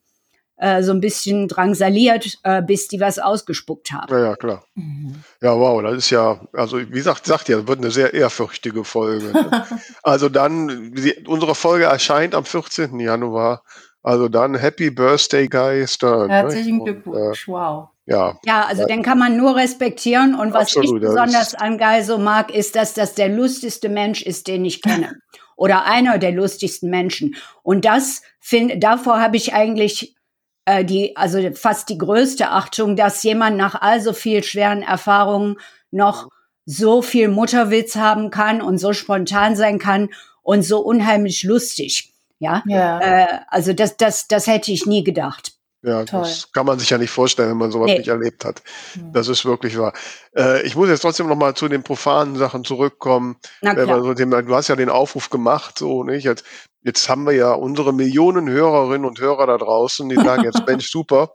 äh, 0.60 0.82
so 0.82 0.92
ein 0.92 1.00
bisschen 1.00 1.48
drangsaliert, 1.48 2.38
äh, 2.42 2.62
bis 2.62 2.86
die 2.88 3.00
was 3.00 3.18
ausgespuckt 3.18 3.92
haben. 3.92 4.12
Ja, 4.12 4.20
ja, 4.20 4.36
klar. 4.36 4.64
Mhm. 4.74 5.14
Ja, 5.40 5.58
wow, 5.58 5.82
das 5.82 5.94
ist 5.94 6.10
ja, 6.10 6.40
also 6.52 6.78
wie 6.78 6.90
gesagt, 6.90 7.24
sagt 7.24 7.48
ja, 7.48 7.66
wird 7.66 7.78
eine 7.78 7.90
sehr 7.90 8.12
ehrfürchtige 8.14 8.84
Folge. 8.84 9.32
Also 10.02 10.28
dann, 10.28 10.92
die, 10.94 11.14
unsere 11.26 11.54
Folge 11.54 11.84
erscheint 11.84 12.34
am 12.34 12.44
14. 12.44 12.98
Januar. 13.00 13.62
Also 14.02 14.28
dann 14.28 14.54
Happy 14.54 14.90
Birthday, 14.90 15.46
Guy 15.46 15.86
Stern. 15.86 16.28
Ne? 16.28 16.34
Herzlichen 16.34 16.78
ne? 16.78 16.84
Glückwunsch, 16.84 17.48
und, 17.48 17.54
äh, 17.54 17.56
wow. 17.56 17.88
Ja, 18.10 18.38
ja, 18.44 18.64
also 18.64 18.86
den 18.86 19.02
kann 19.02 19.18
man 19.18 19.36
nur 19.36 19.54
respektieren. 19.54 20.34
Und 20.34 20.52
was 20.52 20.76
Absolut, 20.76 20.96
ich 20.96 21.08
besonders 21.08 21.54
an 21.54 21.78
Guy 21.78 22.02
so 22.02 22.18
mag, 22.18 22.52
ist, 22.52 22.74
dass 22.74 22.92
das 22.92 23.14
der 23.14 23.28
lustigste 23.28 23.88
Mensch 23.88 24.22
ist, 24.22 24.48
den 24.48 24.64
ich 24.64 24.82
kenne. 24.82 25.20
Oder 25.56 25.84
einer 25.84 26.18
der 26.18 26.32
lustigsten 26.32 26.90
Menschen. 26.90 27.36
Und 27.62 27.84
das 27.84 28.22
finde, 28.40 28.78
davor 28.78 29.20
habe 29.20 29.36
ich 29.36 29.54
eigentlich 29.54 30.16
äh, 30.64 30.84
die, 30.84 31.16
also 31.16 31.52
fast 31.52 31.88
die 31.88 31.98
größte 31.98 32.50
Achtung, 32.50 32.96
dass 32.96 33.22
jemand 33.22 33.56
nach 33.56 33.80
all 33.80 34.00
so 34.00 34.12
viel 34.12 34.42
schweren 34.42 34.82
Erfahrungen 34.82 35.56
noch 35.92 36.28
so 36.64 37.02
viel 37.02 37.28
Mutterwitz 37.28 37.94
haben 37.94 38.30
kann 38.30 38.60
und 38.60 38.78
so 38.78 38.92
spontan 38.92 39.54
sein 39.54 39.78
kann 39.78 40.08
und 40.42 40.62
so 40.62 40.80
unheimlich 40.80 41.44
lustig. 41.44 42.12
Ja, 42.40 42.64
ja. 42.66 42.98
Äh, 43.00 43.40
also 43.48 43.72
das, 43.72 43.96
das, 43.96 44.26
das 44.26 44.48
hätte 44.48 44.72
ich 44.72 44.86
nie 44.86 45.04
gedacht. 45.04 45.52
Ja, 45.82 46.04
Toll. 46.04 46.20
das 46.20 46.52
kann 46.52 46.66
man 46.66 46.78
sich 46.78 46.90
ja 46.90 46.98
nicht 46.98 47.10
vorstellen, 47.10 47.50
wenn 47.50 47.56
man 47.56 47.70
sowas 47.70 47.86
nee. 47.86 47.98
nicht 47.98 48.08
erlebt 48.08 48.44
hat. 48.44 48.62
Hm. 48.92 49.12
Das 49.12 49.28
ist 49.28 49.46
wirklich 49.46 49.78
wahr. 49.78 49.94
Äh, 50.36 50.62
ich 50.66 50.76
muss 50.76 50.90
jetzt 50.90 51.00
trotzdem 51.00 51.26
noch 51.26 51.36
mal 51.36 51.54
zu 51.54 51.68
den 51.68 51.82
profanen 51.82 52.36
Sachen 52.36 52.64
zurückkommen. 52.64 53.36
Klar. 53.60 54.02
So 54.02 54.12
dem, 54.12 54.30
du 54.30 54.54
hast 54.54 54.68
ja 54.68 54.76
den 54.76 54.90
Aufruf 54.90 55.30
gemacht, 55.30 55.78
so 55.78 56.04
nicht? 56.04 56.24
Jetzt, 56.24 56.44
jetzt 56.82 57.08
haben 57.08 57.24
wir 57.24 57.32
ja 57.32 57.52
unsere 57.52 57.94
Millionen 57.94 58.48
Hörerinnen 58.50 59.06
und 59.06 59.20
Hörer 59.20 59.46
da 59.46 59.56
draußen, 59.56 60.08
die 60.10 60.16
sagen 60.16 60.44
jetzt, 60.44 60.62
Mensch, 60.66 60.90
super, 60.90 61.32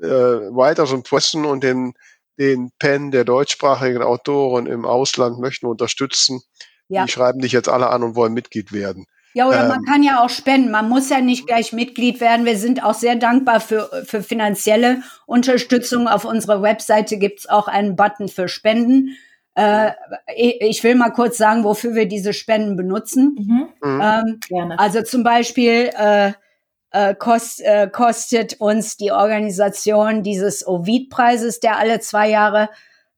äh, 0.00 0.08
Writers 0.08 0.90
und 0.90 1.06
Pressen 1.08 1.44
und 1.44 1.62
den, 1.62 1.94
den 2.36 2.72
Pen 2.80 3.12
der 3.12 3.24
deutschsprachigen 3.24 4.02
Autoren 4.02 4.66
im 4.66 4.84
Ausland 4.84 5.38
möchten 5.38 5.66
unterstützen. 5.66 6.42
Ja. 6.88 7.04
Die 7.04 7.12
schreiben 7.12 7.38
dich 7.40 7.52
jetzt 7.52 7.68
alle 7.68 7.90
an 7.90 8.02
und 8.02 8.16
wollen 8.16 8.34
Mitglied 8.34 8.72
werden. 8.72 9.06
Ja, 9.34 9.48
oder 9.48 9.62
ähm, 9.62 9.68
man 9.68 9.84
kann 9.84 10.02
ja 10.02 10.22
auch 10.24 10.30
spenden. 10.30 10.70
Man 10.70 10.88
muss 10.88 11.10
ja 11.10 11.20
nicht 11.20 11.46
gleich 11.46 11.72
Mitglied 11.72 12.20
werden. 12.20 12.46
Wir 12.46 12.56
sind 12.56 12.82
auch 12.84 12.94
sehr 12.94 13.16
dankbar 13.16 13.60
für, 13.60 14.04
für 14.06 14.22
finanzielle 14.22 15.02
Unterstützung. 15.26 16.06
Auf 16.06 16.24
unserer 16.24 16.62
Webseite 16.62 17.18
gibt's 17.18 17.48
auch 17.48 17.66
einen 17.66 17.96
Button 17.96 18.28
für 18.28 18.46
Spenden. 18.46 19.16
Äh, 19.56 19.90
ich 20.36 20.82
will 20.84 20.94
mal 20.94 21.10
kurz 21.10 21.36
sagen, 21.36 21.64
wofür 21.64 21.96
wir 21.96 22.06
diese 22.06 22.32
Spenden 22.32 22.76
benutzen. 22.76 23.36
Mhm. 23.36 23.68
mhm. 23.82 24.00
Ähm, 24.00 24.40
Gerne. 24.48 24.78
Also 24.78 25.02
zum 25.02 25.24
Beispiel 25.24 25.90
äh, 25.98 26.32
äh, 26.92 27.14
kost, 27.16 27.60
äh, 27.60 27.88
kostet 27.90 28.60
uns 28.60 28.96
die 28.96 29.10
Organisation 29.10 30.22
dieses 30.22 30.64
Ovid-Preises, 30.64 31.58
der 31.58 31.76
alle 31.76 31.98
zwei 31.98 32.30
Jahre 32.30 32.68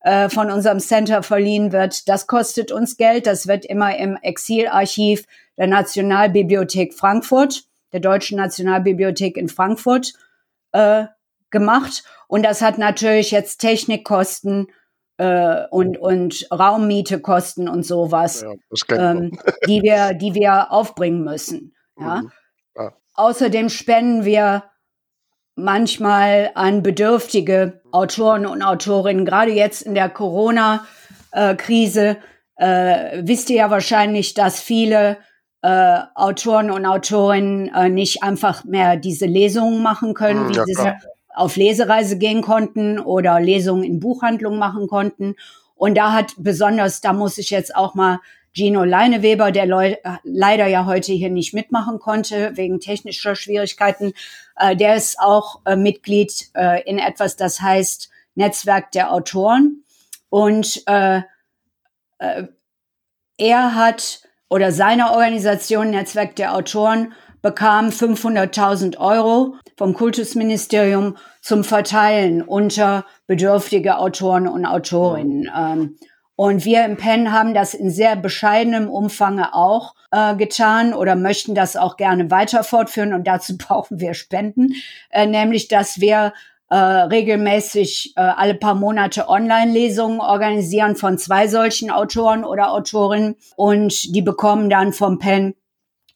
äh, 0.01 0.31
von 0.31 0.51
unserem 0.51 0.81
Center 0.81 1.23
verliehen 1.23 1.73
wird. 1.73 2.09
Das 2.09 2.27
kostet 2.27 2.73
uns 2.73 2.97
Geld. 2.97 3.27
Das 3.27 3.47
wird 3.49 3.67
immer 3.67 3.99
im 3.99 4.17
Exilarchiv 4.17 5.25
der 5.57 5.67
Nationalbibliothek 5.67 6.95
Frankfurt, 6.95 7.65
der 7.93 8.01
Deutschen 8.01 8.37
Nationalbibliothek 8.37 9.37
in 9.37 9.49
Frankfurt 9.49 10.13
äh, 10.73 11.07
gemacht. 11.51 12.05
Und 12.29 12.45
das 12.45 12.63
hat 12.63 12.79
natürlich 12.79 13.31
jetzt 13.31 13.59
Technikkosten 13.59 14.69
äh, 15.19 15.65
und, 15.71 15.99
und 15.99 16.47
Raummietekosten 16.51 17.69
und 17.69 17.85
sowas, 17.85 18.45
ja, 18.89 19.13
ähm, 19.13 19.39
die, 19.67 19.83
wir, 19.83 20.15
die 20.15 20.35
wir 20.35 20.73
aufbringen 20.73 21.25
müssen. 21.25 21.75
Ja? 21.99 22.23
Mhm. 22.23 22.33
ja. 22.77 22.93
Außerdem 23.15 23.69
spenden 23.69 24.25
wir 24.25 24.65
manchmal 25.55 26.51
an 26.55 26.83
bedürftige 26.83 27.81
Autoren 27.91 28.47
und 28.47 28.63
Autorinnen, 28.63 29.25
gerade 29.25 29.53
jetzt 29.53 29.83
in 29.83 29.95
der 29.95 30.11
Corona-Krise. 30.11 32.19
Äh, 32.57 33.23
wisst 33.27 33.51
ihr 33.51 33.57
ja 33.57 33.71
wahrscheinlich, 33.71 34.35
dass 34.35 34.61
viele 34.61 35.19
äh, 35.67 35.99
Autoren 36.15 36.71
und 36.71 36.87
Autorinnen 36.87 37.75
äh, 37.75 37.89
nicht 37.89 38.23
einfach 38.23 38.63
mehr 38.63 38.97
diese 38.97 39.27
Lesungen 39.27 39.83
machen 39.83 40.15
können, 40.15 40.47
hm, 40.47 40.53
ja, 40.53 40.65
wie 40.65 40.75
sie 40.75 40.93
auf 41.35 41.57
Lesereise 41.57 42.19
gehen 42.19 42.41
konnten 42.41 43.01
oder 43.01 43.41
Lesungen 43.41 43.83
in 43.83 43.99
Buchhandlungen 43.99 44.61
machen 44.61 44.87
konnten. 44.87 45.35
Und 45.75 45.97
da 45.97 46.13
hat 46.13 46.35
besonders, 46.39 47.01
da 47.01 47.13
muss 47.13 47.37
ich 47.37 47.51
jetzt 47.51 47.75
auch 47.75 47.97
mal 47.97 48.21
Gino 48.55 48.85
Leineweber, 48.85 49.51
der 49.51 49.67
Leu 49.67 49.97
leider 50.23 50.69
ja 50.69 50.87
heute 50.87 51.13
hier 51.13 51.31
nicht 51.31 51.53
mitmachen 51.53 51.99
konnte, 51.99 52.53
wegen 52.57 52.79
technischer 52.79 53.35
Schwierigkeiten, 53.35 54.13
äh, 54.55 54.77
der 54.77 54.95
ist 54.95 55.19
auch 55.19 55.63
äh, 55.65 55.75
Mitglied 55.75 56.49
äh, 56.55 56.81
in 56.89 57.01
etwas, 57.01 57.35
das 57.35 57.61
heißt 57.61 58.09
Netzwerk 58.37 58.93
der 58.93 59.13
Autoren. 59.13 59.83
Und 60.29 60.85
äh, 60.87 61.23
äh, 62.19 62.45
er 63.37 63.75
hat 63.75 64.26
oder 64.49 64.73
seine 64.73 65.13
Organisation 65.13 65.91
Netzwerk 65.91 66.37
der 66.37 66.55
Autoren 66.55 67.13
bekam 67.43 67.89
500.000 67.89 68.99
Euro 68.99 69.55
vom 69.77 69.95
Kultusministerium 69.95 71.17
zum 71.41 71.65
Verteilen 71.65 72.43
unter 72.43 73.05
bedürftige 73.27 73.99
Autoren 73.99 74.49
und 74.49 74.67
Autorinnen. 74.67 75.51
Ähm, 75.57 75.97
und 76.35 76.65
wir 76.65 76.85
im 76.85 76.97
PEN 76.97 77.33
haben 77.33 77.55
das 77.55 77.73
in 77.73 77.91
sehr 77.91 78.15
bescheidenem 78.15 78.91
Umfange 78.91 79.55
auch 79.55 79.95
äh, 80.11 80.37
getan 80.37 80.93
oder 80.93 81.17
möchten 81.17 81.55
das 81.55 81.77
auch 81.77 81.97
gerne 81.97 82.31
weiter 82.31 82.63
fortführen. 82.63 83.15
Und 83.15 83.27
dazu 83.27 83.57
brauchen 83.59 84.01
wir 84.01 84.15
Spenden, 84.15 84.75
äh, 85.11 85.27
nämlich 85.27 85.69
dass 85.69 86.01
wir 86.01 86.33
äh, 86.69 86.77
regelmäßig 86.77 88.15
äh, 88.17 88.21
alle 88.21 88.55
paar 88.55 88.75
Monate 88.75 89.29
Online-Lesungen 89.29 90.21
organisieren 90.21 90.97
von 90.97 91.19
zwei 91.19 91.47
solchen 91.47 91.91
Autoren 91.91 92.45
oder 92.45 92.73
Autorinnen 92.73 93.37
und 93.57 94.15
die 94.15 94.23
bekommen 94.23 94.69
dann 94.69 94.93
vom 94.93 95.19
PEN 95.19 95.55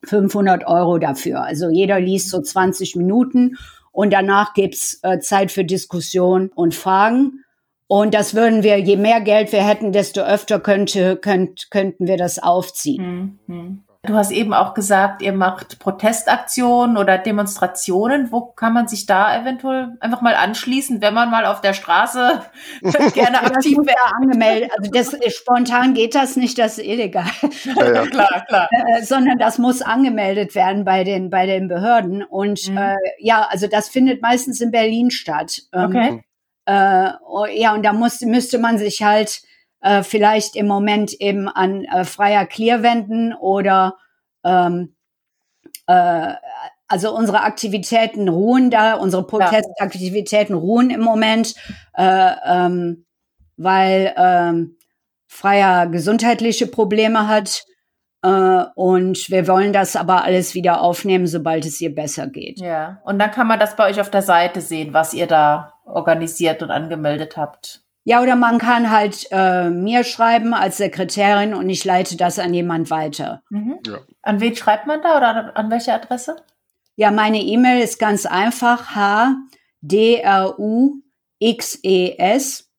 500 0.05 0.67
Euro 0.67 0.99
dafür. 0.99 1.43
Also 1.43 1.69
jeder 1.69 2.01
liest 2.01 2.31
so 2.31 2.41
20 2.41 2.97
Minuten 2.97 3.57
und 3.93 4.13
danach 4.13 4.55
gibt's 4.55 4.99
äh, 5.03 5.19
Zeit 5.21 5.53
für 5.53 5.65
Diskussion 5.65 6.49
und 6.55 6.75
Fragen. 6.75 7.45
Und 7.87 8.15
das 8.15 8.35
würden 8.35 8.63
wir, 8.63 8.79
je 8.79 8.97
mehr 8.97 9.21
Geld 9.21 9.53
wir 9.53 9.67
hätten, 9.67 9.93
desto 9.93 10.21
öfter 10.21 10.61
könnte, 10.61 11.17
könnt, 11.17 11.71
könnten 11.71 12.07
wir 12.07 12.17
das 12.17 12.39
aufziehen. 12.39 13.39
Mhm. 13.47 13.85
Du 14.03 14.15
hast 14.15 14.31
eben 14.31 14.55
auch 14.55 14.73
gesagt, 14.73 15.21
ihr 15.21 15.35
macht 15.35 15.79
Protestaktionen 15.79 16.97
oder 16.97 17.19
Demonstrationen. 17.19 18.33
Wo 18.33 18.41
kann 18.41 18.73
man 18.73 18.89
sich 18.89 19.05
da 19.05 19.39
eventuell 19.39 19.89
einfach 20.01 20.23
mal 20.23 20.35
anschließen, 20.35 21.03
wenn 21.03 21.13
man 21.13 21.31
mal 21.31 21.45
auf 21.45 21.61
der 21.61 21.75
Straße 21.75 22.41
gerne 23.13 23.43
aktiv 23.43 23.77
wäre? 23.77 24.15
angemeldet. 24.17 24.71
Also 24.79 24.91
das 25.19 25.35
spontan 25.35 25.93
geht 25.93 26.15
das 26.15 26.37
nicht, 26.37 26.59
das 26.59 26.79
ist 26.79 26.87
illegal. 26.87 27.27
Ja, 27.65 27.93
ja. 27.93 28.07
klar, 28.07 28.45
klar. 28.49 28.69
Äh, 28.71 29.03
sondern 29.03 29.39
das 29.39 29.59
muss 29.59 29.83
angemeldet 29.83 30.55
werden 30.55 30.87
bei 30.87 31.05
den 31.05 31.29
bei 31.29 31.45
den 31.45 31.69
Behörden. 31.69 32.23
Und 32.23 32.71
mhm. 32.71 32.79
äh, 32.79 32.97
ja, 33.19 33.47
also 33.51 33.67
das 33.67 33.91
findet 33.91 34.23
meistens 34.23 34.63
in 34.63 34.71
Berlin 34.71 35.11
statt. 35.11 35.61
Ähm, 35.75 35.85
okay. 35.85 36.25
Äh, 36.65 37.11
oh, 37.29 37.45
ja, 37.45 37.75
und 37.75 37.85
da 37.85 37.93
muss, 37.93 38.23
müsste 38.23 38.59
man 38.59 38.79
sich 38.79 39.03
halt 39.03 39.43
äh, 39.81 40.03
vielleicht 40.03 40.57
im 40.57 40.67
Moment 40.67 41.13
eben 41.15 41.49
an 41.49 41.85
äh, 41.85 42.05
freier 42.05 42.47
Clear 42.47 42.83
wenden 42.83 43.35
oder 43.35 43.97
ähm, 44.45 44.95
äh, 45.87 46.35
also 46.91 47.15
unsere 47.15 47.43
Aktivitäten 47.43 48.29
ruhen 48.29 48.71
da, 48.71 48.95
unsere 48.95 49.25
Protestaktivitäten 49.25 50.57
ruhen 50.57 50.91
im 50.91 51.01
Moment, 51.01 51.55
äh, 51.95 52.33
ähm, 52.45 53.07
weil 53.57 54.13
ähm, 54.17 54.77
Freier 55.29 55.87
gesundheitliche 55.87 56.67
Probleme 56.67 57.29
hat. 57.29 57.65
Äh, 58.23 58.65
und 58.75 59.31
wir 59.31 59.47
wollen 59.47 59.73
das 59.73 59.95
aber 59.95 60.25
alles 60.25 60.55
wieder 60.55 60.81
aufnehmen, 60.81 61.29
sobald 61.29 61.65
es 61.65 61.81
ihr 61.81 61.95
besser 61.95 62.27
geht. 62.27 62.59
Ja, 62.59 63.01
und 63.05 63.21
dann 63.21 63.31
kann 63.31 63.47
man 63.47 63.61
das 63.61 63.77
bei 63.77 63.89
euch 63.89 64.01
auf 64.01 64.11
der 64.11 64.23
Seite 64.23 64.61
sehen, 64.61 64.93
was 64.93 65.15
ihr 65.15 65.29
da 65.29 65.75
organisiert 65.85 66.61
und 66.61 66.73
angemeldet 66.73 67.37
habt. 67.37 67.85
Ja, 68.05 68.23
oder 68.23 68.35
man 68.35 68.59
kann 68.59 68.91
halt 68.91 69.27
äh, 69.31 69.69
mir 69.69 70.05
schreiben 70.05 70.55
als 70.55 70.79
Sekretärin 70.79 71.53
und 71.55 71.69
ich 71.69 71.85
leite 71.85 72.17
das 72.17 72.39
an 72.39 72.55
jemand 72.55 72.91
weiter. 72.91 73.43
Mhm. 73.51 73.79
Ja. 73.87 73.99
An 74.23 74.41
wen 74.41 74.57
schreibt 74.57 74.87
man 74.87 75.03
da 75.03 75.19
oder 75.19 75.57
an 75.57 75.71
welche 75.71 75.93
Adresse? 75.93 76.37
Ja, 76.97 77.11
meine 77.11 77.41
E-Mail 77.41 77.83
ist 77.83 77.99
ganz 77.99 78.25
einfach 78.27 78.95
H 78.95 79.37
D 79.83 80.17
R 80.17 80.59
U 80.59 81.03
X 81.39 81.79
E 81.83 82.17
S, 82.19 82.71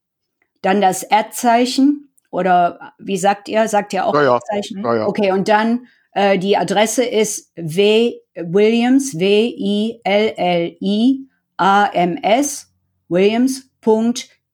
dann 0.61 0.81
das 0.81 1.09
Ad-Zeichen 1.09 2.13
oder 2.31 2.93
wie 2.99 3.17
sagt 3.17 3.47
ihr? 3.47 3.67
Sagt 3.67 3.93
ihr 3.93 4.05
auch 4.05 4.15
ja, 4.15 4.35
Ad-Zeichen? 4.35 4.83
Ja, 4.83 4.95
ja. 4.95 5.07
Okay, 5.07 5.31
und 5.31 5.47
dann 5.47 5.87
äh, 6.13 6.37
die 6.37 6.57
Adresse 6.57 7.03
ist 7.03 7.51
W 7.55 8.13
Williams 8.35 9.17
W 9.17 9.47
I 9.47 9.99
L 10.03 10.33
L 10.35 10.77
I 10.81 11.27
A 11.57 11.85
M 11.85 12.17
S 12.17 12.71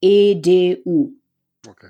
Williams.edu. 0.02 1.14
Okay. 1.68 1.88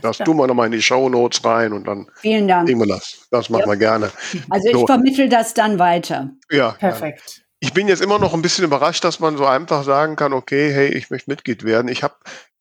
Das 0.00 0.18
tun 0.18 0.36
wir 0.36 0.46
nochmal 0.46 0.66
in 0.66 0.72
die 0.72 0.82
Show 0.82 1.08
Notes 1.08 1.44
rein 1.44 1.72
und 1.72 1.86
dann 1.86 2.06
Vielen 2.16 2.48
Dank. 2.48 2.66
kriegen 2.66 2.80
wir 2.80 2.86
das. 2.86 3.26
Das 3.30 3.50
machen 3.50 3.62
ja. 3.62 3.72
wir 3.72 3.76
gerne. 3.76 4.10
Also 4.48 4.68
ich 4.68 4.76
so. 4.76 4.86
vermittel 4.86 5.28
das 5.28 5.52
dann 5.52 5.78
weiter. 5.78 6.30
Ja. 6.50 6.72
Perfekt. 6.72 7.44
Ich 7.60 7.72
bin 7.72 7.88
jetzt 7.88 8.02
immer 8.02 8.18
noch 8.18 8.34
ein 8.34 8.42
bisschen 8.42 8.64
überrascht, 8.64 9.04
dass 9.04 9.20
man 9.20 9.36
so 9.36 9.46
einfach 9.46 9.84
sagen 9.84 10.16
kann, 10.16 10.32
okay, 10.32 10.72
hey, 10.72 10.88
ich 10.88 11.10
möchte 11.10 11.30
Mitglied 11.30 11.64
werden. 11.64 11.88
Ich 11.88 12.02
habe 12.02 12.14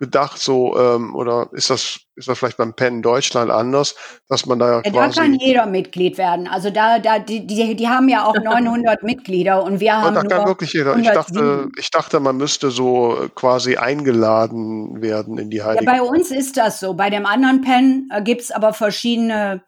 gedacht, 0.03 0.39
so, 0.39 0.77
ähm, 0.77 1.15
oder 1.15 1.47
ist 1.53 1.69
das, 1.69 1.99
ist 2.15 2.27
das 2.27 2.37
vielleicht 2.37 2.57
beim 2.57 2.73
Penn 2.73 3.01
Deutschland 3.01 3.49
anders, 3.49 3.95
dass 4.27 4.45
man 4.45 4.59
da 4.59 4.81
ja, 4.81 4.81
quasi... 4.81 5.15
Da 5.15 5.21
kann 5.21 5.35
jeder 5.35 5.65
Mitglied 5.65 6.17
werden. 6.17 6.47
Also 6.47 6.69
da, 6.69 6.99
da, 6.99 7.19
die, 7.19 7.47
die, 7.47 7.75
die 7.75 7.87
haben 7.87 8.09
ja 8.09 8.25
auch 8.25 8.35
900 8.43 9.03
Mitglieder 9.03 9.63
und 9.63 9.79
wir 9.79 9.95
haben 9.95 10.17
und 10.17 10.29
da 10.29 10.37
kann 10.37 10.47
wirklich 10.47 10.73
jeder. 10.73 10.97
Ich 10.97 11.09
dachte, 11.09 11.69
ich 11.77 11.89
dachte, 11.89 12.19
man 12.19 12.37
müsste 12.37 12.71
so 12.71 13.29
quasi 13.35 13.77
eingeladen 13.77 15.01
werden 15.01 15.37
in 15.37 15.49
die 15.49 15.63
Heilige. 15.63 15.85
Ja, 15.85 15.91
bei 15.91 16.01
uns 16.01 16.31
ist 16.31 16.57
das 16.57 16.79
so. 16.79 16.93
Bei 16.93 17.09
dem 17.09 17.25
anderen 17.25 17.61
Penn 17.61 18.09
äh, 18.11 18.21
gibt's 18.21 18.51
aber 18.51 18.73
verschiedene 18.73 19.63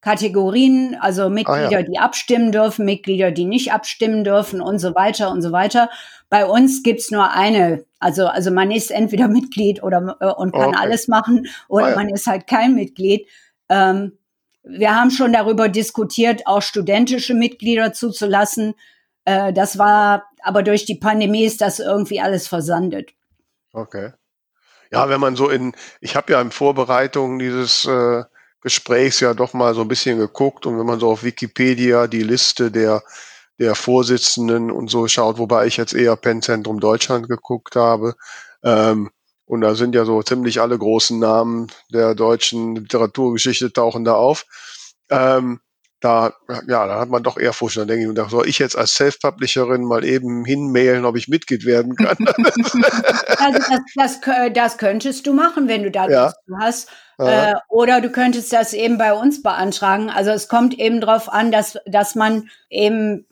Kategorien, 0.00 0.96
also 1.00 1.28
Mitglieder, 1.28 1.68
ah, 1.68 1.70
ja. 1.70 1.82
die 1.82 1.98
abstimmen 1.98 2.52
dürfen, 2.52 2.84
Mitglieder, 2.84 3.32
die 3.32 3.44
nicht 3.44 3.72
abstimmen 3.72 4.22
dürfen 4.22 4.60
und 4.60 4.78
so 4.78 4.94
weiter 4.94 5.30
und 5.30 5.42
so 5.42 5.50
weiter. 5.50 5.90
Bei 6.30 6.46
uns 6.46 6.82
gibt's 6.82 7.10
nur 7.10 7.30
eine, 7.30 7.84
also, 7.98 8.26
also 8.26 8.50
man 8.50 8.70
ist 8.70 8.90
entweder 8.90 9.28
Mitglied 9.28 9.82
oder 9.82 10.16
äh, 10.20 10.26
und 10.26 10.52
kann 10.52 10.68
okay. 10.68 10.78
alles 10.78 11.08
machen 11.08 11.48
oder 11.68 11.86
ah, 11.86 11.90
ja. 11.90 11.96
man 11.96 12.08
ist 12.08 12.26
halt 12.26 12.46
kein 12.46 12.74
Mitglied. 12.74 13.26
Ähm, 13.68 14.18
wir 14.62 14.94
haben 14.94 15.10
schon 15.10 15.32
darüber 15.32 15.68
diskutiert, 15.68 16.46
auch 16.46 16.62
studentische 16.62 17.34
Mitglieder 17.34 17.92
zuzulassen. 17.92 18.74
Äh, 19.24 19.52
das 19.52 19.78
war, 19.78 20.24
aber 20.42 20.62
durch 20.62 20.84
die 20.84 20.96
Pandemie 20.96 21.44
ist 21.44 21.60
das 21.60 21.78
irgendwie 21.78 22.20
alles 22.20 22.48
versandet. 22.48 23.12
Okay. 23.72 24.12
Ja, 24.90 25.08
wenn 25.08 25.20
man 25.20 25.36
so 25.36 25.48
in, 25.48 25.74
ich 26.00 26.16
habe 26.16 26.32
ja 26.32 26.40
in 26.40 26.50
Vorbereitung 26.50 27.38
dieses 27.38 27.84
äh, 27.84 28.24
Gesprächs 28.60 29.20
ja 29.20 29.34
doch 29.34 29.52
mal 29.52 29.74
so 29.74 29.82
ein 29.82 29.88
bisschen 29.88 30.18
geguckt 30.18 30.66
und 30.66 30.78
wenn 30.78 30.86
man 30.86 30.98
so 30.98 31.10
auf 31.10 31.24
Wikipedia 31.24 32.06
die 32.06 32.22
Liste 32.22 32.70
der 32.70 33.02
der 33.58 33.74
Vorsitzenden 33.74 34.70
und 34.70 34.90
so 34.90 35.08
schaut, 35.08 35.38
wobei 35.38 35.66
ich 35.66 35.76
jetzt 35.76 35.94
eher 35.94 36.16
Pennzentrum 36.16 36.80
Deutschland 36.80 37.28
geguckt 37.28 37.76
habe. 37.76 38.14
Ähm, 38.62 39.10
und 39.46 39.62
da 39.62 39.74
sind 39.74 39.94
ja 39.94 40.04
so 40.04 40.22
ziemlich 40.22 40.60
alle 40.60 40.78
großen 40.78 41.18
Namen 41.18 41.68
der 41.92 42.14
deutschen 42.14 42.76
Literaturgeschichte 42.76 43.72
tauchen 43.72 44.04
da 44.04 44.14
auf. 44.14 44.44
Ähm, 45.10 45.60
da, 46.00 46.32
ja, 46.68 46.86
da 46.86 47.00
hat 47.00 47.08
man 47.08 47.24
doch 47.24 47.38
eher 47.38 47.52
Furcht. 47.52 47.76
Dann 47.76 47.88
denke 47.88 48.04
ich, 48.04 48.08
und 48.08 48.14
da 48.14 48.28
soll 48.28 48.46
ich 48.46 48.60
jetzt 48.60 48.76
als 48.78 48.94
Self-Publisherin 48.94 49.82
mal 49.82 50.04
eben 50.04 50.44
hinmailen, 50.44 51.04
ob 51.04 51.16
ich 51.16 51.26
Mitglied 51.28 51.64
werden 51.64 51.96
kann. 51.96 52.16
also 53.38 53.58
das, 53.96 54.20
das, 54.20 54.52
das 54.54 54.78
könntest 54.78 55.26
du 55.26 55.32
machen, 55.32 55.66
wenn 55.66 55.82
du 55.82 55.90
da 55.90 56.08
ja. 56.08 56.32
hast. 56.60 56.88
Äh, 57.18 57.54
oder 57.68 58.00
du 58.00 58.10
könntest 58.10 58.52
das 58.52 58.74
eben 58.74 58.96
bei 58.96 59.12
uns 59.12 59.42
beantragen. 59.42 60.08
Also 60.08 60.30
es 60.30 60.46
kommt 60.46 60.78
eben 60.78 61.00
darauf 61.00 61.32
an, 61.32 61.50
dass, 61.50 61.78
dass 61.84 62.14
man 62.14 62.48
eben 62.70 63.26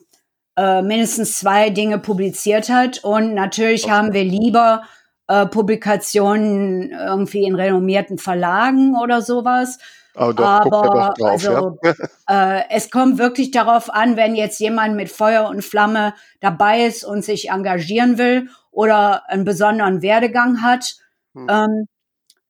äh, 0.57 0.81
mindestens 0.81 1.39
zwei 1.39 1.69
Dinge 1.69 1.99
publiziert 1.99 2.69
hat. 2.69 3.03
Und 3.03 3.33
natürlich 3.33 3.85
okay. 3.85 3.93
haben 3.93 4.13
wir 4.13 4.23
lieber 4.23 4.83
äh, 5.27 5.45
Publikationen 5.45 6.91
irgendwie 6.91 7.43
in 7.43 7.55
renommierten 7.55 8.17
Verlagen 8.17 8.95
oder 8.95 9.21
sowas. 9.21 9.77
Oh, 10.15 10.31
doch, 10.31 10.45
Aber 10.45 10.69
drauf, 10.69 11.13
also, 11.21 11.77
ja. 11.83 11.93
äh, 12.59 12.63
es 12.71 12.89
kommt 12.89 13.19
wirklich 13.19 13.51
darauf 13.51 13.93
an, 13.93 14.17
wenn 14.17 14.35
jetzt 14.35 14.59
jemand 14.59 14.95
mit 14.95 15.09
Feuer 15.09 15.47
und 15.47 15.63
Flamme 15.63 16.15
dabei 16.39 16.85
ist 16.85 17.03
und 17.03 17.23
sich 17.23 17.51
engagieren 17.51 18.17
will 18.17 18.49
oder 18.71 19.29
einen 19.29 19.45
besonderen 19.45 20.01
Werdegang 20.01 20.63
hat, 20.63 20.95
hm. 21.35 21.47
ähm, 21.49 21.87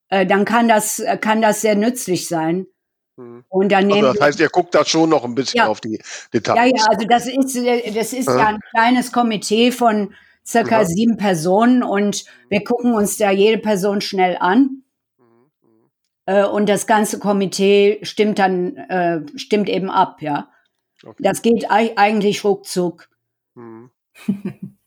äh, 0.09 0.25
dann 0.25 0.45
kann 0.45 0.69
das, 0.69 0.99
äh, 0.99 1.17
kann 1.17 1.41
das 1.41 1.59
sehr 1.59 1.75
nützlich 1.75 2.29
sein. 2.29 2.67
Hm. 3.17 3.43
Und 3.49 3.71
dann 3.71 3.91
also 3.91 4.13
das 4.13 4.21
heißt, 4.21 4.39
ihr 4.39 4.49
guckt 4.49 4.75
da 4.75 4.85
schon 4.85 5.09
noch 5.09 5.25
ein 5.25 5.35
bisschen 5.35 5.57
ja. 5.57 5.67
auf 5.67 5.81
die 5.81 5.99
Details. 6.33 6.57
Ja, 6.57 6.65
ja, 6.65 6.85
also 6.89 7.07
das 7.07 7.27
ist, 7.27 7.55
äh, 7.55 7.91
das 7.91 8.13
ist 8.13 8.27
ja, 8.27 8.37
ja 8.37 8.47
ein 8.47 8.59
kleines 8.71 9.11
Komitee 9.11 9.71
von 9.71 10.13
circa 10.45 10.81
ja. 10.81 10.85
sieben 10.85 11.17
Personen 11.17 11.83
und 11.83 12.25
wir 12.49 12.63
gucken 12.63 12.93
uns 12.93 13.17
da 13.17 13.31
jede 13.31 13.57
Person 13.57 14.01
schnell 14.01 14.37
an. 14.39 14.83
Mhm. 15.17 16.45
Und 16.45 16.69
das 16.69 16.87
ganze 16.87 17.19
Komitee 17.19 17.99
stimmt 18.03 18.39
dann, 18.39 18.75
äh, 18.75 19.21
stimmt 19.35 19.69
eben 19.69 19.89
ab, 19.89 20.21
ja. 20.21 20.49
Okay. 21.03 21.23
Das 21.23 21.41
geht 21.41 21.65
eigentlich 21.69 22.43
ruckzuck. 22.43 23.09
Mhm. 23.55 23.91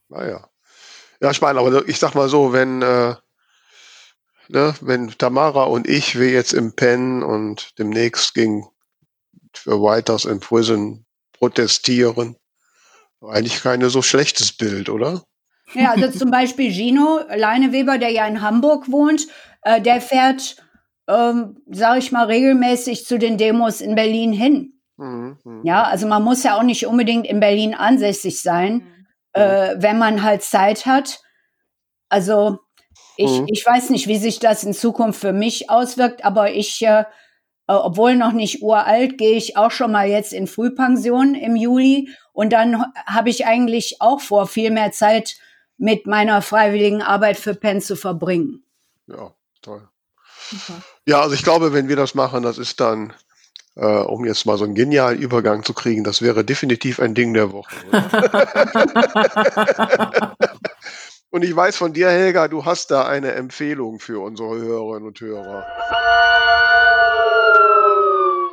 naja. 0.09 0.49
Ja, 1.21 1.31
ich 1.31 1.41
meine, 1.41 1.61
aber 1.61 1.87
ich 1.87 1.99
sag 1.99 2.15
mal 2.15 2.29
so, 2.29 2.53
wenn, 2.53 2.83
äh, 2.83 3.15
ne, 4.53 4.75
wenn 4.81 5.11
Tamara 5.17 5.65
und 5.65 5.89
ich, 5.89 6.19
wir 6.19 6.31
jetzt 6.31 6.53
im 6.53 6.75
Pen 6.75 7.23
und 7.23 7.79
demnächst 7.79 8.35
gegen 8.35 8.67
für 9.53 9.81
Writers 9.81 10.25
in 10.25 10.41
Prison 10.41 11.05
protestieren, 11.33 12.37
eigentlich 13.23 13.63
kein 13.63 13.87
so 13.89 14.03
schlechtes 14.03 14.53
Bild, 14.53 14.89
oder? 14.89 15.23
Ja, 15.75 15.93
also 15.93 16.11
zum 16.11 16.31
Beispiel 16.31 16.73
Gino 16.73 17.21
Leineweber, 17.35 17.99
der 17.99 18.11
ja 18.11 18.27
in 18.27 18.43
Hamburg 18.43 18.91
wohnt, 18.91 19.27
äh, 19.63 19.81
der 19.81 20.01
fährt, 20.01 20.57
ähm, 21.09 21.63
sage 21.71 21.99
ich 21.99 22.13
mal, 22.13 22.27
regelmäßig 22.27 23.07
zu 23.07 23.19
den 23.19 23.39
Demos 23.39 23.81
in 23.81 23.95
Berlin 23.95 24.33
hin. 24.33 24.81
Mhm, 24.97 25.39
mh. 25.45 25.61
Ja, 25.65 25.85
also 25.85 26.07
man 26.07 26.25
muss 26.25 26.43
ja 26.43 26.57
auch 26.57 26.63
nicht 26.63 26.87
unbedingt 26.87 27.27
in 27.27 27.41
Berlin 27.41 27.75
ansässig 27.75 28.43
sein, 28.43 28.75
mhm. 28.75 29.07
äh, 29.33 29.75
wenn 29.77 29.99
man 29.99 30.23
halt 30.23 30.43
Zeit 30.43 30.87
hat. 30.87 31.21
Also 32.09 32.59
ich, 33.21 33.41
mhm. 33.41 33.47
ich 33.49 33.65
weiß 33.65 33.91
nicht, 33.91 34.07
wie 34.07 34.17
sich 34.17 34.39
das 34.39 34.65
in 34.65 34.73
Zukunft 34.73 35.21
für 35.21 35.35
mich 35.35 35.69
auswirkt, 35.69 36.25
aber 36.25 36.53
ich, 36.53 36.81
äh, 36.83 37.01
äh, 37.01 37.05
obwohl 37.67 38.17
noch 38.17 38.33
nicht 38.33 38.63
uralt, 38.63 39.19
gehe 39.19 39.37
ich 39.37 39.59
auch 39.59 39.71
schon 39.71 39.93
mal 39.93 40.09
jetzt 40.09 40.33
in 40.33 40.47
Frühpension 40.47 41.35
im 41.35 41.55
Juli 41.55 42.09
und 42.33 42.53
dann 42.53 42.83
habe 43.07 43.29
ich 43.29 43.47
eigentlich 43.47 44.01
auch 44.01 44.21
vor, 44.21 44.47
viel 44.47 44.71
mehr 44.71 44.93
Zeit 44.93 45.37
mit 45.77 46.07
meiner 46.07 46.41
freiwilligen 46.41 47.03
Arbeit 47.03 47.37
für 47.37 47.55
Penn 47.55 47.83
zu 47.83 47.95
verbringen. 47.95 48.65
Ja, 49.07 49.35
toll. 49.61 49.87
Okay. 50.53 50.81
Ja, 51.07 51.21
also 51.21 51.35
ich 51.35 51.43
glaube, 51.43 51.75
wenn 51.75 51.89
wir 51.89 51.97
das 51.97 52.15
machen, 52.15 52.43
das 52.43 52.57
ist 52.57 52.81
dann, 52.81 53.13
äh, 53.77 53.85
um 53.85 54.25
jetzt 54.25 54.47
mal 54.47 54.57
so 54.57 54.65
einen 54.65 54.75
genialen 54.75 55.19
Übergang 55.19 55.63
zu 55.63 55.75
kriegen, 55.75 56.05
das 56.05 56.23
wäre 56.23 56.43
definitiv 56.43 57.01
ein 57.01 57.15
Ding 57.15 57.35
der 57.35 57.53
Woche. 57.53 57.75
Und 61.33 61.45
ich 61.45 61.55
weiß 61.55 61.77
von 61.77 61.93
dir, 61.93 62.11
Helga, 62.11 62.49
du 62.49 62.65
hast 62.65 62.91
da 62.91 63.07
eine 63.07 63.33
Empfehlung 63.35 64.01
für 64.01 64.21
unsere 64.21 64.57
Hörerinnen 64.57 65.07
und 65.07 65.21
Hörer. 65.21 65.65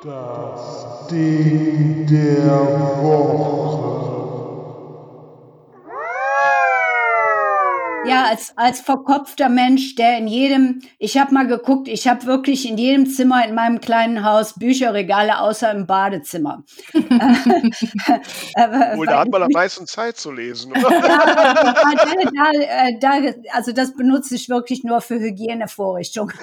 Das 0.04 1.08
Ding 1.08 2.06
der 2.06 3.02
Woche. 3.02 3.77
Ja, 8.08 8.26
als, 8.26 8.54
als 8.56 8.82
verkopfter 8.82 9.50
Mensch, 9.50 9.96
der 9.96 10.18
in 10.18 10.28
jedem, 10.28 10.82
ich 11.00 11.18
habe 11.18 11.34
mal 11.34 11.48
geguckt, 11.48 11.88
ich 11.88 12.08
habe 12.08 12.26
wirklich 12.26 12.68
in 12.68 12.78
jedem 12.78 13.06
Zimmer 13.06 13.46
in 13.46 13.56
meinem 13.56 13.82
kleinen 13.82 14.24
Haus 14.24 14.58
Bücherregale 14.58 15.40
außer 15.40 15.72
im 15.72 15.88
Badezimmer. 15.88 16.64
Wohl, 16.94 19.06
da 19.06 19.20
hat 19.20 19.30
man 19.30 19.44
am 19.44 19.52
meisten 19.52 19.86
Zeit 19.88 20.18
zu 20.18 20.32
lesen. 20.32 20.72
Oder? 20.72 20.90
da, 21.02 22.52
da, 23.00 23.02
da, 23.22 23.34
also 23.54 23.72
das 23.72 23.96
benutze 23.96 24.36
ich 24.36 24.50
wirklich 24.50 24.84
nur 24.84 25.00
für 25.02 25.20
Hygienevorrichtung. 25.20 26.32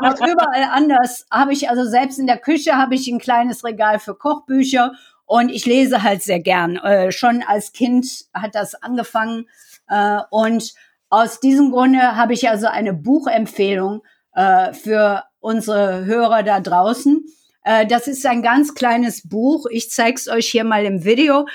Aber 0.00 0.16
überall 0.28 0.64
anders 0.70 1.26
habe 1.30 1.52
ich, 1.52 1.70
also 1.70 1.84
selbst 1.84 2.18
in 2.18 2.26
der 2.26 2.38
Küche 2.38 2.76
habe 2.76 2.94
ich 2.94 3.08
ein 3.08 3.18
kleines 3.18 3.64
Regal 3.64 3.98
für 3.98 4.14
Kochbücher 4.14 4.92
Und 5.26 5.50
ich 5.50 5.66
lese 5.66 6.02
halt 6.02 6.22
sehr 6.22 6.40
gern. 6.40 6.76
Äh, 6.76 7.12
schon 7.12 7.42
als 7.46 7.72
Kind 7.72 8.06
hat 8.34 8.54
das 8.54 8.74
angefangen. 8.74 9.46
Äh, 9.90 10.20
und 10.30 10.72
aus 11.10 11.40
diesem 11.40 11.72
Grunde 11.72 12.16
habe 12.16 12.32
ich 12.32 12.48
also 12.48 12.68
eine 12.68 12.94
Buchempfehlung 12.94 14.02
äh, 14.34 14.72
für 14.72 15.24
unsere 15.40 16.04
Hörer 16.04 16.42
da 16.42 16.60
draußen. 16.60 17.24
Äh, 17.64 17.86
das 17.86 18.06
ist 18.06 18.24
ein 18.24 18.42
ganz 18.42 18.74
kleines 18.74 19.28
Buch. 19.28 19.66
Ich 19.70 19.90
zeige 19.90 20.14
es 20.14 20.28
euch 20.28 20.46
hier 20.46 20.64
mal 20.64 20.84
im 20.84 21.04
Video. 21.04 21.46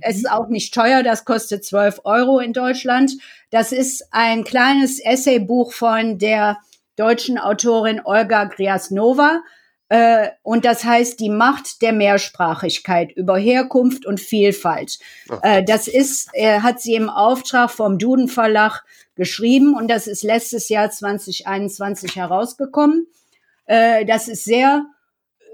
Es 0.00 0.16
ist 0.16 0.28
auch 0.28 0.48
nicht 0.48 0.74
teuer, 0.74 1.04
das 1.04 1.24
kostet 1.24 1.64
12 1.64 2.00
Euro 2.02 2.40
in 2.40 2.52
Deutschland. 2.52 3.12
Das 3.50 3.70
ist 3.70 4.04
ein 4.10 4.42
kleines 4.42 4.98
Essaybuch 4.98 5.72
von 5.72 6.18
der 6.18 6.58
deutschen 6.96 7.38
Autorin 7.38 8.00
Olga 8.04 8.46
Griasnova. 8.46 9.42
Äh, 9.88 10.28
und 10.42 10.64
das 10.64 10.84
heißt 10.84 11.20
die 11.20 11.30
Macht 11.30 11.82
der 11.82 11.92
Mehrsprachigkeit 11.92 13.12
über 13.12 13.36
Herkunft 13.38 14.06
und 14.06 14.20
Vielfalt. 14.20 14.98
Äh, 15.42 15.62
das 15.64 15.88
ist, 15.88 16.30
hat 16.34 16.80
sie 16.80 16.94
im 16.94 17.10
Auftrag 17.10 17.70
vom 17.70 17.98
Duden 17.98 18.28
Verlag 18.28 18.82
geschrieben 19.14 19.74
und 19.74 19.88
das 19.88 20.06
ist 20.06 20.22
letztes 20.22 20.68
Jahr 20.68 20.90
2021 20.90 22.16
herausgekommen. 22.16 23.06
Äh, 23.66 24.04
das 24.04 24.28
ist 24.28 24.44
sehr 24.44 24.86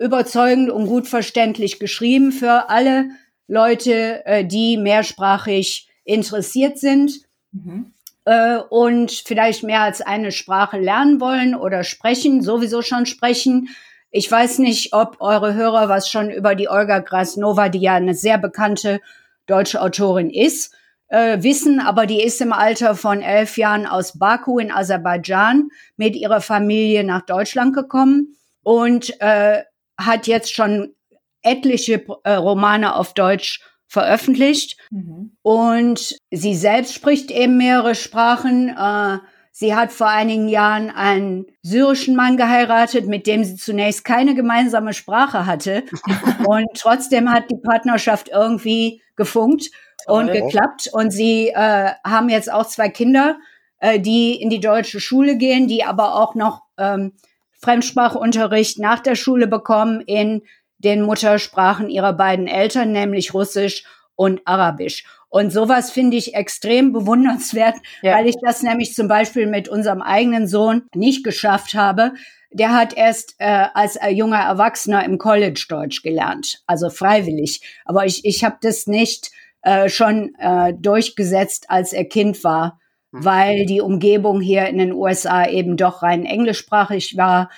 überzeugend 0.00 0.70
und 0.70 0.86
gut 0.86 1.06
verständlich 1.06 1.78
geschrieben 1.78 2.32
für 2.32 2.70
alle 2.70 3.10
Leute, 3.46 4.24
äh, 4.24 4.44
die 4.44 4.76
mehrsprachig 4.76 5.88
interessiert 6.04 6.78
sind. 6.78 7.20
Mhm. 7.52 7.92
Äh, 8.24 8.58
und 8.58 9.10
vielleicht 9.10 9.62
mehr 9.62 9.80
als 9.80 10.00
eine 10.00 10.32
Sprache 10.32 10.78
lernen 10.78 11.20
wollen 11.20 11.54
oder 11.54 11.84
sprechen, 11.84 12.42
sowieso 12.42 12.82
schon 12.82 13.06
sprechen. 13.06 13.68
Ich 14.10 14.30
weiß 14.30 14.58
nicht, 14.58 14.92
ob 14.92 15.20
eure 15.20 15.54
Hörer 15.54 15.88
was 15.88 16.08
schon 16.08 16.30
über 16.30 16.54
die 16.54 16.68
Olga 16.68 16.98
Grasnova, 16.98 17.68
die 17.68 17.80
ja 17.80 17.94
eine 17.94 18.14
sehr 18.14 18.38
bekannte 18.38 19.00
deutsche 19.46 19.80
Autorin 19.80 20.30
ist, 20.30 20.74
äh, 21.08 21.42
wissen, 21.42 21.80
aber 21.80 22.06
die 22.06 22.22
ist 22.22 22.40
im 22.40 22.52
Alter 22.52 22.94
von 22.94 23.20
elf 23.22 23.56
Jahren 23.56 23.86
aus 23.86 24.18
Baku 24.18 24.58
in 24.58 24.72
Aserbaidschan 24.72 25.68
mit 25.96 26.16
ihrer 26.16 26.40
Familie 26.40 27.04
nach 27.04 27.22
Deutschland 27.22 27.74
gekommen 27.74 28.36
und 28.62 29.20
äh, 29.20 29.62
hat 29.98 30.26
jetzt 30.26 30.54
schon 30.54 30.94
etliche 31.42 32.04
äh, 32.24 32.32
Romane 32.32 32.94
auf 32.94 33.14
Deutsch 33.14 33.60
veröffentlicht. 33.86 34.76
Mhm. 34.90 35.36
Und 35.42 36.16
sie 36.30 36.54
selbst 36.54 36.94
spricht 36.94 37.30
eben 37.30 37.56
mehrere 37.56 37.94
Sprachen. 37.94 38.68
Äh, 38.68 39.18
sie 39.52 39.74
hat 39.74 39.92
vor 39.92 40.08
einigen 40.08 40.48
Jahren 40.48 40.90
einen 40.90 41.46
syrischen 41.62 42.16
Mann 42.16 42.36
geheiratet, 42.36 43.06
mit 43.06 43.26
dem 43.26 43.44
sie 43.44 43.56
zunächst 43.56 44.04
keine 44.04 44.34
gemeinsame 44.34 44.94
Sprache 44.94 45.46
hatte. 45.46 45.84
und 46.46 46.66
trotzdem 46.76 47.30
hat 47.30 47.50
die 47.50 47.58
Partnerschaft 47.58 48.28
irgendwie 48.28 49.02
gefunkt 49.16 49.70
und 50.06 50.30
oh. 50.30 50.32
geklappt. 50.32 50.88
Und 50.92 51.10
sie 51.10 51.48
äh, 51.48 51.90
haben 52.04 52.28
jetzt 52.28 52.52
auch 52.52 52.66
zwei 52.66 52.88
Kinder, 52.88 53.38
äh, 53.78 54.00
die 54.00 54.40
in 54.40 54.50
die 54.50 54.60
deutsche 54.60 55.00
Schule 55.00 55.36
gehen, 55.36 55.68
die 55.68 55.84
aber 55.84 56.16
auch 56.16 56.34
noch 56.34 56.62
ähm, 56.78 57.12
Fremdsprachunterricht 57.60 58.78
nach 58.78 59.00
der 59.00 59.14
Schule 59.14 59.46
bekommen 59.46 60.00
in 60.00 60.42
den 60.78 61.02
Muttersprachen 61.02 61.90
ihrer 61.90 62.14
beiden 62.14 62.46
Eltern, 62.46 62.92
nämlich 62.92 63.34
Russisch 63.34 63.84
und 64.16 64.40
Arabisch. 64.46 65.04
Und 65.30 65.50
sowas 65.52 65.90
finde 65.90 66.16
ich 66.16 66.34
extrem 66.34 66.92
bewundernswert, 66.92 67.76
ja. 68.02 68.16
weil 68.16 68.28
ich 68.28 68.36
das 68.42 68.62
nämlich 68.62 68.94
zum 68.94 69.08
Beispiel 69.08 69.46
mit 69.46 69.68
unserem 69.68 70.02
eigenen 70.02 70.46
Sohn 70.46 70.82
nicht 70.94 71.24
geschafft 71.24 71.74
habe. 71.74 72.12
Der 72.52 72.74
hat 72.74 72.96
erst 72.96 73.36
äh, 73.38 73.66
als 73.72 73.98
junger 74.10 74.40
Erwachsener 74.40 75.04
im 75.04 75.18
College 75.18 75.64
Deutsch 75.68 76.02
gelernt, 76.02 76.62
also 76.66 76.90
freiwillig. 76.90 77.60
Aber 77.84 78.04
ich, 78.06 78.24
ich 78.24 78.44
habe 78.44 78.56
das 78.60 78.88
nicht 78.88 79.30
äh, 79.62 79.88
schon 79.88 80.34
äh, 80.38 80.74
durchgesetzt, 80.74 81.66
als 81.68 81.92
er 81.92 82.04
Kind 82.04 82.42
war 82.42 82.80
hm. 83.12 83.24
weil 83.24 83.66
die 83.66 83.80
Umgebung 83.80 84.40
hier 84.40 84.66
in 84.66 84.78
den 84.78 84.92
USA 84.92 85.46
eben 85.48 85.76
doch 85.76 86.02
rein 86.02 86.24
englischsprachig 86.24 87.16
war. 87.16 87.50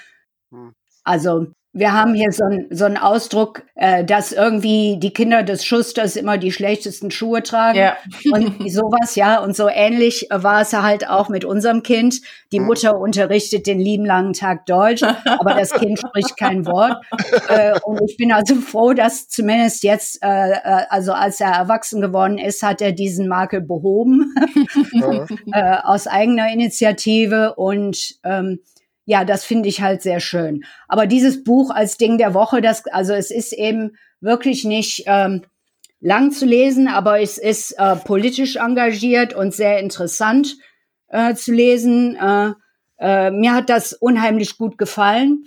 Hm. 0.50 0.74
Also 1.04 1.48
wir 1.74 1.92
haben 1.94 2.12
hier 2.12 2.32
so, 2.32 2.44
ein, 2.44 2.66
so 2.70 2.84
einen 2.84 2.98
Ausdruck, 2.98 3.62
äh, 3.76 4.04
dass 4.04 4.32
irgendwie 4.32 4.98
die 4.98 5.12
Kinder 5.12 5.42
des 5.42 5.64
Schusters 5.64 6.16
immer 6.16 6.36
die 6.36 6.52
schlechtesten 6.52 7.10
Schuhe 7.10 7.42
tragen 7.42 7.78
ja. 7.78 7.96
und 8.30 8.70
sowas, 8.70 9.14
ja. 9.14 9.40
Und 9.40 9.56
so 9.56 9.68
ähnlich 9.68 10.28
war 10.30 10.60
es 10.60 10.74
halt 10.74 11.08
auch 11.08 11.30
mit 11.30 11.46
unserem 11.46 11.82
Kind. 11.82 12.20
Die 12.52 12.58
hm. 12.58 12.66
Mutter 12.66 12.98
unterrichtet 12.98 13.66
den 13.66 13.80
lieben 13.80 14.04
langen 14.04 14.34
Tag 14.34 14.66
Deutsch, 14.66 15.02
aber 15.02 15.54
das 15.54 15.70
Kind 15.72 15.98
spricht 15.98 16.36
kein 16.36 16.66
Wort. 16.66 16.96
Äh, 17.48 17.78
und 17.84 18.00
ich 18.08 18.16
bin 18.16 18.32
also 18.32 18.54
froh, 18.56 18.92
dass 18.92 19.28
zumindest 19.28 19.82
jetzt, 19.82 20.22
äh, 20.22 20.52
äh 20.52 20.84
also 20.90 21.12
als 21.12 21.40
er 21.40 21.50
erwachsen 21.50 22.00
geworden 22.00 22.38
ist, 22.38 22.62
hat 22.62 22.80
er 22.80 22.92
diesen 22.92 23.26
Makel 23.26 23.60
behoben 23.60 24.34
ja. 24.92 25.26
äh, 25.52 25.82
aus 25.82 26.06
eigener 26.06 26.52
Initiative 26.52 27.54
und 27.54 28.16
ähm, 28.24 28.60
ja, 29.04 29.24
das 29.24 29.44
finde 29.44 29.68
ich 29.68 29.82
halt 29.82 30.02
sehr 30.02 30.20
schön. 30.20 30.64
Aber 30.88 31.06
dieses 31.06 31.44
Buch 31.44 31.70
als 31.70 31.96
Ding 31.96 32.18
der 32.18 32.34
Woche, 32.34 32.60
das, 32.60 32.86
also 32.86 33.12
es 33.12 33.30
ist 33.30 33.52
eben 33.52 33.96
wirklich 34.20 34.64
nicht 34.64 35.04
ähm, 35.06 35.42
lang 36.00 36.30
zu 36.30 36.46
lesen, 36.46 36.88
aber 36.88 37.20
es 37.20 37.38
ist 37.38 37.72
äh, 37.78 37.96
politisch 37.96 38.56
engagiert 38.56 39.34
und 39.34 39.54
sehr 39.54 39.78
interessant 39.78 40.56
äh, 41.08 41.34
zu 41.34 41.52
lesen. 41.52 42.16
Äh, 42.16 42.52
äh, 42.98 43.30
mir 43.30 43.54
hat 43.54 43.68
das 43.68 43.92
unheimlich 43.92 44.58
gut 44.58 44.78
gefallen. 44.78 45.44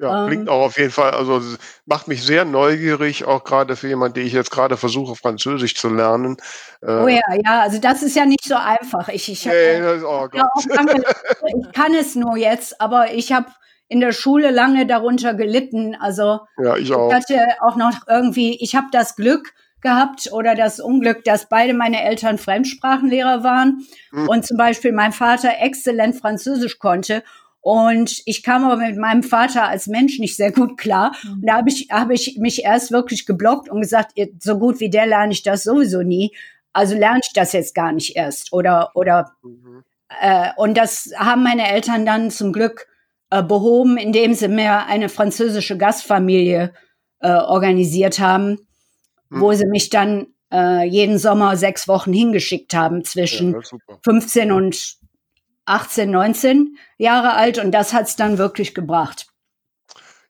Ja, 0.00 0.26
klingt 0.26 0.48
ähm. 0.48 0.48
auch 0.48 0.66
auf 0.66 0.78
jeden 0.78 0.90
Fall, 0.90 1.12
also 1.12 1.40
macht 1.86 2.08
mich 2.08 2.24
sehr 2.24 2.44
neugierig, 2.44 3.24
auch 3.24 3.44
gerade 3.44 3.76
für 3.76 3.88
jemanden, 3.88 4.14
den 4.14 4.26
ich 4.26 4.32
jetzt 4.32 4.50
gerade 4.50 4.76
versuche, 4.76 5.16
Französisch 5.16 5.74
zu 5.74 5.88
lernen. 5.88 6.36
Äh, 6.82 6.90
oh 6.90 7.08
ja, 7.08 7.22
ja, 7.44 7.62
also 7.62 7.78
das 7.78 8.02
ist 8.02 8.16
ja 8.16 8.26
nicht 8.26 8.44
so 8.44 8.56
einfach. 8.56 9.08
Ich, 9.08 9.30
ich, 9.30 9.46
nee, 9.46 9.80
das, 9.80 10.02
oh 10.02 10.28
ja, 10.32 10.48
lange, 10.74 10.92
ich 11.46 11.72
kann 11.72 11.94
es 11.94 12.14
nur 12.14 12.36
jetzt, 12.36 12.80
aber 12.80 13.12
ich 13.12 13.32
habe 13.32 13.46
in 13.88 14.00
der 14.00 14.12
Schule 14.12 14.50
lange 14.50 14.86
darunter 14.86 15.34
gelitten. 15.34 15.96
Also 15.98 16.40
ja, 16.58 16.76
ich, 16.76 16.92
auch. 16.92 17.08
ich 17.08 17.14
hatte 17.14 17.40
auch 17.60 17.76
noch 17.76 18.06
irgendwie, 18.08 18.56
ich 18.60 18.74
habe 18.74 18.88
das 18.90 19.16
Glück 19.16 19.52
gehabt 19.80 20.32
oder 20.32 20.54
das 20.54 20.80
Unglück, 20.80 21.24
dass 21.24 21.48
beide 21.48 21.74
meine 21.74 22.02
Eltern 22.02 22.38
Fremdsprachenlehrer 22.38 23.44
waren 23.44 23.86
hm. 24.10 24.28
und 24.28 24.46
zum 24.46 24.56
Beispiel 24.56 24.92
mein 24.92 25.12
Vater 25.12 25.50
exzellent 25.60 26.16
Französisch 26.16 26.78
konnte 26.78 27.22
und 27.66 28.22
ich 28.26 28.44
kam 28.44 28.64
aber 28.64 28.76
mit 28.76 28.96
meinem 28.96 29.24
Vater 29.24 29.66
als 29.66 29.88
Mensch 29.88 30.20
nicht 30.20 30.36
sehr 30.36 30.52
gut 30.52 30.78
klar. 30.78 31.16
Mhm. 31.24 31.32
Und 31.32 31.46
da 31.46 31.54
habe 31.54 31.68
ich, 31.68 31.88
hab 31.90 32.10
ich 32.10 32.38
mich 32.38 32.62
erst 32.62 32.92
wirklich 32.92 33.26
geblockt 33.26 33.68
und 33.68 33.80
gesagt, 33.80 34.12
so 34.38 34.56
gut 34.56 34.78
wie 34.78 34.88
der 34.88 35.04
lerne 35.04 35.32
ich 35.32 35.42
das 35.42 35.64
sowieso 35.64 36.02
nie. 36.02 36.30
Also 36.72 36.94
lerne 36.94 37.22
ich 37.24 37.32
das 37.32 37.52
jetzt 37.52 37.74
gar 37.74 37.90
nicht 37.90 38.14
erst. 38.14 38.52
Oder, 38.52 38.92
oder 38.94 39.32
mhm. 39.42 39.82
äh, 40.20 40.50
und 40.56 40.78
das 40.78 41.10
haben 41.16 41.42
meine 41.42 41.68
Eltern 41.68 42.06
dann 42.06 42.30
zum 42.30 42.52
Glück 42.52 42.86
äh, 43.30 43.42
behoben, 43.42 43.96
indem 43.96 44.34
sie 44.34 44.46
mir 44.46 44.86
eine 44.86 45.08
französische 45.08 45.76
Gastfamilie 45.76 46.72
äh, 47.18 47.32
organisiert 47.32 48.20
haben, 48.20 48.60
mhm. 49.28 49.40
wo 49.40 49.52
sie 49.54 49.66
mich 49.66 49.90
dann 49.90 50.28
äh, 50.52 50.86
jeden 50.86 51.18
Sommer 51.18 51.56
sechs 51.56 51.88
Wochen 51.88 52.12
hingeschickt 52.12 52.74
haben 52.74 53.02
zwischen 53.02 53.54
ja, 53.54 53.60
15 54.04 54.52
und 54.52 54.98
18, 55.66 56.10
19 56.10 56.76
Jahre 56.96 57.34
alt 57.34 57.58
und 57.58 57.72
das 57.72 57.92
hat's 57.92 58.16
dann 58.16 58.38
wirklich 58.38 58.74
gebracht. 58.74 59.26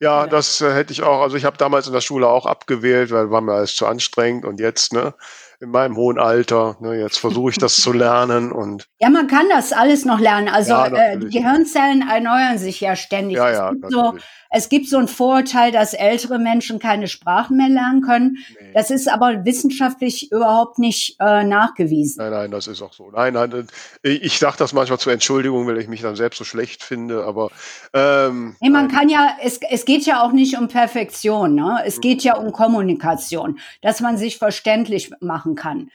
Ja, 0.01 0.26
das 0.26 0.61
äh, 0.61 0.72
hätte 0.74 0.93
ich 0.93 1.03
auch. 1.03 1.22
Also 1.22 1.37
ich 1.37 1.45
habe 1.45 1.57
damals 1.57 1.87
in 1.87 1.93
der 1.93 2.01
Schule 2.01 2.28
auch 2.28 2.45
abgewählt, 2.45 3.11
weil 3.11 3.30
war 3.30 3.41
mir 3.41 3.55
alles 3.55 3.76
zu 3.76 3.87
anstrengend 3.87 4.45
und 4.45 4.61
jetzt, 4.61 4.93
ne, 4.93 5.14
in 5.59 5.70
meinem 5.70 5.97
hohen 5.97 6.18
Alter. 6.18 6.76
Ne, 6.80 7.01
jetzt 7.01 7.18
versuche 7.18 7.51
ich 7.51 7.59
das 7.59 7.76
zu 7.76 7.93
lernen 7.95 8.53
und. 8.53 8.89
Ja, 8.99 9.09
man 9.09 9.26
kann 9.26 9.49
das 9.49 9.72
alles 9.72 10.05
noch 10.05 10.20
lernen. 10.20 10.49
Also 10.49 10.72
ja, 10.72 10.87
äh, 10.89 11.18
die 11.18 11.30
Gehirnzellen 11.30 12.07
erneuern 12.09 12.59
sich 12.59 12.80
ja 12.80 12.95
ständig. 12.95 13.39
Ja, 13.39 13.51
ja, 13.51 13.72
so, 13.89 14.14
es 14.57 14.70
gibt 14.70 14.88
so 14.88 14.96
ein 14.96 15.07
Vorurteil, 15.07 15.70
dass 15.70 15.92
ältere 15.92 16.38
Menschen 16.38 16.78
keine 16.78 17.09
Sprachen 17.09 17.59
mehr 17.59 17.68
lernen 17.68 18.00
können. 18.00 18.38
Nee. 18.59 18.72
Das 18.72 18.90
ist 18.90 19.07
aber 19.07 19.44
wissenschaftlich 19.44 20.32
überhaupt 20.32 20.78
nicht 20.78 21.16
äh, 21.20 21.44
nachgewiesen. 21.44 22.22
Nein, 22.22 22.30
nein, 22.30 22.50
das 22.50 22.66
ist 22.66 22.80
auch 22.80 22.94
so. 22.94 23.11
Nein, 23.11 23.34
nein, 23.34 23.66
ich 24.02 24.38
sage 24.38 24.57
das 24.59 24.72
manchmal 24.72 24.98
zur 24.98 25.12
Entschuldigung, 25.12 25.66
weil 25.66 25.76
ich 25.78 25.88
mich 25.88 26.00
dann 26.00 26.16
selbst 26.16 26.38
so 26.38 26.44
schlecht 26.44 26.82
finde, 26.82 27.24
aber 27.24 27.50
ähm, 27.92 28.57
nee, 28.61 28.70
man 28.70 28.86
nein. 28.86 28.96
kann 28.96 29.09
ja, 29.11 29.36
es, 29.42 29.61
es 29.68 29.84
geht 29.84 30.07
ja 30.07 30.22
auch 30.22 30.32
nicht 30.32 30.57
um 30.57 30.68
Perfektion, 30.68 31.54
ne? 31.54 31.82
Es 31.84 31.98
mhm. 31.98 32.00
geht 32.00 32.22
ja 32.22 32.36
um 32.36 32.50
Kommunikation, 32.52 33.59
dass 33.82 34.00
man 34.00 34.16
sich 34.16 34.38
verständlich 34.38 35.11
machen 35.20 35.54
kann. 35.54 35.90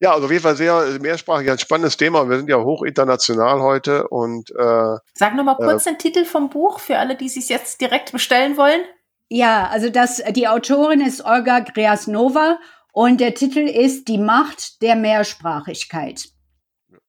Ja, 0.00 0.12
also 0.12 0.26
auf 0.26 0.30
jeden 0.30 0.42
Fall 0.42 0.56
sehr 0.56 0.98
mehrsprachig, 1.00 1.50
ein 1.50 1.58
spannendes 1.58 1.96
Thema. 1.96 2.28
Wir 2.28 2.38
sind 2.38 2.48
ja 2.48 2.58
hoch 2.58 2.82
international 2.82 3.60
heute 3.60 4.08
und 4.08 4.50
äh, 4.50 4.96
Sag 5.14 5.34
noch 5.34 5.44
mal 5.44 5.56
kurz 5.56 5.86
äh, 5.86 5.90
den 5.90 5.98
Titel 5.98 6.24
vom 6.24 6.50
Buch 6.50 6.80
für 6.80 6.98
alle, 6.98 7.16
die 7.16 7.28
sich 7.28 7.48
jetzt 7.48 7.80
direkt 7.80 8.12
bestellen 8.12 8.56
wollen. 8.56 8.80
Ja, 9.28 9.68
also 9.68 9.90
das, 9.90 10.22
die 10.30 10.48
Autorin 10.48 11.00
ist 11.00 11.24
Olga 11.24 11.60
Griasnova 11.60 12.58
und 12.92 13.20
der 13.20 13.34
Titel 13.34 13.60
ist 13.60 14.08
Die 14.08 14.18
Macht 14.18 14.82
der 14.82 14.96
Mehrsprachigkeit. 14.96 16.28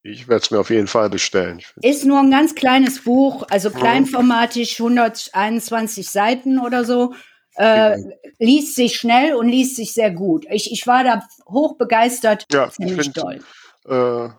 Ich 0.01 0.28
werde 0.28 0.43
es 0.43 0.51
mir 0.51 0.59
auf 0.59 0.70
jeden 0.70 0.88
Fall 0.88 1.09
bestellen. 1.09 1.61
Ist 1.82 2.05
nur 2.05 2.20
ein 2.20 2.32
ganz 2.32 2.55
kleines 2.55 3.03
Buch, 3.03 3.45
also 3.49 3.70
kleinformatig, 3.70 4.80
121 4.80 6.09
Seiten 6.09 6.59
oder 6.59 6.86
so. 6.86 7.13
Äh, 7.55 7.97
liest 8.37 8.75
sich 8.75 8.95
schnell 8.95 9.35
und 9.35 9.49
liest 9.49 9.75
sich 9.75 9.93
sehr 9.93 10.11
gut. 10.11 10.45
Ich, 10.49 10.71
ich 10.71 10.87
war 10.87 11.03
da 11.03 11.27
hoch 11.47 11.77
begeistert. 11.77 12.45
Ja, 12.51 12.69
finde, 12.69 13.11
toll. 13.11 13.43
äh, 13.85 14.29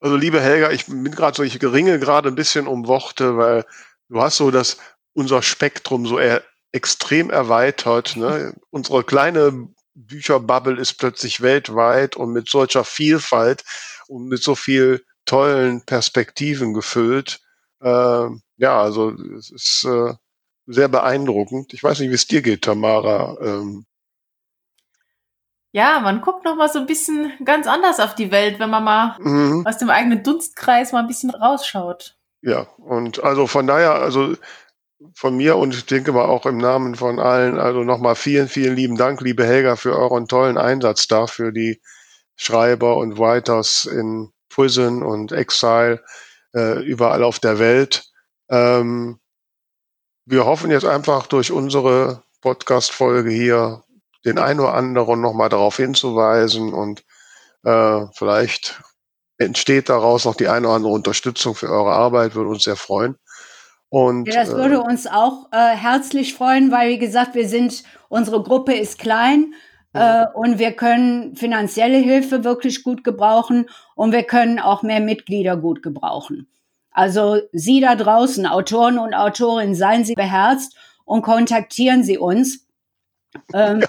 also 0.00 0.16
liebe 0.16 0.40
Helga, 0.40 0.70
ich 0.70 0.86
bin 0.86 1.10
gerade 1.10 1.36
so, 1.36 1.42
ich 1.42 1.58
geringe 1.58 1.98
gerade 1.98 2.28
ein 2.28 2.34
bisschen 2.34 2.66
um 2.66 2.86
Worte, 2.86 3.36
weil 3.36 3.64
du 4.08 4.20
hast 4.20 4.38
so 4.38 4.50
das, 4.50 4.78
unser 5.12 5.42
Spektrum 5.42 6.06
so 6.06 6.18
er, 6.18 6.42
extrem 6.72 7.30
erweitert. 7.30 8.16
Ne? 8.16 8.54
Unsere 8.70 9.04
kleine 9.04 9.68
Bücherbubble 9.94 10.80
ist 10.80 10.94
plötzlich 10.94 11.40
weltweit 11.40 12.16
und 12.16 12.32
mit 12.32 12.48
solcher 12.48 12.84
Vielfalt 12.84 13.64
und 14.08 14.28
mit 14.28 14.42
so 14.42 14.54
viel 14.54 15.04
tollen 15.26 15.84
Perspektiven 15.84 16.74
gefüllt. 16.74 17.40
Äh, 17.80 18.26
ja, 18.56 18.80
also 18.80 19.10
es 19.10 19.50
ist 19.50 19.84
äh, 19.84 20.14
sehr 20.66 20.88
beeindruckend. 20.88 21.72
Ich 21.72 21.82
weiß 21.82 22.00
nicht, 22.00 22.10
wie 22.10 22.14
es 22.14 22.26
dir 22.26 22.42
geht, 22.42 22.62
Tamara. 22.62 23.36
Ähm, 23.40 23.86
Ja, 25.72 26.00
man 26.00 26.20
guckt 26.20 26.44
noch 26.44 26.56
mal 26.56 26.68
so 26.68 26.78
ein 26.78 26.86
bisschen 26.86 27.32
ganz 27.44 27.66
anders 27.66 28.00
auf 28.00 28.14
die 28.14 28.30
Welt, 28.30 28.58
wenn 28.58 28.70
man 28.70 28.84
mal 28.84 29.16
mhm. 29.20 29.66
aus 29.66 29.78
dem 29.78 29.90
eigenen 29.90 30.22
Dunstkreis 30.22 30.92
mal 30.92 31.00
ein 31.00 31.08
bisschen 31.08 31.30
rausschaut. 31.30 32.16
Ja, 32.42 32.66
und 32.78 33.22
also 33.22 33.46
von 33.46 33.66
daher, 33.66 33.94
also 33.94 34.34
von 35.14 35.36
mir 35.36 35.56
und 35.56 35.74
ich 35.74 35.86
denke 35.86 36.12
mal 36.12 36.26
auch 36.26 36.46
im 36.46 36.58
Namen 36.58 36.94
von 36.94 37.18
allen, 37.18 37.58
also 37.58 37.84
nochmal 37.84 38.16
vielen, 38.16 38.48
vielen 38.48 38.76
lieben 38.76 38.96
Dank, 38.96 39.20
liebe 39.20 39.44
Helga, 39.44 39.76
für 39.76 39.96
euren 39.96 40.26
tollen 40.26 40.58
Einsatz 40.58 41.06
da, 41.06 41.26
für 41.26 41.52
die 41.52 41.80
Schreiber 42.36 42.96
und 42.96 43.18
Writers 43.18 43.84
in 43.84 44.32
Prison 44.48 45.02
und 45.02 45.32
Exile 45.32 46.02
äh, 46.54 46.82
überall 46.82 47.22
auf 47.22 47.38
der 47.38 47.58
Welt. 47.58 48.10
Ähm, 48.48 49.19
wir 50.26 50.44
hoffen 50.46 50.70
jetzt 50.70 50.84
einfach 50.84 51.26
durch 51.26 51.52
unsere 51.52 52.22
Podcast-Folge 52.40 53.30
hier 53.30 53.82
den 54.24 54.38
einen 54.38 54.60
oder 54.60 54.74
anderen 54.74 55.20
nochmal 55.20 55.48
darauf 55.48 55.76
hinzuweisen 55.76 56.72
und 56.72 57.04
äh, 57.64 58.06
vielleicht 58.12 58.82
entsteht 59.38 59.88
daraus 59.88 60.24
noch 60.24 60.34
die 60.34 60.48
eine 60.48 60.66
oder 60.66 60.76
andere 60.76 60.92
Unterstützung 60.92 61.54
für 61.54 61.70
eure 61.70 61.92
Arbeit, 61.92 62.34
würde 62.34 62.50
uns 62.50 62.64
sehr 62.64 62.76
freuen. 62.76 63.16
Und 63.88 64.28
Ja, 64.28 64.44
das 64.44 64.52
würde 64.52 64.76
äh, 64.76 64.78
uns 64.78 65.06
auch 65.06 65.48
äh, 65.52 65.74
herzlich 65.74 66.34
freuen, 66.34 66.70
weil 66.70 66.90
wie 66.90 66.98
gesagt, 66.98 67.34
wir 67.34 67.48
sind, 67.48 67.82
unsere 68.08 68.42
Gruppe 68.42 68.74
ist 68.74 68.98
klein 68.98 69.54
äh, 69.94 70.26
und 70.34 70.58
wir 70.58 70.72
können 70.72 71.34
finanzielle 71.34 71.98
Hilfe 71.98 72.44
wirklich 72.44 72.84
gut 72.84 73.02
gebrauchen 73.02 73.68
und 73.96 74.12
wir 74.12 74.22
können 74.22 74.60
auch 74.60 74.82
mehr 74.82 75.00
Mitglieder 75.00 75.56
gut 75.56 75.82
gebrauchen. 75.82 76.46
Also 76.90 77.40
Sie 77.52 77.80
da 77.80 77.94
draußen, 77.94 78.46
Autoren 78.46 78.98
und 78.98 79.14
Autorinnen, 79.14 79.74
seien 79.74 80.04
Sie 80.04 80.14
beherzt 80.14 80.76
und 81.04 81.22
kontaktieren 81.22 82.02
Sie 82.04 82.18
uns, 82.18 82.66
ähm, 83.52 83.84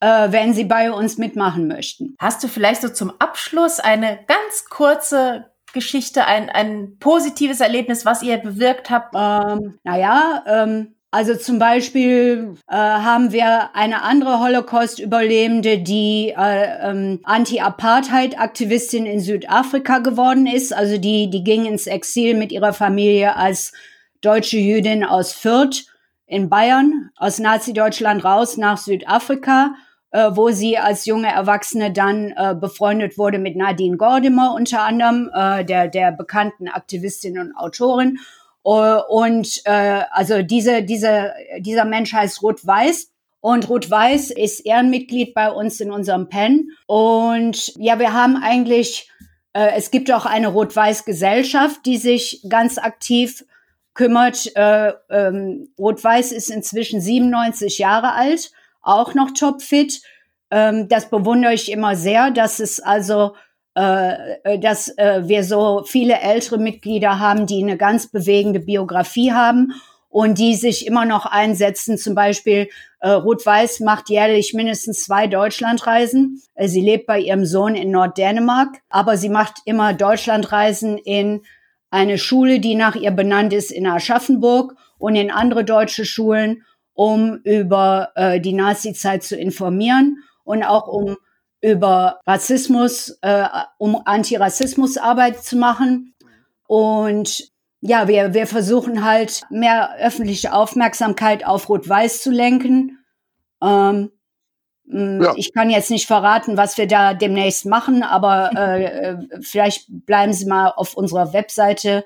äh, 0.00 0.32
wenn 0.32 0.54
Sie 0.54 0.64
bei 0.64 0.92
uns 0.92 1.18
mitmachen 1.18 1.68
möchten. 1.68 2.16
Hast 2.18 2.42
du 2.44 2.48
vielleicht 2.48 2.82
so 2.82 2.88
zum 2.88 3.12
Abschluss 3.18 3.80
eine 3.80 4.18
ganz 4.26 4.66
kurze 4.68 5.46
Geschichte, 5.72 6.26
ein, 6.26 6.50
ein 6.50 6.98
positives 6.98 7.60
Erlebnis, 7.60 8.04
was 8.04 8.22
ihr 8.22 8.36
bewirkt 8.38 8.90
habt? 8.90 9.14
Ähm, 9.16 9.78
naja, 9.84 10.44
ähm, 10.46 10.94
also 11.14 11.36
zum 11.36 11.58
Beispiel 11.58 12.54
äh, 12.68 12.74
haben 12.74 13.32
wir 13.32 13.76
eine 13.76 14.00
andere 14.02 14.40
Holocaust-Überlebende, 14.40 15.76
die 15.76 16.32
äh, 16.34 16.90
ähm, 16.90 17.20
Anti-Apartheid-Aktivistin 17.24 19.04
in 19.04 19.20
Südafrika 19.20 19.98
geworden 19.98 20.46
ist. 20.46 20.72
Also 20.72 20.96
die, 20.96 21.28
die 21.28 21.44
ging 21.44 21.66
ins 21.66 21.86
Exil 21.86 22.34
mit 22.34 22.50
ihrer 22.50 22.72
Familie 22.72 23.36
als 23.36 23.74
deutsche 24.22 24.56
Jüdin 24.56 25.04
aus 25.04 25.34
Fürth 25.34 25.84
in 26.24 26.48
Bayern, 26.48 27.10
aus 27.16 27.38
Nazi-Deutschland 27.38 28.24
raus 28.24 28.56
nach 28.56 28.78
Südafrika, 28.78 29.74
äh, 30.12 30.30
wo 30.32 30.48
sie 30.48 30.78
als 30.78 31.04
junge 31.04 31.30
Erwachsene 31.30 31.92
dann 31.92 32.32
äh, 32.34 32.54
befreundet 32.54 33.18
wurde 33.18 33.38
mit 33.38 33.54
Nadine 33.54 33.98
Gordimer 33.98 34.54
unter 34.54 34.80
anderem, 34.80 35.30
äh, 35.34 35.62
der, 35.62 35.88
der 35.88 36.10
bekannten 36.12 36.68
Aktivistin 36.68 37.38
und 37.38 37.54
Autorin. 37.54 38.18
Äh, 38.64 38.96
Und 39.08 39.62
äh, 39.64 40.02
also 40.10 40.42
diese, 40.42 40.82
diese, 40.82 41.32
dieser 41.58 41.84
Mensch 41.84 42.12
heißt 42.12 42.42
Ruth 42.42 42.66
Weiß. 42.66 43.08
Und 43.40 43.68
Ruth 43.68 43.90
Weiß 43.90 44.30
ist 44.30 44.60
Ehrenmitglied 44.60 45.34
bei 45.34 45.50
uns 45.50 45.80
in 45.80 45.90
unserem 45.90 46.28
PEN. 46.28 46.70
Und 46.86 47.72
ja, 47.76 47.98
wir 47.98 48.12
haben 48.12 48.36
eigentlich, 48.36 49.10
äh, 49.52 49.72
es 49.76 49.90
gibt 49.90 50.12
auch 50.12 50.26
eine 50.26 50.48
Rot-Weiß-Gesellschaft, 50.48 51.84
die 51.84 51.96
sich 51.96 52.46
ganz 52.48 52.78
aktiv 52.78 53.44
kümmert. 53.94 54.54
Äh, 54.54 54.92
ähm, 55.10 55.68
Rot-Weiß 55.76 56.30
ist 56.30 56.50
inzwischen 56.50 57.00
97 57.00 57.78
Jahre 57.78 58.12
alt, 58.12 58.52
auch 58.80 59.14
noch 59.14 59.32
topfit. 59.32 60.02
Ähm, 60.52 60.88
das 60.88 61.10
bewundere 61.10 61.52
ich 61.52 61.70
immer 61.70 61.96
sehr, 61.96 62.30
dass 62.30 62.60
es 62.60 62.78
also 62.78 63.34
dass 63.74 64.88
äh, 64.98 65.22
wir 65.24 65.44
so 65.44 65.82
viele 65.86 66.20
ältere 66.20 66.58
Mitglieder 66.58 67.18
haben, 67.18 67.46
die 67.46 67.62
eine 67.62 67.78
ganz 67.78 68.10
bewegende 68.10 68.60
Biografie 68.60 69.32
haben 69.32 69.72
und 70.12 70.38
die 70.38 70.54
sich 70.54 70.86
immer 70.86 71.06
noch 71.06 71.24
einsetzen. 71.24 71.96
Zum 71.96 72.14
Beispiel 72.14 72.68
äh, 73.00 73.08
Ruth 73.08 73.44
Weiß 73.44 73.80
macht 73.80 74.10
jährlich 74.10 74.52
mindestens 74.52 75.04
zwei 75.04 75.26
Deutschlandreisen. 75.26 76.42
Äh, 76.54 76.68
sie 76.68 76.82
lebt 76.82 77.06
bei 77.06 77.18
ihrem 77.18 77.46
Sohn 77.46 77.74
in 77.74 77.90
Norddänemark, 77.90 78.82
aber 78.90 79.16
sie 79.16 79.30
macht 79.30 79.62
immer 79.64 79.94
Deutschlandreisen 79.94 80.98
in 80.98 81.42
eine 81.90 82.18
Schule, 82.18 82.60
die 82.60 82.74
nach 82.74 82.94
ihr 82.94 83.10
benannt 83.10 83.52
ist 83.54 83.72
in 83.72 83.86
Aschaffenburg 83.86 84.74
und 84.98 85.16
in 85.16 85.30
andere 85.30 85.64
deutsche 85.64 86.04
Schulen, 86.04 86.62
um 86.92 87.40
über 87.44 88.10
äh, 88.14 88.38
die 88.38 88.52
Nazizeit 88.52 89.22
zu 89.22 89.36
informieren 89.36 90.18
und 90.44 90.62
auch 90.62 90.88
um 90.88 91.16
über 91.62 92.20
Rassismus, 92.26 93.18
äh, 93.22 93.46
um 93.78 94.00
Antirassismusarbeit 94.04 95.42
zu 95.42 95.56
machen. 95.56 96.14
Und 96.66 97.50
ja, 97.80 98.08
wir, 98.08 98.34
wir 98.34 98.46
versuchen 98.46 99.04
halt 99.04 99.42
mehr 99.50 99.96
öffentliche 99.98 100.52
Aufmerksamkeit 100.52 101.46
auf 101.46 101.68
Rot-Weiß 101.68 102.22
zu 102.22 102.30
lenken. 102.30 102.98
Ähm, 103.62 104.10
Ja. 105.22 105.34
Ich 105.36 105.54
kann 105.54 105.70
jetzt 105.70 105.90
nicht 105.90 106.06
verraten, 106.06 106.56
was 106.56 106.76
wir 106.76 106.86
da 106.86 107.14
demnächst 107.14 107.64
machen, 107.64 108.02
aber 108.02 108.50
äh, 108.56 108.84
äh, 108.84 109.16
vielleicht 109.40 109.86
bleiben 109.88 110.32
Sie 110.32 110.46
mal 110.46 110.68
auf 110.68 110.96
unserer 110.96 111.32
Webseite 111.32 112.04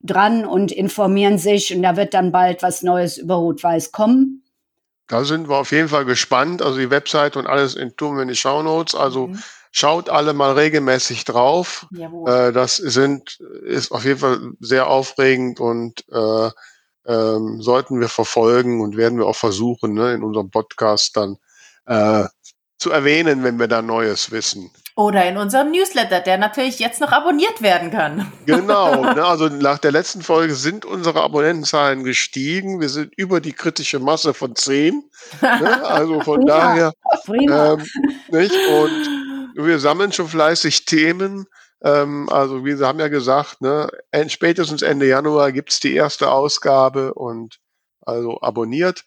dran 0.00 0.44
und 0.46 0.72
informieren 0.72 1.38
sich 1.38 1.74
und 1.74 1.82
da 1.82 1.96
wird 1.96 2.14
dann 2.14 2.32
bald 2.32 2.62
was 2.62 2.82
Neues 2.82 3.18
über 3.18 3.34
Rot-Weiß 3.34 3.92
kommen. 3.92 4.41
Da 5.12 5.24
sind 5.24 5.50
wir 5.50 5.56
auf 5.56 5.72
jeden 5.72 5.90
Fall 5.90 6.06
gespannt. 6.06 6.62
Also 6.62 6.78
die 6.78 6.88
Website 6.90 7.36
und 7.36 7.46
alles 7.46 7.74
in 7.74 7.94
tun 7.96 8.16
wir 8.16 8.22
in 8.22 8.28
die 8.28 8.34
Shownotes. 8.34 8.94
Also 8.94 9.26
Mhm. 9.26 9.42
schaut 9.70 10.08
alle 10.08 10.32
mal 10.32 10.52
regelmäßig 10.52 11.24
drauf. 11.26 11.86
Äh, 12.26 12.50
das 12.52 12.76
sind, 12.76 13.38
ist 13.64 13.92
auf 13.92 14.06
jeden 14.06 14.20
Fall 14.20 14.52
sehr 14.60 14.86
aufregend 14.86 15.60
und 15.60 16.02
äh, 16.10 16.50
ähm, 17.04 17.60
sollten 17.60 18.00
wir 18.00 18.08
verfolgen 18.08 18.80
und 18.80 18.96
werden 18.96 19.18
wir 19.18 19.26
auch 19.26 19.36
versuchen, 19.36 19.92
ne, 19.92 20.14
in 20.14 20.22
unserem 20.22 20.48
Podcast 20.50 21.14
dann 21.16 21.36
äh, 21.84 22.24
zu 22.78 22.90
erwähnen, 22.90 23.44
wenn 23.44 23.58
wir 23.58 23.68
da 23.68 23.82
Neues 23.82 24.30
wissen. 24.30 24.70
Oder 24.94 25.26
in 25.26 25.38
unserem 25.38 25.70
Newsletter, 25.70 26.20
der 26.20 26.36
natürlich 26.36 26.78
jetzt 26.78 27.00
noch 27.00 27.12
abonniert 27.12 27.62
werden 27.62 27.90
kann. 27.90 28.30
Genau, 28.44 29.02
ne, 29.14 29.24
also 29.24 29.48
nach 29.48 29.78
der 29.78 29.90
letzten 29.92 30.20
Folge 30.22 30.54
sind 30.54 30.84
unsere 30.84 31.22
Abonnentenzahlen 31.22 32.04
gestiegen. 32.04 32.80
Wir 32.80 32.90
sind 32.90 33.12
über 33.16 33.40
die 33.40 33.52
kritische 33.54 33.98
Masse 34.00 34.34
von 34.34 34.54
10. 34.54 35.02
Ne? 35.40 35.86
Also 35.86 36.20
von 36.20 36.40
daher 36.46 36.92
Prima. 37.24 37.74
Ähm, 37.74 37.86
nicht? 38.28 38.54
Und 38.68 39.66
wir 39.66 39.78
sammeln 39.78 40.12
schon 40.12 40.28
fleißig 40.28 40.84
Themen. 40.84 41.46
Ähm, 41.82 42.28
also 42.30 42.64
wir 42.64 42.78
haben 42.86 43.00
ja 43.00 43.08
gesagt, 43.08 43.62
ne, 43.62 43.88
en- 44.10 44.28
spätestens 44.30 44.82
Ende 44.82 45.06
Januar 45.06 45.52
gibt's 45.52 45.80
die 45.80 45.94
erste 45.94 46.30
Ausgabe 46.30 47.14
und 47.14 47.58
also 48.04 48.40
abonniert. 48.42 49.04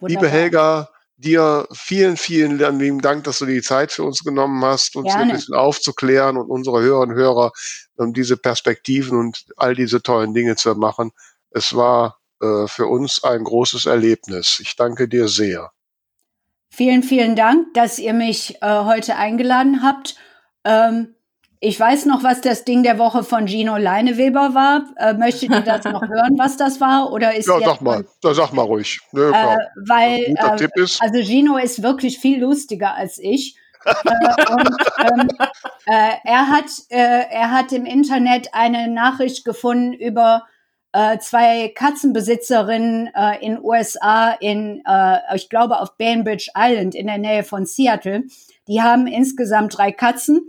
Liebe 0.00 0.20
Wunderbar. 0.20 0.30
Helga, 0.30 0.88
dir 1.16 1.66
vielen, 1.72 2.16
vielen 2.16 2.58
lieben 2.78 3.00
Dank, 3.00 3.24
dass 3.24 3.38
du 3.38 3.46
die 3.46 3.62
Zeit 3.62 3.92
für 3.92 4.04
uns 4.04 4.22
genommen 4.22 4.64
hast, 4.64 4.96
uns 4.96 5.08
hier 5.08 5.16
ein 5.16 5.28
Gerne. 5.28 5.38
bisschen 5.38 5.54
aufzuklären 5.54 6.36
und 6.36 6.50
unsere 6.50 6.82
Hörerinnen 6.82 7.16
und 7.16 7.20
Hörer 7.20 7.52
um 7.96 8.12
diese 8.12 8.36
Perspektiven 8.36 9.18
und 9.18 9.46
all 9.56 9.74
diese 9.74 10.02
tollen 10.02 10.34
Dinge 10.34 10.56
zu 10.56 10.74
machen. 10.74 11.12
Es 11.50 11.74
war 11.74 12.18
äh, 12.42 12.66
für 12.66 12.86
uns 12.86 13.24
ein 13.24 13.44
großes 13.44 13.86
Erlebnis. 13.86 14.60
Ich 14.60 14.76
danke 14.76 15.08
dir 15.08 15.28
sehr. 15.28 15.72
Vielen, 16.68 17.02
vielen 17.02 17.36
Dank, 17.36 17.72
dass 17.74 17.98
ihr 17.98 18.12
mich 18.12 18.56
äh, 18.60 18.84
heute 18.84 19.16
eingeladen 19.16 19.82
habt. 19.82 20.16
Ähm, 20.64 21.15
ich 21.60 21.78
weiß 21.78 22.06
noch, 22.06 22.22
was 22.22 22.40
das 22.40 22.64
Ding 22.64 22.82
der 22.82 22.98
Woche 22.98 23.24
von 23.24 23.46
Gino 23.48 23.76
Leineweber 23.76 24.54
war. 24.54 24.84
Äh, 24.98 25.14
möchtet 25.14 25.50
ihr 25.50 25.60
das 25.60 25.84
noch 25.84 26.02
hören, 26.08 26.36
was 26.38 26.56
das 26.56 26.80
war? 26.80 27.12
Oder 27.12 27.34
ist 27.34 27.48
Ja, 27.48 27.58
sag 27.60 27.80
mal, 27.80 28.04
da 28.22 28.34
sag 28.34 28.52
mal 28.52 28.62
ruhig. 28.62 29.00
Ne, 29.12 29.32
Äh, 29.34 29.56
weil 29.86 30.20
äh, 30.36 30.56
Tipp 30.56 30.70
ist. 30.76 31.00
also 31.02 31.20
Gino 31.22 31.56
ist 31.56 31.82
wirklich 31.82 32.18
viel 32.18 32.40
lustiger 32.40 32.94
als 32.94 33.18
ich. 33.18 33.56
äh, 33.84 34.52
und, 34.52 34.76
ähm, 34.98 35.28
äh, 35.86 36.10
er 36.24 36.48
hat 36.48 36.64
äh, 36.90 37.24
er 37.30 37.52
hat 37.52 37.72
im 37.72 37.86
Internet 37.86 38.48
eine 38.52 38.88
Nachricht 38.88 39.44
gefunden 39.44 39.92
über 39.92 40.42
äh, 40.92 41.18
zwei 41.18 41.68
Katzenbesitzerinnen 41.74 43.10
äh, 43.14 43.44
in 43.44 43.62
USA, 43.62 44.30
in, 44.40 44.82
äh, 44.86 45.18
ich 45.36 45.48
glaube, 45.50 45.78
auf 45.80 45.96
Bainbridge 45.98 46.50
Island 46.56 46.94
in 46.94 47.06
der 47.06 47.18
Nähe 47.18 47.44
von 47.44 47.66
Seattle. 47.66 48.24
Die 48.66 48.82
haben 48.82 49.06
insgesamt 49.06 49.76
drei 49.76 49.92
Katzen 49.92 50.48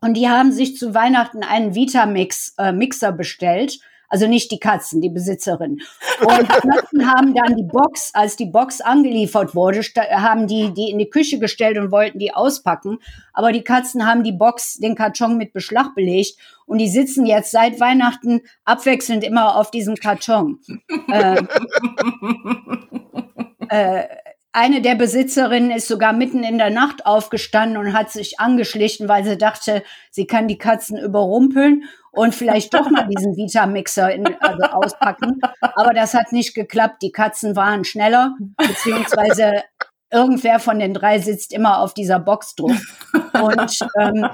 und 0.00 0.14
die 0.14 0.28
haben 0.28 0.52
sich 0.52 0.76
zu 0.76 0.94
Weihnachten 0.94 1.42
einen 1.42 1.74
Vitamix 1.74 2.54
äh, 2.58 2.72
Mixer 2.72 3.12
bestellt. 3.12 3.80
Also 4.10 4.26
nicht 4.26 4.50
die 4.50 4.58
Katzen, 4.58 5.02
die 5.02 5.10
Besitzerin. 5.10 5.82
Und 6.20 6.40
die 6.40 6.68
Katzen 6.68 7.10
haben 7.10 7.34
dann 7.34 7.56
die 7.56 7.64
Box, 7.64 8.10
als 8.14 8.36
die 8.36 8.46
Box 8.46 8.80
angeliefert 8.80 9.54
wurde, 9.54 9.82
haben 9.82 10.46
die 10.46 10.72
die 10.72 10.90
in 10.90 10.98
die 10.98 11.10
Küche 11.10 11.38
gestellt 11.38 11.76
und 11.76 11.92
wollten 11.92 12.18
die 12.18 12.32
auspacken. 12.32 13.00
Aber 13.34 13.52
die 13.52 13.62
Katzen 13.62 14.06
haben 14.06 14.24
die 14.24 14.32
Box, 14.32 14.78
den 14.78 14.94
Karton 14.94 15.36
mit 15.36 15.52
Beschlag 15.52 15.94
belegt 15.94 16.38
und 16.64 16.78
die 16.78 16.88
sitzen 16.88 17.26
jetzt 17.26 17.50
seit 17.50 17.80
Weihnachten 17.80 18.40
abwechselnd 18.64 19.24
immer 19.24 19.56
auf 19.56 19.70
diesem 19.70 19.96
Karton. 19.96 20.60
äh, 21.12 21.42
äh, 23.68 24.04
eine 24.58 24.82
der 24.82 24.96
Besitzerinnen 24.96 25.70
ist 25.70 25.86
sogar 25.86 26.12
mitten 26.12 26.42
in 26.42 26.58
der 26.58 26.70
Nacht 26.70 27.06
aufgestanden 27.06 27.76
und 27.76 27.92
hat 27.92 28.10
sich 28.10 28.40
angeschlichen, 28.40 29.08
weil 29.08 29.24
sie 29.24 29.38
dachte, 29.38 29.84
sie 30.10 30.26
kann 30.26 30.48
die 30.48 30.58
Katzen 30.58 30.98
überrumpeln 30.98 31.84
und 32.10 32.34
vielleicht 32.34 32.74
doch 32.74 32.90
mal 32.90 33.06
diesen 33.06 33.36
Vitamixer 33.36 34.12
in, 34.12 34.26
also 34.40 34.64
auspacken. 34.64 35.40
Aber 35.60 35.94
das 35.94 36.12
hat 36.12 36.32
nicht 36.32 36.54
geklappt. 36.54 37.02
Die 37.02 37.12
Katzen 37.12 37.54
waren 37.54 37.84
schneller, 37.84 38.34
beziehungsweise 38.56 39.62
irgendwer 40.10 40.58
von 40.58 40.80
den 40.80 40.92
drei 40.92 41.20
sitzt 41.20 41.52
immer 41.52 41.78
auf 41.78 41.94
dieser 41.94 42.18
Box 42.18 42.56
drauf. 42.56 42.80
Und 43.34 43.78
ähm, 44.00 44.26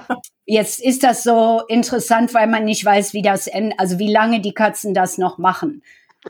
jetzt 0.47 0.81
ist 0.81 1.03
das 1.03 1.23
so 1.23 1.61
interessant, 1.69 2.33
weil 2.33 2.47
man 2.47 2.65
nicht 2.65 2.83
weiß, 2.83 3.13
wie 3.13 3.23
das 3.23 3.47
also 3.77 3.99
wie 3.99 4.11
lange 4.11 4.41
die 4.41 4.55
Katzen 4.55 4.95
das 4.95 5.19
noch 5.19 5.37
machen. 5.37 5.83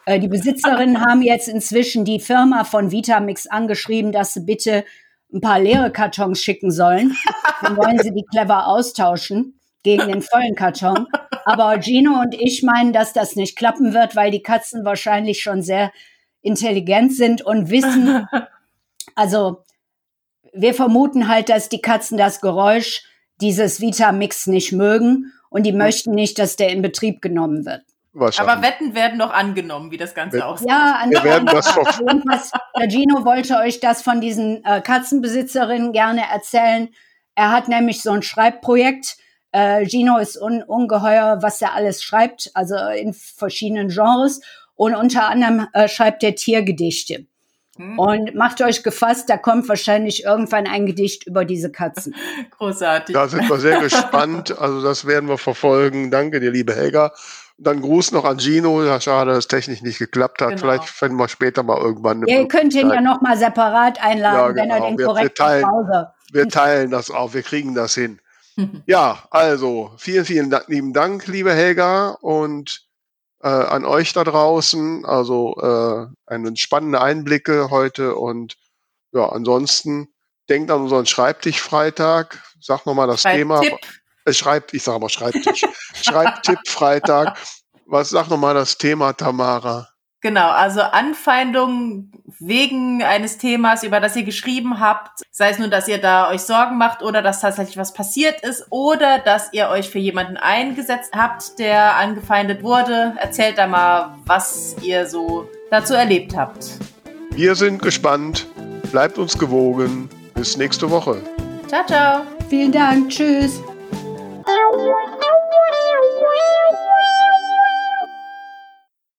Äh, 0.06 0.20
die 0.20 0.28
Besitzerinnen 0.28 1.00
haben 1.00 1.22
jetzt 1.22 1.48
inzwischen 1.48 2.04
die 2.04 2.20
Firma 2.20 2.64
von 2.64 2.90
Vitamix 2.90 3.46
angeschrieben, 3.46 4.12
dass 4.12 4.34
sie 4.34 4.40
bitte 4.40 4.84
ein 5.32 5.40
paar 5.40 5.58
leere 5.58 5.90
Kartons 5.90 6.40
schicken 6.40 6.70
sollen. 6.70 7.16
Dann 7.62 7.76
wollen 7.76 7.98
sie 7.98 8.12
die 8.12 8.24
clever 8.30 8.68
austauschen 8.68 9.58
gegen 9.82 10.08
den 10.08 10.22
vollen 10.22 10.54
Karton. 10.54 11.06
Aber 11.44 11.80
Gino 11.80 12.20
und 12.20 12.34
ich 12.34 12.62
meinen, 12.62 12.92
dass 12.92 13.12
das 13.12 13.36
nicht 13.36 13.56
klappen 13.56 13.92
wird, 13.92 14.16
weil 14.16 14.30
die 14.30 14.42
Katzen 14.42 14.84
wahrscheinlich 14.84 15.42
schon 15.42 15.62
sehr 15.62 15.92
intelligent 16.40 17.14
sind 17.14 17.42
und 17.42 17.70
wissen, 17.70 18.26
also 19.14 19.62
wir 20.52 20.74
vermuten 20.74 21.28
halt, 21.28 21.48
dass 21.48 21.68
die 21.68 21.80
Katzen 21.80 22.16
das 22.16 22.40
Geräusch 22.40 23.04
dieses 23.40 23.80
Vitamix 23.80 24.46
nicht 24.46 24.72
mögen 24.72 25.32
und 25.50 25.64
die 25.64 25.72
möchten 25.72 26.14
nicht, 26.14 26.38
dass 26.38 26.56
der 26.56 26.70
in 26.70 26.82
Betrieb 26.82 27.20
genommen 27.20 27.66
wird. 27.66 27.82
Aber 28.14 28.62
Wetten 28.62 28.94
werden 28.94 29.18
noch 29.18 29.32
angenommen, 29.32 29.90
wie 29.90 29.96
das 29.96 30.14
Ganze 30.14 30.44
aussieht. 30.46 30.68
Ja, 30.68 31.04
Wir 31.08 31.24
werden 31.24 31.46
das 31.46 31.74
jedenfalls, 31.98 32.52
der 32.78 32.88
Gino 32.88 33.24
wollte 33.24 33.56
euch 33.58 33.80
das 33.80 34.02
von 34.02 34.20
diesen 34.20 34.64
äh, 34.64 34.80
Katzenbesitzerinnen 34.80 35.92
gerne 35.92 36.22
erzählen. 36.30 36.88
Er 37.34 37.50
hat 37.50 37.68
nämlich 37.68 38.02
so 38.02 38.12
ein 38.12 38.22
Schreibprojekt. 38.22 39.16
Äh, 39.50 39.86
Gino 39.86 40.18
ist 40.18 40.40
un 40.40 40.62
ungeheuer, 40.62 41.38
was 41.42 41.60
er 41.60 41.74
alles 41.74 42.02
schreibt, 42.02 42.50
also 42.54 42.76
in 42.76 43.12
verschiedenen 43.12 43.88
Genres. 43.88 44.40
Und 44.76 44.94
unter 44.94 45.28
anderem 45.28 45.66
äh, 45.72 45.88
schreibt 45.88 46.22
er 46.22 46.34
Tiergedichte. 46.34 47.26
Hm. 47.76 47.98
Und 47.98 48.34
macht 48.36 48.62
euch 48.62 48.84
gefasst, 48.84 49.28
da 49.28 49.36
kommt 49.36 49.68
wahrscheinlich 49.68 50.24
irgendwann 50.24 50.66
ein 50.66 50.86
Gedicht 50.86 51.26
über 51.26 51.44
diese 51.44 51.72
Katzen. 51.72 52.14
Großartig. 52.58 53.14
Da 53.14 53.26
sind 53.26 53.48
wir 53.48 53.58
sehr 53.58 53.80
gespannt. 53.80 54.56
Also 54.56 54.82
das 54.82 55.06
werden 55.06 55.28
wir 55.28 55.38
verfolgen. 55.38 56.10
Danke 56.10 56.38
dir, 56.38 56.52
liebe 56.52 56.74
Helga. 56.74 57.12
Dann 57.56 57.80
Gruß 57.80 58.10
noch 58.12 58.24
an 58.24 58.38
Gino. 58.40 58.82
Ja, 58.82 59.00
schade, 59.00 59.30
dass 59.30 59.38
es 59.40 59.48
technisch 59.48 59.80
nicht 59.82 59.98
geklappt 59.98 60.40
hat. 60.42 60.48
Genau. 60.50 60.60
Vielleicht 60.60 60.84
finden 60.88 61.16
wir 61.16 61.28
später 61.28 61.62
mal 61.62 61.78
irgendwann 61.78 62.22
eine 62.22 62.30
ihr 62.30 62.48
könnt 62.48 62.72
ihn 62.74 62.80
ja 62.80 62.84
Möglichkeit. 62.86 63.04
noch 63.04 63.20
mal 63.20 63.36
separat 63.36 64.02
einladen, 64.02 64.56
Ja, 64.56 64.62
wenn 64.62 64.70
er 64.70 64.76
genau. 64.76 64.88
den 64.88 64.98
Wir- 64.98 65.06
wir 65.06 65.06
korrekt 65.06 65.38
teilen- 65.38 65.66
Hause. 65.70 66.08
Wir 66.32 66.48
teilen 66.48 66.90
das 66.90 67.10
auf. 67.12 67.32
Wir 67.34 67.42
kriegen 67.42 67.74
das 67.74 67.94
hin. 67.94 68.20
Ja, 68.86 69.18
also 69.30 69.92
vielen, 69.98 70.24
vielen 70.24 70.50
Dank, 70.50 70.68
lieben 70.68 70.92
Dank, 70.92 71.26
liebe 71.26 71.52
Helga 71.52 72.10
und 72.20 72.82
äh, 73.42 73.48
an 73.48 73.84
euch 73.84 74.12
da 74.12 74.22
draußen. 74.24 75.04
Also 75.04 75.56
äh, 75.60 76.06
eine 76.32 76.56
spannende 76.56 77.00
Einblicke 77.00 77.70
heute 77.70 78.14
und 78.16 78.56
ja, 79.12 79.28
ansonsten 79.28 80.08
denkt 80.48 80.70
an 80.70 80.82
unseren 80.82 81.06
Schreibtisch-Freitag. 81.06 82.42
Sag 82.60 82.86
nochmal 82.86 83.06
das 83.06 83.22
Thema. 83.22 83.60
Äh, 84.24 84.32
schreibt, 84.32 84.74
ich 84.74 84.82
sage 84.82 85.00
mal 85.00 85.08
Schreibtisch. 85.08 85.64
Schreibtipp 86.02 86.58
Freitag. 86.66 87.38
Was 87.86 88.10
sag 88.10 88.28
nochmal 88.28 88.54
das 88.54 88.78
Thema, 88.78 89.12
Tamara? 89.12 89.88
Genau, 90.24 90.48
also 90.48 90.80
Anfeindungen 90.80 92.10
wegen 92.40 93.02
eines 93.02 93.36
Themas, 93.36 93.82
über 93.82 94.00
das 94.00 94.16
ihr 94.16 94.22
geschrieben 94.22 94.80
habt, 94.80 95.20
sei 95.30 95.50
es 95.50 95.58
nun, 95.58 95.70
dass 95.70 95.86
ihr 95.86 95.98
da 95.98 96.30
euch 96.30 96.40
Sorgen 96.40 96.78
macht 96.78 97.02
oder 97.02 97.20
dass 97.20 97.42
tatsächlich 97.42 97.76
was 97.76 97.92
passiert 97.92 98.40
ist 98.40 98.64
oder 98.70 99.18
dass 99.18 99.52
ihr 99.52 99.68
euch 99.68 99.90
für 99.90 99.98
jemanden 99.98 100.38
eingesetzt 100.38 101.12
habt, 101.14 101.58
der 101.58 101.96
angefeindet 101.96 102.62
wurde. 102.62 103.14
Erzählt 103.18 103.58
da 103.58 103.66
mal, 103.66 104.16
was 104.24 104.76
ihr 104.80 105.06
so 105.06 105.46
dazu 105.70 105.92
erlebt 105.92 106.34
habt. 106.34 106.78
Wir 107.32 107.54
sind 107.54 107.82
gespannt. 107.82 108.46
Bleibt 108.90 109.18
uns 109.18 109.38
gewogen. 109.38 110.08
Bis 110.34 110.56
nächste 110.56 110.90
Woche. 110.90 111.20
Ciao, 111.66 111.84
ciao. 111.86 112.22
Vielen 112.48 112.72
Dank. 112.72 113.10
Tschüss. 113.10 113.60
Música 114.46 115.24